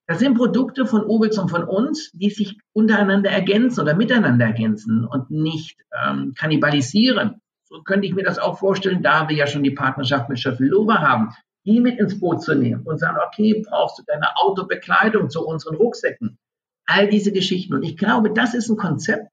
Das 0.06 0.20
sind 0.20 0.34
Produkte 0.34 0.86
von 0.86 1.04
Ubex 1.04 1.36
und 1.38 1.50
von 1.50 1.64
uns, 1.64 2.12
die 2.12 2.30
sich 2.30 2.56
untereinander 2.72 3.30
ergänzen 3.30 3.80
oder 3.80 3.96
miteinander 3.96 4.46
ergänzen 4.46 5.04
und 5.04 5.30
nicht 5.30 5.80
ähm, 6.06 6.34
kannibalisieren. 6.38 7.40
So 7.64 7.82
könnte 7.82 8.06
ich 8.06 8.14
mir 8.14 8.22
das 8.22 8.38
auch 8.38 8.60
vorstellen, 8.60 9.02
da 9.02 9.28
wir 9.28 9.36
ja 9.36 9.48
schon 9.48 9.64
die 9.64 9.72
Partnerschaft 9.72 10.28
mit 10.28 10.38
Schöffel-Lover 10.38 11.00
haben, 11.00 11.30
die 11.64 11.80
mit 11.80 11.98
ins 11.98 12.20
Boot 12.20 12.42
zu 12.42 12.54
nehmen 12.54 12.82
und 12.84 12.98
sagen, 12.98 13.18
okay, 13.26 13.64
brauchst 13.68 13.98
du 13.98 14.04
deine 14.06 14.36
Autobekleidung 14.36 15.30
zu 15.30 15.44
unseren 15.44 15.74
Rucksäcken? 15.74 16.38
All 16.87 17.09
diese 17.09 17.32
Geschichten. 17.32 17.74
Und 17.74 17.82
ich 17.82 17.97
glaube, 17.97 18.32
das 18.32 18.55
ist 18.55 18.68
ein 18.68 18.76
Konzept, 18.76 19.28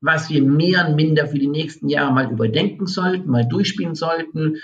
was 0.00 0.30
wir 0.30 0.42
mehr 0.42 0.88
und 0.88 0.96
minder 0.96 1.26
für 1.26 1.38
die 1.38 1.48
nächsten 1.48 1.88
Jahre 1.88 2.12
mal 2.12 2.30
überdenken 2.30 2.86
sollten, 2.86 3.30
mal 3.30 3.46
durchspielen 3.46 3.94
sollten. 3.94 4.56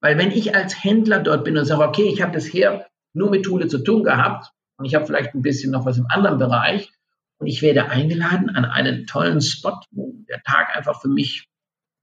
Weil 0.00 0.18
wenn 0.18 0.30
ich 0.30 0.54
als 0.54 0.82
Händler 0.82 1.20
dort 1.20 1.44
bin 1.44 1.56
und 1.56 1.64
sage, 1.64 1.86
okay, 1.86 2.08
ich 2.12 2.22
habe 2.22 2.32
bisher 2.32 2.86
nur 3.12 3.30
mit 3.30 3.44
Thule 3.44 3.68
zu 3.68 3.78
tun 3.78 4.02
gehabt 4.02 4.50
und 4.78 4.84
ich 4.84 4.94
habe 4.94 5.06
vielleicht 5.06 5.34
ein 5.34 5.42
bisschen 5.42 5.72
noch 5.72 5.84
was 5.84 5.98
im 5.98 6.06
anderen 6.08 6.38
Bereich 6.38 6.90
und 7.38 7.46
ich 7.46 7.62
werde 7.62 7.90
eingeladen 7.90 8.50
an 8.50 8.64
einen 8.64 9.06
tollen 9.06 9.40
Spot, 9.40 9.80
wo 9.90 10.14
der 10.28 10.42
Tag 10.42 10.76
einfach 10.76 11.00
für 11.00 11.08
mich 11.08 11.48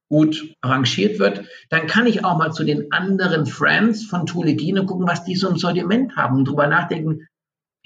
gut 0.09 0.55
arrangiert 0.61 1.19
wird, 1.19 1.45
dann 1.69 1.87
kann 1.87 2.07
ich 2.07 2.23
auch 2.23 2.37
mal 2.37 2.51
zu 2.51 2.63
den 2.63 2.91
anderen 2.91 3.45
Friends 3.45 4.05
von 4.05 4.25
Thule 4.25 4.55
gehen 4.55 4.79
und 4.79 4.85
gucken, 4.85 5.07
was 5.07 5.25
die 5.25 5.35
so 5.35 5.49
im 5.49 5.57
Sortiment 5.57 6.15
haben 6.15 6.37
und 6.37 6.47
drüber 6.47 6.67
nachdenken, 6.67 7.27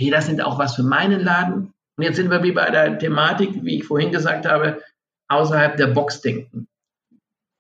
hey, 0.01 0.09
das 0.09 0.25
sind 0.25 0.41
auch 0.41 0.57
was 0.57 0.75
für 0.75 0.83
meinen 0.83 1.21
Laden. 1.21 1.73
Und 1.97 2.03
jetzt 2.03 2.15
sind 2.15 2.31
wir 2.31 2.43
wie 2.43 2.51
bei 2.51 2.69
der 2.71 2.97
Thematik, 2.97 3.63
wie 3.63 3.77
ich 3.77 3.85
vorhin 3.85 4.11
gesagt 4.11 4.45
habe, 4.45 4.81
außerhalb 5.29 5.77
der 5.77 5.87
Box 5.87 6.21
denken. 6.21 6.67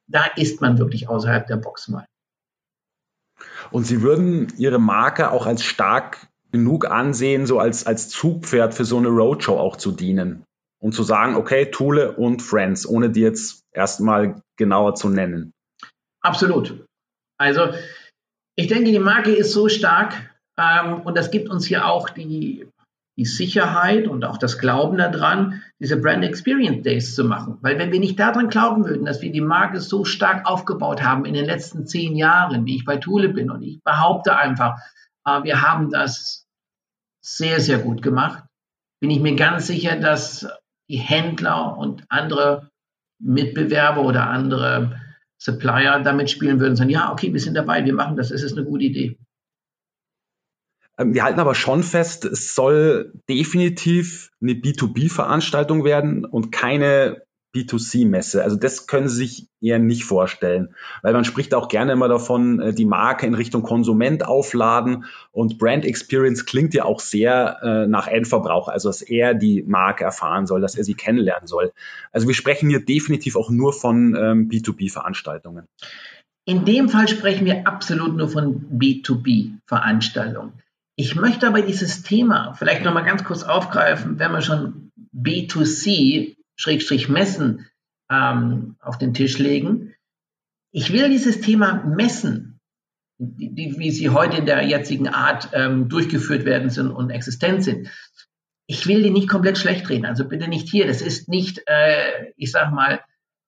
Da 0.07 0.25
ist 0.35 0.59
man 0.59 0.77
wirklich 0.77 1.07
außerhalb 1.07 1.45
der 1.47 1.57
Box 1.57 1.87
mal. 1.87 2.05
Und 3.69 3.85
Sie 3.85 4.01
würden 4.01 4.51
Ihre 4.57 4.79
Marke 4.79 5.31
auch 5.31 5.45
als 5.45 5.63
stark 5.63 6.27
genug 6.51 6.85
ansehen, 6.85 7.45
so 7.45 7.59
als, 7.59 7.85
als 7.85 8.09
Zugpferd 8.09 8.73
für 8.73 8.85
so 8.85 8.97
eine 8.97 9.07
Roadshow 9.07 9.57
auch 9.57 9.77
zu 9.77 9.91
dienen. 9.91 10.43
Und 10.79 10.93
zu 10.93 11.03
sagen, 11.03 11.35
okay, 11.35 11.69
Thule 11.69 12.13
und 12.13 12.41
Friends, 12.41 12.87
ohne 12.87 13.11
die 13.11 13.21
jetzt 13.21 13.61
erstmal 13.71 14.41
genauer 14.57 14.95
zu 14.95 15.09
nennen. 15.09 15.53
Absolut. 16.21 16.85
Also 17.37 17.73
ich 18.55 18.67
denke, 18.67 18.91
die 18.91 18.99
Marke 18.99 19.31
ist 19.31 19.53
so 19.53 19.69
stark, 19.69 20.30
und 21.03 21.17
das 21.17 21.31
gibt 21.31 21.49
uns 21.49 21.65
hier 21.65 21.85
auch 21.87 22.09
die, 22.09 22.67
die 23.17 23.25
Sicherheit 23.25 24.07
und 24.07 24.23
auch 24.25 24.37
das 24.37 24.57
Glauben 24.57 24.97
daran, 24.97 25.61
diese 25.79 25.97
Brand 25.97 26.23
Experience 26.23 26.83
Days 26.83 27.15
zu 27.15 27.23
machen. 27.23 27.57
Weil 27.61 27.77
wenn 27.77 27.91
wir 27.91 27.99
nicht 27.99 28.19
daran 28.19 28.49
glauben 28.49 28.85
würden, 28.85 29.05
dass 29.05 29.21
wir 29.21 29.31
die 29.31 29.41
Marke 29.41 29.79
so 29.79 30.05
stark 30.05 30.45
aufgebaut 30.45 31.01
haben 31.03 31.25
in 31.25 31.33
den 31.33 31.45
letzten 31.45 31.85
zehn 31.85 32.15
Jahren, 32.15 32.65
wie 32.65 32.77
ich 32.77 32.85
bei 32.85 32.97
Thule 32.97 33.29
bin, 33.29 33.49
und 33.49 33.61
ich 33.63 33.83
behaupte 33.83 34.35
einfach, 34.35 34.79
äh, 35.25 35.43
wir 35.43 35.61
haben 35.61 35.91
das 35.91 36.45
sehr, 37.23 37.59
sehr 37.59 37.79
gut 37.79 38.01
gemacht, 38.01 38.43
bin 39.01 39.11
ich 39.11 39.19
mir 39.19 39.35
ganz 39.35 39.67
sicher, 39.67 39.95
dass 39.95 40.47
die 40.89 40.97
Händler 40.97 41.77
und 41.77 42.03
andere 42.09 42.69
Mitbewerber 43.19 44.01
oder 44.01 44.29
andere 44.29 44.99
Supplier 45.37 45.99
damit 45.99 46.29
spielen 46.29 46.59
würden 46.59 46.71
und 46.71 46.75
sagen, 46.77 46.89
ja, 46.89 47.11
okay, 47.11 47.33
wir 47.33 47.39
sind 47.39 47.55
dabei, 47.55 47.83
wir 47.85 47.93
machen 47.93 48.15
das, 48.15 48.31
es 48.31 48.43
ist 48.43 48.57
eine 48.57 48.65
gute 48.65 48.85
Idee. 48.85 49.17
Ähm, 51.01 51.13
wir 51.13 51.23
halten 51.23 51.39
aber 51.39 51.55
schon 51.55 51.83
fest, 51.83 52.25
es 52.25 52.55
soll 52.55 53.13
definitiv 53.29 54.31
eine 54.41 54.53
B2B-Veranstaltung 54.53 55.83
werden 55.83 56.25
und 56.25 56.51
keine 56.51 57.23
B2C-Messe. 57.53 58.43
Also 58.43 58.55
das 58.55 58.87
können 58.87 59.09
Sie 59.09 59.17
sich 59.17 59.47
eher 59.59 59.77
nicht 59.77 60.05
vorstellen, 60.05 60.73
weil 61.01 61.11
man 61.11 61.25
spricht 61.25 61.53
auch 61.53 61.67
gerne 61.67 61.91
immer 61.91 62.07
davon, 62.07 62.61
äh, 62.61 62.73
die 62.73 62.85
Marke 62.85 63.25
in 63.25 63.33
Richtung 63.33 63.63
Konsument 63.63 64.25
aufladen 64.25 65.05
und 65.31 65.57
Brand 65.57 65.85
Experience 65.85 66.45
klingt 66.45 66.73
ja 66.73 66.85
auch 66.85 67.01
sehr 67.01 67.57
äh, 67.61 67.87
nach 67.87 68.07
Endverbrauch, 68.07 68.69
also 68.69 68.87
dass 68.87 69.01
er 69.01 69.33
die 69.33 69.63
Marke 69.63 70.05
erfahren 70.05 70.45
soll, 70.47 70.61
dass 70.61 70.75
er 70.75 70.85
sie 70.85 70.93
kennenlernen 70.93 71.47
soll. 71.47 71.73
Also 72.11 72.27
wir 72.27 72.35
sprechen 72.35 72.69
hier 72.69 72.85
definitiv 72.85 73.35
auch 73.35 73.49
nur 73.49 73.73
von 73.73 74.15
ähm, 74.15 74.47
B2B-Veranstaltungen. 74.47 75.65
In 76.45 76.63
dem 76.63 76.89
Fall 76.89 77.07
sprechen 77.07 77.45
wir 77.45 77.67
absolut 77.67 78.15
nur 78.15 78.29
von 78.29 78.65
B2B-Veranstaltungen. 78.79 80.53
Ich 80.95 81.15
möchte 81.15 81.47
aber 81.47 81.61
dieses 81.61 82.03
Thema 82.03 82.53
vielleicht 82.53 82.83
nochmal 82.83 83.05
ganz 83.05 83.23
kurz 83.23 83.43
aufgreifen, 83.43 84.19
wenn 84.19 84.31
wir 84.31 84.41
schon 84.41 84.91
B2C, 85.15 86.37
Schrägstrich 86.55 87.09
Messen, 87.09 87.67
ähm, 88.09 88.75
auf 88.79 88.97
den 88.97 89.13
Tisch 89.13 89.37
legen. 89.37 89.95
Ich 90.71 90.91
will 90.91 91.09
dieses 91.09 91.41
Thema 91.41 91.83
Messen, 91.85 92.59
die, 93.17 93.53
die, 93.53 93.77
wie 93.77 93.91
sie 93.91 94.09
heute 94.09 94.37
in 94.37 94.45
der 94.45 94.63
jetzigen 94.63 95.07
Art 95.07 95.49
ähm, 95.53 95.89
durchgeführt 95.89 96.45
werden 96.45 96.69
sind 96.69 96.91
und 96.91 97.09
existent 97.09 97.63
sind, 97.63 97.89
ich 98.67 98.87
will 98.87 99.03
die 99.03 99.09
nicht 99.11 99.29
komplett 99.29 99.57
schlecht 99.57 99.89
reden. 99.89 100.05
Also 100.05 100.27
bitte 100.27 100.47
nicht 100.47 100.69
hier. 100.69 100.87
Das 100.87 101.01
ist 101.01 101.27
nicht, 101.27 101.61
äh, 101.67 102.31
ich 102.37 102.51
sag 102.51 102.71
mal, 102.71 103.01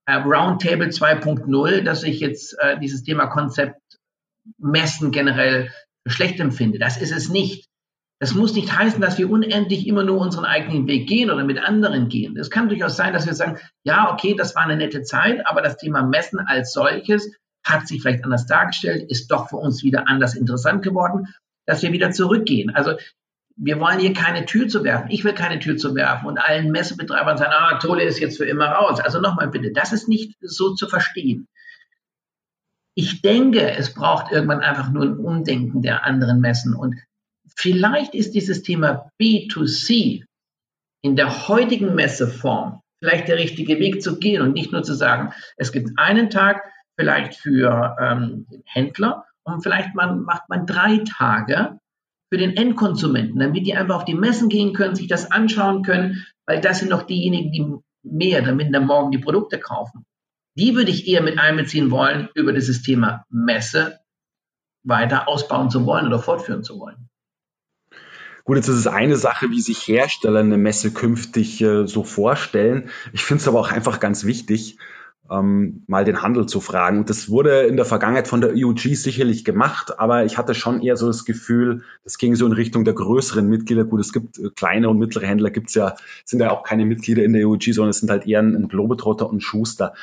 äh, 0.05 0.15
Roundtable 0.15 0.87
2.0, 0.87 1.81
dass 1.81 2.03
ich 2.03 2.19
jetzt 2.19 2.57
äh, 2.59 2.77
dieses 2.79 3.03
Thema 3.03 3.27
Konzept 3.27 3.79
Messen 4.57 5.11
generell 5.11 5.71
schlecht 6.05 6.39
empfinde. 6.39 6.79
Das 6.79 7.01
ist 7.01 7.11
es 7.11 7.29
nicht. 7.29 7.69
Das 8.19 8.33
muss 8.33 8.53
nicht 8.53 8.77
heißen, 8.77 9.01
dass 9.01 9.17
wir 9.17 9.29
unendlich 9.29 9.85
immer 9.85 10.03
nur 10.03 10.21
unseren 10.21 10.45
eigenen 10.45 10.87
Weg 10.87 11.07
gehen 11.07 11.29
oder 11.29 11.43
mit 11.43 11.59
anderen 11.59 12.07
gehen. 12.07 12.37
Es 12.37 12.49
kann 12.49 12.69
durchaus 12.69 12.95
sein, 12.95 13.11
dass 13.11 13.25
wir 13.25 13.33
sagen, 13.33 13.59
ja, 13.83 14.13
okay, 14.13 14.35
das 14.37 14.55
war 14.55 14.63
eine 14.63 14.77
nette 14.77 15.01
Zeit, 15.01 15.45
aber 15.45 15.61
das 15.61 15.77
Thema 15.77 16.03
Messen 16.03 16.39
als 16.39 16.71
solches 16.71 17.29
hat 17.65 17.87
sich 17.87 18.01
vielleicht 18.01 18.23
anders 18.23 18.45
dargestellt, 18.45 19.09
ist 19.09 19.27
doch 19.27 19.49
für 19.49 19.57
uns 19.57 19.83
wieder 19.83 20.07
anders 20.07 20.35
interessant 20.35 20.83
geworden, 20.83 21.27
dass 21.65 21.81
wir 21.81 21.91
wieder 21.91 22.11
zurückgehen. 22.11 22.73
Also 22.73 22.93
wir 23.55 23.79
wollen 23.79 23.99
hier 23.99 24.13
keine 24.13 24.45
Tür 24.45 24.67
zu 24.67 24.83
werfen. 24.83 25.11
Ich 25.11 25.23
will 25.23 25.33
keine 25.33 25.59
Tür 25.59 25.77
zu 25.77 25.95
werfen 25.95 26.27
und 26.27 26.37
allen 26.37 26.71
Messebetreibern 26.71 27.37
sagen, 27.37 27.53
ah, 27.53 27.77
Tole 27.79 28.03
ist 28.03 28.19
jetzt 28.19 28.37
für 28.37 28.45
immer 28.45 28.67
raus. 28.67 28.99
Also 28.99 29.19
nochmal 29.19 29.49
bitte, 29.49 29.71
das 29.71 29.93
ist 29.93 30.07
nicht 30.07 30.35
so 30.41 30.73
zu 30.73 30.87
verstehen. 30.87 31.47
Ich 32.95 33.21
denke, 33.21 33.71
es 33.71 33.93
braucht 33.93 34.31
irgendwann 34.31 34.59
einfach 34.59 34.91
nur 34.91 35.03
ein 35.03 35.17
Umdenken 35.17 35.81
der 35.81 36.05
anderen 36.05 36.39
Messen. 36.39 36.75
Und 36.75 36.95
vielleicht 37.55 38.13
ist 38.13 38.35
dieses 38.35 38.61
Thema 38.61 39.09
B2C 39.19 40.25
in 41.01 41.15
der 41.15 41.47
heutigen 41.47 41.95
Messeform 41.95 42.81
vielleicht 42.99 43.27
der 43.27 43.37
richtige 43.37 43.79
Weg 43.79 44.01
zu 44.01 44.17
gehen 44.17 44.41
und 44.41 44.53
nicht 44.53 44.71
nur 44.71 44.83
zu 44.83 44.93
sagen, 44.93 45.33
es 45.57 45.73
gibt 45.73 45.89
einen 45.97 46.29
Tag 46.29 46.63
vielleicht 46.95 47.35
für 47.35 47.97
ähm, 47.99 48.45
den 48.49 48.63
Händler 48.65 49.25
und 49.43 49.61
vielleicht 49.61 49.93
man, 49.93 50.23
macht 50.23 50.47
man 50.47 50.65
drei 50.65 50.99
Tage 50.99 51.79
für 52.31 52.37
den 52.37 52.55
Endkonsumenten, 52.55 53.39
damit 53.39 53.67
die 53.67 53.75
einfach 53.75 53.97
auf 53.97 54.05
die 54.05 54.13
Messen 54.13 54.47
gehen 54.47 54.73
können, 54.73 54.95
sich 54.95 55.07
das 55.07 55.31
anschauen 55.31 55.83
können, 55.83 56.25
weil 56.45 56.61
das 56.61 56.79
sind 56.79 56.91
doch 56.91 57.03
diejenigen, 57.03 57.51
die 57.51 57.65
mehr 58.03 58.41
oder 58.41 58.55
minder 58.55 58.79
morgen 58.79 59.11
die 59.11 59.17
Produkte 59.17 59.59
kaufen. 59.59 60.05
Die 60.55 60.75
würde 60.75 60.91
ich 60.91 61.07
eher 61.07 61.21
mit 61.21 61.39
einbeziehen 61.39 61.91
wollen, 61.91 62.29
über 62.35 62.53
dieses 62.53 62.81
Thema 62.81 63.25
Messe 63.29 63.99
weiter 64.83 65.27
ausbauen 65.27 65.69
zu 65.69 65.85
wollen 65.85 66.07
oder 66.07 66.19
fortführen 66.19 66.63
zu 66.63 66.79
wollen. 66.79 67.09
Gut, 68.43 68.57
jetzt 68.57 68.67
ist 68.67 68.77
es 68.77 68.87
eine 68.87 69.15
Sache, 69.15 69.49
wie 69.51 69.61
sich 69.61 69.87
Hersteller 69.87 70.41
eine 70.41 70.57
Messe 70.57 70.91
künftig 70.91 71.61
äh, 71.61 71.87
so 71.87 72.03
vorstellen. 72.03 72.89
Ich 73.13 73.23
finde 73.23 73.41
es 73.41 73.47
aber 73.47 73.59
auch 73.61 73.71
einfach 73.71 74.01
ganz 74.01 74.25
wichtig, 74.25 74.77
ähm, 75.31 75.83
mal 75.87 76.03
den 76.03 76.21
Handel 76.21 76.45
zu 76.45 76.59
fragen. 76.59 76.99
Und 76.99 77.09
das 77.09 77.29
wurde 77.29 77.61
in 77.61 77.77
der 77.77 77.85
Vergangenheit 77.85 78.27
von 78.27 78.41
der 78.41 78.51
EUG 78.53 78.95
sicherlich 78.95 79.45
gemacht, 79.45 79.97
aber 79.97 80.25
ich 80.25 80.37
hatte 80.37 80.53
schon 80.53 80.81
eher 80.81 80.97
so 80.97 81.07
das 81.07 81.23
Gefühl, 81.23 81.83
das 82.03 82.17
ging 82.17 82.35
so 82.35 82.45
in 82.45 82.51
Richtung 82.51 82.83
der 82.83 82.93
größeren 82.93 83.47
Mitglieder. 83.47 83.85
Gut, 83.85 84.01
es 84.01 84.11
gibt 84.11 84.37
äh, 84.37 84.49
kleine 84.53 84.89
und 84.89 84.99
mittlere 84.99 85.25
Händler, 85.25 85.49
gibt's 85.49 85.75
ja, 85.75 85.95
sind 86.25 86.41
ja 86.41 86.51
auch 86.51 86.63
keine 86.63 86.85
Mitglieder 86.85 87.23
in 87.23 87.31
der 87.31 87.47
EUG, 87.47 87.73
sondern 87.73 87.91
es 87.91 87.99
sind 87.99 88.09
halt 88.09 88.27
eher 88.27 88.41
ein, 88.41 88.55
ein 88.55 88.67
Globetrotter 88.67 89.29
und 89.29 89.41
Schuster. 89.41 89.93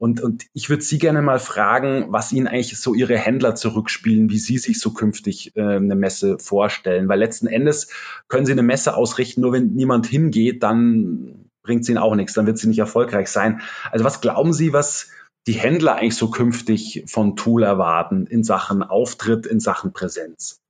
Und, 0.00 0.22
und 0.22 0.46
ich 0.54 0.70
würde 0.70 0.82
Sie 0.82 0.98
gerne 0.98 1.20
mal 1.20 1.38
fragen, 1.38 2.06
was 2.08 2.32
Ihnen 2.32 2.46
eigentlich 2.46 2.80
so 2.80 2.94
Ihre 2.94 3.18
Händler 3.18 3.54
zurückspielen, 3.54 4.30
wie 4.30 4.38
Sie 4.38 4.56
sich 4.56 4.80
so 4.80 4.94
künftig 4.94 5.54
äh, 5.56 5.60
eine 5.60 5.94
Messe 5.94 6.38
vorstellen. 6.38 7.06
Weil 7.06 7.18
letzten 7.18 7.46
Endes 7.46 7.88
können 8.26 8.46
Sie 8.46 8.52
eine 8.52 8.62
Messe 8.62 8.96
ausrichten, 8.96 9.42
nur 9.42 9.52
wenn 9.52 9.74
niemand 9.74 10.06
hingeht, 10.06 10.62
dann 10.62 11.50
bringt 11.62 11.82
es 11.82 11.90
Ihnen 11.90 11.98
auch 11.98 12.14
nichts, 12.14 12.32
dann 12.32 12.46
wird 12.46 12.56
sie 12.56 12.68
nicht 12.68 12.78
erfolgreich 12.78 13.28
sein. 13.28 13.60
Also 13.90 14.06
was 14.06 14.22
glauben 14.22 14.54
Sie, 14.54 14.72
was 14.72 15.10
die 15.46 15.52
Händler 15.52 15.96
eigentlich 15.96 16.16
so 16.16 16.30
künftig 16.30 17.04
von 17.06 17.36
Tool 17.36 17.62
erwarten 17.62 18.26
in 18.26 18.42
Sachen 18.42 18.82
Auftritt, 18.82 19.44
in 19.44 19.60
Sachen 19.60 19.92
Präsenz? 19.92 20.62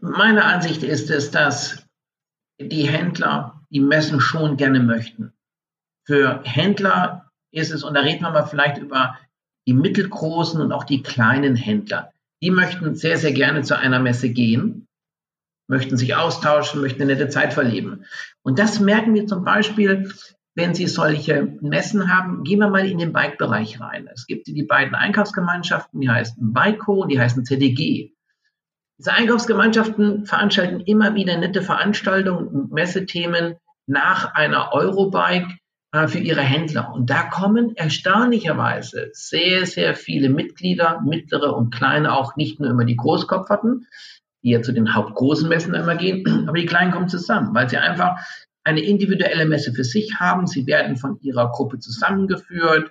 Meine 0.00 0.44
Ansicht 0.44 0.84
ist 0.84 1.10
es, 1.10 1.32
dass 1.32 1.84
die 2.60 2.88
Händler 2.88 3.62
die 3.70 3.80
Messen 3.80 4.20
schon 4.20 4.56
gerne 4.56 4.78
möchten. 4.78 5.32
Für 6.06 6.40
Händler 6.44 7.27
ist 7.50 7.72
es, 7.72 7.84
und 7.84 7.94
da 7.94 8.00
reden 8.00 8.22
wir 8.22 8.30
mal 8.30 8.46
vielleicht 8.46 8.78
über 8.78 9.18
die 9.66 9.74
mittelgroßen 9.74 10.60
und 10.60 10.72
auch 10.72 10.84
die 10.84 11.02
kleinen 11.02 11.56
Händler, 11.56 12.12
die 12.42 12.50
möchten 12.50 12.94
sehr, 12.94 13.18
sehr 13.18 13.32
gerne 13.32 13.62
zu 13.62 13.76
einer 13.76 13.98
Messe 13.98 14.30
gehen, 14.30 14.86
möchten 15.68 15.96
sich 15.96 16.14
austauschen, 16.14 16.80
möchten 16.80 17.02
eine 17.02 17.14
nette 17.14 17.28
Zeit 17.28 17.52
verleben. 17.52 18.04
Und 18.42 18.58
das 18.58 18.80
merken 18.80 19.14
wir 19.14 19.26
zum 19.26 19.44
Beispiel, 19.44 20.10
wenn 20.54 20.74
Sie 20.74 20.86
solche 20.86 21.56
Messen 21.60 22.12
haben, 22.12 22.42
gehen 22.42 22.58
wir 22.58 22.68
mal 22.68 22.88
in 22.88 22.98
den 22.98 23.12
Bike-Bereich 23.12 23.80
rein. 23.80 24.08
Es 24.12 24.26
gibt 24.26 24.48
die 24.48 24.64
beiden 24.64 24.94
Einkaufsgemeinschaften, 24.94 26.00
die 26.00 26.10
heißen 26.10 26.52
Bikeco 26.52 27.02
und 27.02 27.10
die 27.10 27.20
heißen 27.20 27.44
CDG. 27.44 28.12
Diese 28.98 29.12
Einkaufsgemeinschaften 29.12 30.26
veranstalten 30.26 30.80
immer 30.80 31.14
wieder 31.14 31.36
nette 31.36 31.62
Veranstaltungen 31.62 32.48
und 32.48 32.72
Messethemen 32.72 33.54
nach 33.86 34.34
einer 34.34 34.72
Eurobike 34.72 35.58
für 35.92 36.18
ihre 36.18 36.42
Händler. 36.42 36.92
Und 36.92 37.08
da 37.08 37.22
kommen 37.24 37.74
erstaunlicherweise 37.76 39.08
sehr, 39.12 39.64
sehr 39.64 39.94
viele 39.94 40.28
Mitglieder, 40.28 41.00
mittlere 41.00 41.56
und 41.56 41.74
kleine, 41.74 42.12
auch 42.12 42.36
nicht 42.36 42.60
nur 42.60 42.70
immer 42.70 42.84
die 42.84 42.96
Großkopferten, 42.96 43.86
die 44.42 44.50
ja 44.50 44.60
zu 44.60 44.72
den 44.72 44.94
hauptgroßen 44.94 45.48
Messen 45.48 45.74
immer 45.74 45.96
gehen, 45.96 46.24
aber 46.48 46.58
die 46.58 46.66
Kleinen 46.66 46.92
kommen 46.92 47.08
zusammen, 47.08 47.54
weil 47.54 47.68
sie 47.68 47.78
einfach 47.78 48.18
eine 48.64 48.80
individuelle 48.80 49.46
Messe 49.46 49.72
für 49.72 49.84
sich 49.84 50.16
haben. 50.20 50.46
Sie 50.46 50.66
werden 50.66 50.96
von 50.96 51.18
ihrer 51.22 51.50
Gruppe 51.50 51.78
zusammengeführt. 51.78 52.90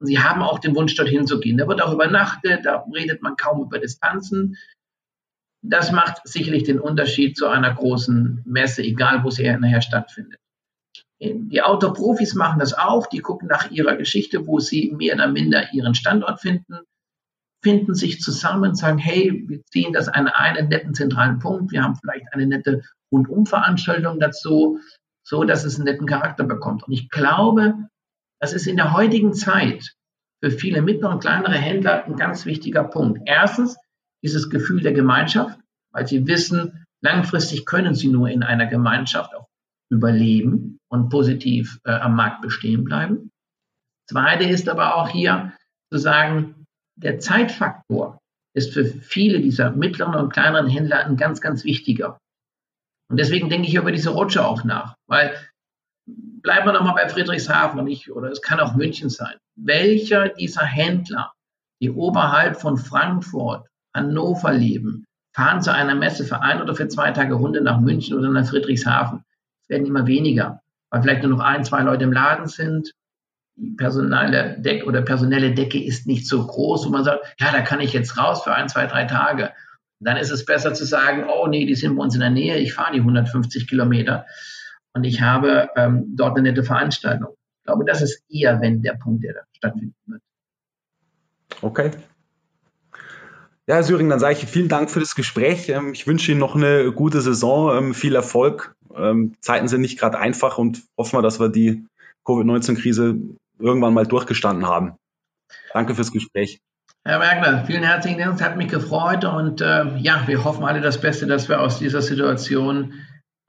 Und 0.00 0.06
sie 0.06 0.18
haben 0.18 0.40
auch 0.40 0.60
den 0.60 0.74
Wunsch, 0.74 0.94
dorthin 0.94 1.26
zu 1.26 1.40
gehen. 1.40 1.58
Da 1.58 1.68
wird 1.68 1.82
auch 1.82 1.92
übernachtet, 1.92 2.64
da 2.64 2.86
redet 2.94 3.20
man 3.20 3.36
kaum 3.36 3.62
über 3.62 3.78
Distanzen. 3.78 4.56
Das 5.62 5.92
macht 5.92 6.26
sicherlich 6.26 6.62
den 6.62 6.80
Unterschied 6.80 7.36
zu 7.36 7.48
einer 7.48 7.74
großen 7.74 8.42
Messe, 8.46 8.82
egal 8.82 9.22
wo 9.24 9.28
sie 9.28 9.42
nachher 9.58 9.82
stattfindet. 9.82 10.40
Die 11.22 11.60
Autoprofis 11.62 12.34
machen 12.34 12.58
das 12.58 12.72
auch. 12.72 13.06
Die 13.06 13.18
gucken 13.18 13.48
nach 13.48 13.70
ihrer 13.70 13.96
Geschichte, 13.96 14.46
wo 14.46 14.58
sie 14.58 14.92
mehr 14.96 15.14
oder 15.14 15.28
minder 15.28 15.72
ihren 15.74 15.94
Standort 15.94 16.40
finden, 16.40 16.80
finden 17.62 17.94
sich 17.94 18.20
zusammen, 18.20 18.74
sagen, 18.74 18.96
hey, 18.96 19.44
wir 19.46 19.62
ziehen 19.66 19.92
das 19.92 20.08
an 20.08 20.28
einen 20.28 20.68
netten 20.68 20.94
zentralen 20.94 21.38
Punkt. 21.38 21.72
Wir 21.72 21.82
haben 21.82 21.96
vielleicht 21.96 22.32
eine 22.32 22.46
nette 22.46 22.82
Rundumveranstaltung 23.12 24.18
dazu, 24.18 24.80
so 25.22 25.44
dass 25.44 25.64
es 25.64 25.76
einen 25.76 25.84
netten 25.84 26.06
Charakter 26.06 26.44
bekommt. 26.44 26.84
Und 26.84 26.92
ich 26.92 27.10
glaube, 27.10 27.74
das 28.40 28.54
ist 28.54 28.66
in 28.66 28.76
der 28.76 28.94
heutigen 28.94 29.34
Zeit 29.34 29.94
für 30.42 30.50
viele 30.50 30.80
mittlere 30.80 31.10
und 31.10 31.20
kleinere 31.20 31.58
Händler 31.58 32.06
ein 32.06 32.16
ganz 32.16 32.46
wichtiger 32.46 32.84
Punkt. 32.84 33.20
Erstens 33.26 33.76
dieses 34.22 34.48
Gefühl 34.48 34.80
der 34.80 34.94
Gemeinschaft, 34.94 35.60
weil 35.92 36.06
sie 36.06 36.26
wissen, 36.26 36.86
langfristig 37.02 37.66
können 37.66 37.94
sie 37.94 38.08
nur 38.08 38.28
in 38.30 38.42
einer 38.42 38.66
Gemeinschaft 38.66 39.34
auch 39.34 39.48
überleben 39.90 40.79
und 40.90 41.08
positiv 41.08 41.80
äh, 41.84 41.92
am 41.92 42.16
Markt 42.16 42.42
bestehen 42.42 42.84
bleiben. 42.84 43.30
Zweite 44.08 44.44
ist 44.44 44.68
aber 44.68 44.96
auch 44.96 45.08
hier 45.08 45.52
zu 45.90 45.98
sagen, 45.98 46.66
der 46.96 47.18
Zeitfaktor 47.18 48.18
ist 48.54 48.74
für 48.74 48.84
viele 48.84 49.40
dieser 49.40 49.70
mittleren 49.70 50.14
und 50.16 50.32
kleineren 50.32 50.68
Händler 50.68 51.06
ein 51.06 51.16
ganz, 51.16 51.40
ganz 51.40 51.64
wichtiger. 51.64 52.18
Und 53.08 53.18
deswegen 53.18 53.48
denke 53.48 53.68
ich 53.68 53.74
über 53.74 53.92
diese 53.92 54.10
Rutsche 54.10 54.44
auch 54.44 54.64
nach, 54.64 54.94
weil 55.06 55.34
bleiben 56.06 56.66
wir 56.66 56.72
nochmal 56.72 56.94
bei 56.94 57.08
Friedrichshafen 57.08 57.78
und 57.80 57.86
ich, 57.86 58.10
oder 58.10 58.30
es 58.30 58.42
kann 58.42 58.60
auch 58.60 58.74
München 58.74 59.10
sein. 59.10 59.36
Welcher 59.56 60.28
dieser 60.28 60.64
Händler, 60.64 61.32
die 61.80 61.90
oberhalb 61.90 62.60
von 62.60 62.76
Frankfurt, 62.76 63.66
Hannover 63.94 64.52
leben, 64.52 65.04
fahren 65.34 65.62
zu 65.62 65.72
einer 65.72 65.94
Messe 65.94 66.24
für 66.24 66.40
ein 66.40 66.60
oder 66.60 66.74
für 66.74 66.88
zwei 66.88 67.10
Tage 67.12 67.38
Hunde 67.38 67.60
nach 67.60 67.80
München 67.80 68.16
oder 68.16 68.28
nach 68.28 68.48
Friedrichshafen? 68.48 69.24
Es 69.62 69.68
werden 69.68 69.86
immer 69.86 70.06
weniger, 70.06 70.60
weil 70.90 71.02
vielleicht 71.02 71.22
nur 71.22 71.30
noch 71.30 71.44
ein, 71.44 71.64
zwei 71.64 71.82
Leute 71.82 72.04
im 72.04 72.12
Laden 72.12 72.46
sind. 72.46 72.92
Die 73.56 73.72
personale 73.72 74.58
Decke 74.58 74.86
oder 74.86 75.02
personelle 75.02 75.54
Decke 75.54 75.82
ist 75.82 76.06
nicht 76.06 76.26
so 76.26 76.46
groß, 76.46 76.86
wo 76.86 76.90
man 76.90 77.04
sagt, 77.04 77.34
ja, 77.38 77.52
da 77.52 77.60
kann 77.60 77.80
ich 77.80 77.92
jetzt 77.92 78.16
raus 78.16 78.42
für 78.42 78.54
ein, 78.54 78.68
zwei, 78.68 78.86
drei 78.86 79.04
Tage. 79.04 79.52
Dann 80.00 80.16
ist 80.16 80.30
es 80.30 80.46
besser 80.46 80.72
zu 80.72 80.86
sagen, 80.86 81.26
oh 81.28 81.46
nee, 81.46 81.66
die 81.66 81.74
sind 81.74 81.96
bei 81.96 82.02
uns 82.02 82.14
in 82.14 82.20
der 82.20 82.30
Nähe, 82.30 82.56
ich 82.56 82.72
fahre 82.72 82.92
die 82.94 83.00
150 83.00 83.68
Kilometer 83.68 84.24
und 84.94 85.04
ich 85.04 85.20
habe 85.20 85.68
ähm, 85.76 86.14
dort 86.16 86.38
eine 86.38 86.48
nette 86.48 86.64
Veranstaltung. 86.64 87.34
Ich 87.58 87.66
glaube, 87.66 87.84
das 87.84 88.00
ist 88.00 88.24
eher, 88.30 88.60
wenn 88.60 88.82
der 88.82 88.94
Punkt, 88.94 89.24
der 89.24 89.34
da 89.34 89.40
stattfinden 89.52 89.94
wird. 90.06 90.22
Okay. 91.60 91.90
Ja, 93.66 93.76
Herr 93.76 93.82
Söring, 93.84 94.08
dann 94.08 94.18
sage 94.18 94.34
ich 94.34 94.46
vielen 94.46 94.68
Dank 94.68 94.90
für 94.90 95.00
das 95.00 95.14
Gespräch. 95.14 95.68
Ähm, 95.68 95.92
ich 95.92 96.06
wünsche 96.06 96.32
Ihnen 96.32 96.40
noch 96.40 96.56
eine 96.56 96.92
gute 96.92 97.20
Saison, 97.20 97.76
ähm, 97.76 97.94
viel 97.94 98.14
Erfolg. 98.14 98.74
Ähm, 98.96 99.36
Zeiten 99.40 99.68
sind 99.68 99.80
nicht 99.80 99.98
gerade 99.98 100.18
einfach 100.18 100.58
und 100.58 100.82
hoffen 100.96 101.18
wir, 101.18 101.22
dass 101.22 101.40
wir 101.40 101.48
die 101.48 101.86
Covid-19-Krise 102.24 103.16
irgendwann 103.58 103.94
mal 103.94 104.06
durchgestanden 104.06 104.66
haben. 104.66 104.94
Danke 105.72 105.94
fürs 105.94 106.12
Gespräch. 106.12 106.60
Herr 107.04 107.20
Wagner, 107.20 107.64
vielen 107.64 107.82
herzlichen 107.82 108.18
Dank. 108.18 108.34
Es 108.36 108.42
hat 108.42 108.56
mich 108.56 108.68
gefreut 108.68 109.24
und 109.24 109.60
äh, 109.60 109.96
ja, 109.98 110.24
wir 110.26 110.44
hoffen 110.44 110.64
alle 110.64 110.80
das 110.80 111.00
Beste, 111.00 111.26
dass 111.26 111.48
wir 111.48 111.60
aus 111.60 111.78
dieser 111.78 112.02
Situation 112.02 112.92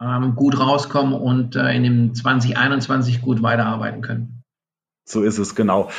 ähm, 0.02 0.36
gut 0.36 0.58
rauskommen 0.58 1.14
und 1.14 1.56
äh, 1.56 1.76
in 1.76 1.84
dem 1.84 2.16
2021 2.16 3.22
gut 3.22 3.44
weiterarbeiten 3.44 4.02
können. 4.02 4.44
So 5.06 5.24
ist 5.24 5.38
es, 5.38 5.56
genau. 5.56 5.92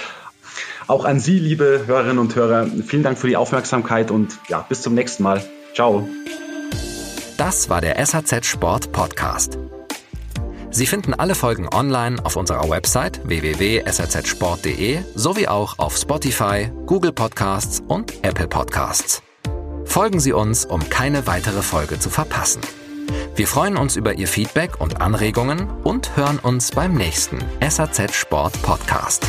Auch 0.88 1.05
an 1.05 1.20
Sie, 1.20 1.38
liebe 1.38 1.84
Hörerinnen 1.86 2.18
und 2.18 2.34
Hörer, 2.34 2.66
vielen 2.66 3.03
Dank 3.03 3.18
für 3.18 3.28
die 3.28 3.36
Aufmerksamkeit 3.36 4.11
und 4.11 4.38
ja, 4.49 4.64
bis 4.68 4.82
zum 4.82 4.95
nächsten 4.95 5.22
Mal. 5.22 5.45
Ciao. 5.74 6.09
Das 7.45 7.68
war 7.68 7.80
der 7.80 8.07
SAZ 8.07 8.47
Sport 8.47 8.93
Podcast. 8.93 9.59
Sie 10.70 10.86
finden 10.86 11.12
alle 11.12 11.34
Folgen 11.34 11.68
online 11.74 12.24
auf 12.24 12.36
unserer 12.36 12.70
Website 12.70 13.20
www.sazsport.de 13.26 15.01
sowie 15.16 15.49
auch 15.49 15.76
auf 15.80 15.97
Spotify, 15.97 16.70
Google 16.86 17.11
Podcasts 17.11 17.82
und 17.88 18.24
Apple 18.24 18.47
Podcasts. 18.47 19.24
Folgen 19.84 20.20
Sie 20.20 20.32
uns, 20.32 20.64
um 20.64 20.88
keine 20.88 21.26
weitere 21.26 21.62
Folge 21.62 21.99
zu 21.99 22.11
verpassen. 22.11 22.61
Wir 23.34 23.49
freuen 23.49 23.76
uns 23.76 23.97
über 23.97 24.14
Ihr 24.14 24.28
Feedback 24.28 24.80
und 24.80 25.01
Anregungen 25.01 25.68
und 25.82 26.16
hören 26.16 26.38
uns 26.38 26.70
beim 26.70 26.95
nächsten 26.95 27.38
SAZ 27.61 28.14
Sport 28.14 28.62
Podcast. 28.62 29.26